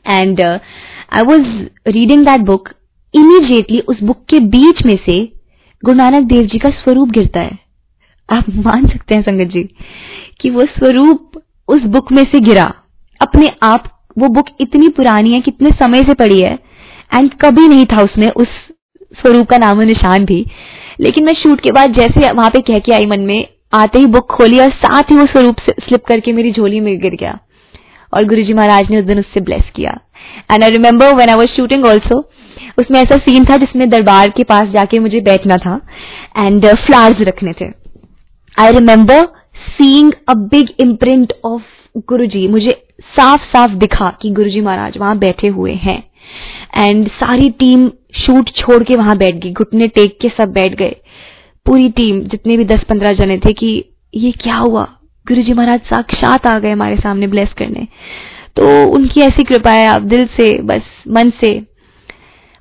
and 0.10 0.41
I 0.41 1.25
was 1.25 1.91
reading 1.91 2.25
that 2.25 2.41
book 2.41 2.69
immediately 3.13 3.79
उस 3.79 4.03
बुक 4.03 4.25
के 4.29 4.39
बीच 4.39 4.86
में 4.86 4.95
से 5.10 5.21
गुरु 5.84 5.97
नानक 5.97 6.23
देव 6.23 6.45
जी 6.45 6.57
का 6.57 6.69
स्वरूप 6.69 7.10
गिरता 7.10 7.39
है 7.39 7.60
आप 8.29 8.49
मान 8.55 8.86
सकते 8.88 9.15
हैं 9.15 9.21
संगत 9.21 9.51
जी, 9.51 9.63
कि 10.41 10.49
वो 10.49 10.62
स्वरूप 10.62 11.41
उस 11.67 11.84
बुक 11.86 12.12
में 12.12 12.23
से 12.23 12.39
गिरा। 12.39 12.63
अपने 13.21 13.47
आप, 13.63 13.84
वो 14.17 14.27
बुक 14.27 14.49
इतनी 14.62 14.88
पुरानी 14.89 15.34
है, 15.34 15.39
कितने 15.41 15.69
समय 15.71 16.01
से 16.01 16.13
पड़ी 16.13 16.39
है 16.39 16.53
एंड 17.12 17.34
कभी 17.41 17.67
नहीं 17.67 17.86
था 17.86 18.03
उसमें 18.03 18.29
उस 18.29 18.47
स्वरूप 19.13 19.47
का 19.47 19.58
नामो 19.58 19.84
निशान 19.84 20.26
भी। 20.26 20.45
लेकिन 21.00 21.26
मैं 21.26 21.34
शूट 21.34 21.62
के 21.62 21.71
बाद 21.71 21.93
जैसे 21.93 22.32
वहाँ 22.32 22.50
पे 22.50 22.60
कह 22.62 22.80
के 22.80 22.93
आई 22.93 23.06
मन 23.06 23.19
में, 23.19 23.47
आते 23.74 24.00
ही 24.00 24.06
बुक 24.06 24.32
खोली 24.32 24.60
और 24.60 24.69
साथ 24.76 25.12
ही 25.12 25.15
वो 25.15 25.26
स्वरूप 25.26 25.60
स्लिप 25.80 26.06
करके 26.06 26.34
मेरी 26.34 26.52
झोली 26.52 26.80
में 26.80 26.97
गिर 27.02 27.15
गया। 27.15 27.38
और 28.13 28.24
गुरु 28.24 28.43
जी 28.43 28.54
महाराज 28.54 28.89
ने 28.91 29.00
उस 29.00 29.06
दिन 29.06 29.19
उससे 29.19 29.39
ब्लेस 29.39 29.69
किया। 29.76 29.91
And 30.52 30.63
I 30.63 30.69
remember 30.69 31.13
when 31.15 31.30
I 31.30 31.36
was 31.36 31.50
shooting 31.50 31.86
also 31.86 32.17
उसमें 32.80 33.00
ऐसा 33.00 33.17
सीन 33.17 33.45
था 33.45 33.58
जिसमें 33.58 33.89
दरबार 33.89 34.30
के 34.30 34.43
पास 34.43 34.69
जाके 34.69 35.00
मुझे 35.00 35.21
बैठना 35.21 35.58
था 35.58 35.80
एंड 36.38 36.65
फ्लावर्स 36.78 37.21
रखने 37.28 37.54
थे। 37.62 37.69
I 38.58 38.71
remember 38.71 39.26
seeing 39.69 40.12
a 40.30 40.34
big 40.34 40.69
imprint 40.80 41.34
of 41.45 41.62
Guru 42.08 42.26
ji 42.26 42.47
मुझे 42.47 42.71
साफ़ 43.17 43.45
साफ़ 43.47 43.71
दिखा 43.71 44.10
कि 44.21 44.30
गुरु 44.32 44.50
जी 44.50 44.62
महाराज 44.62 44.97
वहाँ 44.97 45.17
बैठे 45.17 45.47
हुए 45.50 45.74
हैं। 45.74 46.02
एंड 46.78 47.08
सारी 47.12 47.50
टीम 47.50 47.89
शूट 48.15 48.50
छोड़ 48.50 48.84
के 48.84 48.95
वहाँ 48.95 49.17
बैठ 49.17 49.36
गई, 49.36 49.52
घुटने 49.52 49.88
टेक 49.88 50.17
के 50.21 50.30
सब 50.30 50.52
बैठ 50.52 50.76
गए। 50.76 50.95
पूरी 51.65 51.89
टीम, 51.89 52.21
जितने 52.21 52.58
भी 52.58 52.65
दस 52.65 52.84
पंद्रह 52.89 53.12
जने 53.12 53.38
थे 53.38 53.54
कि 53.54 53.86
ये 54.15 54.32
क्या 54.32 54.56
हुआ? 54.56 54.84
गुरु 55.28 55.41
जी 55.41 55.54
महाराज 55.54 55.80
साक्षात 55.80 56.47
आ 56.47 56.60
गए 56.60 56.71
हमारे 56.71 56.95
सामने 56.95 57.28
ब्लेस 57.28 57.50
करने। 57.58 57.88
तो 58.56 58.91
उनकी 58.91 59.21
ऐसी 59.21 59.43
कृपा 59.43 59.71
है, 59.71 59.86
आप 59.86 60.02
दिल 60.02 60.26
से, 60.26 60.62
बस, 60.62 60.82
मन 61.08 61.30
से 61.30 61.71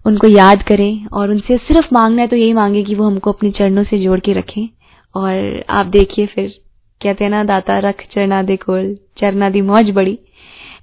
उनको 0.06 0.26
याद 0.26 0.62
करें 0.62 1.06
और 1.06 1.30
उनसे 1.30 1.56
सिर्फ़ 1.56 1.88
मांगना 1.92 2.22
है 2.22 2.28
तो 2.28 2.36
यही 2.36 2.52
मांगे 2.52 2.82
कि 2.82 2.94
वो 2.94 3.04
हमको 3.04 3.32
अपने 3.32 3.50
चरणों 3.50 3.84
से 3.84 3.98
जोड़ 3.98 4.20
के 4.20 4.32
रखें। 4.32 4.68
और 5.14 5.64
आप 5.70 5.86
देखिए 5.86 6.26
फिर, 6.26 6.54
कहते 7.02 7.24
हैं 7.24 7.30
ना, 7.30 7.44
दाता 7.44 7.78
रख 7.78 8.04
चरना 8.14 8.42
दे 8.42 8.56
कोल, 8.56 8.98
चरना 9.18 9.50
दी 9.50 9.60
मौज 9.60 9.90
बड़ी। 9.90 10.18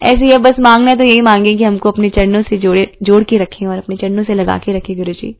ऐसे 0.01 0.25
ही 0.25 0.38
बस 0.39 0.60
मांगना 0.60 0.91
है 0.91 0.97
तो 0.97 1.03
यही 1.03 1.21
मांगे 1.21 1.55
कि 1.55 1.63
हमको 1.63 1.91
अपने 1.91 2.10
चरणों 2.10 2.41
से 2.43 2.57
जोड़े, 2.57 2.88
जोड़ 3.03 3.23
के 3.23 3.38
रखें 3.38 3.65
और 3.67 3.77
अपने 3.77 3.95
चरणों 3.95 4.23
से 4.23 4.33
लगा 4.33 4.57
के 4.57 4.77
रखें 4.77 4.95
गुरु 4.97 5.13
जी 5.13 5.36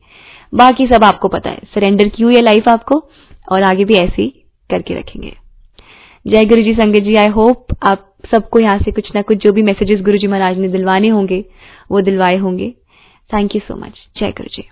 बाकी 0.52 0.86
सब 0.86 1.04
आपको 1.04 1.28
पता 1.28 1.50
है। 1.50 1.60
सरेंडर 1.74 2.08
की 2.08 2.22
हुई 2.22 2.34
है 2.34 2.40
लाइफ 2.42 2.68
आपको 2.68 2.98
और 3.52 3.62
आगे 3.62 3.84
भी 3.84 3.94
ऐसे 3.94 4.22
ही 4.22 4.28
करके 4.70 4.94
रखेंगे। 4.94 5.32
जय 6.24 6.44
गुरु 6.44 6.62
जी 6.62 6.74
संगत 6.74 7.02
जी 7.02 7.14
आई 7.16 7.28
होप 7.28 7.66
आप 7.82 8.04
सबको 8.32 8.58
यहाँ 8.58 8.78
से 8.78 8.92
कुछ 8.92 9.14
ना 9.14 9.22
कुछ 9.22 9.38
जो 9.38 9.52
भी 9.52 9.62
मैसेजेस 9.62 10.00
गुरु 10.00 10.18
जी 10.18 10.26
महाराज 10.26 10.58
ने 10.58 10.68
दिलवाने 10.68 11.08
होंगे, 11.08 11.44
वो 11.90 12.00
दिलवाए 12.00 12.36
होंगे। 12.36 12.70
थैंक 13.30 13.54
यू 13.54 13.60
सो 13.60 13.76
मच 13.76 14.06
जय 14.18 14.30
गुरु 14.30 14.48
जी 14.48 14.64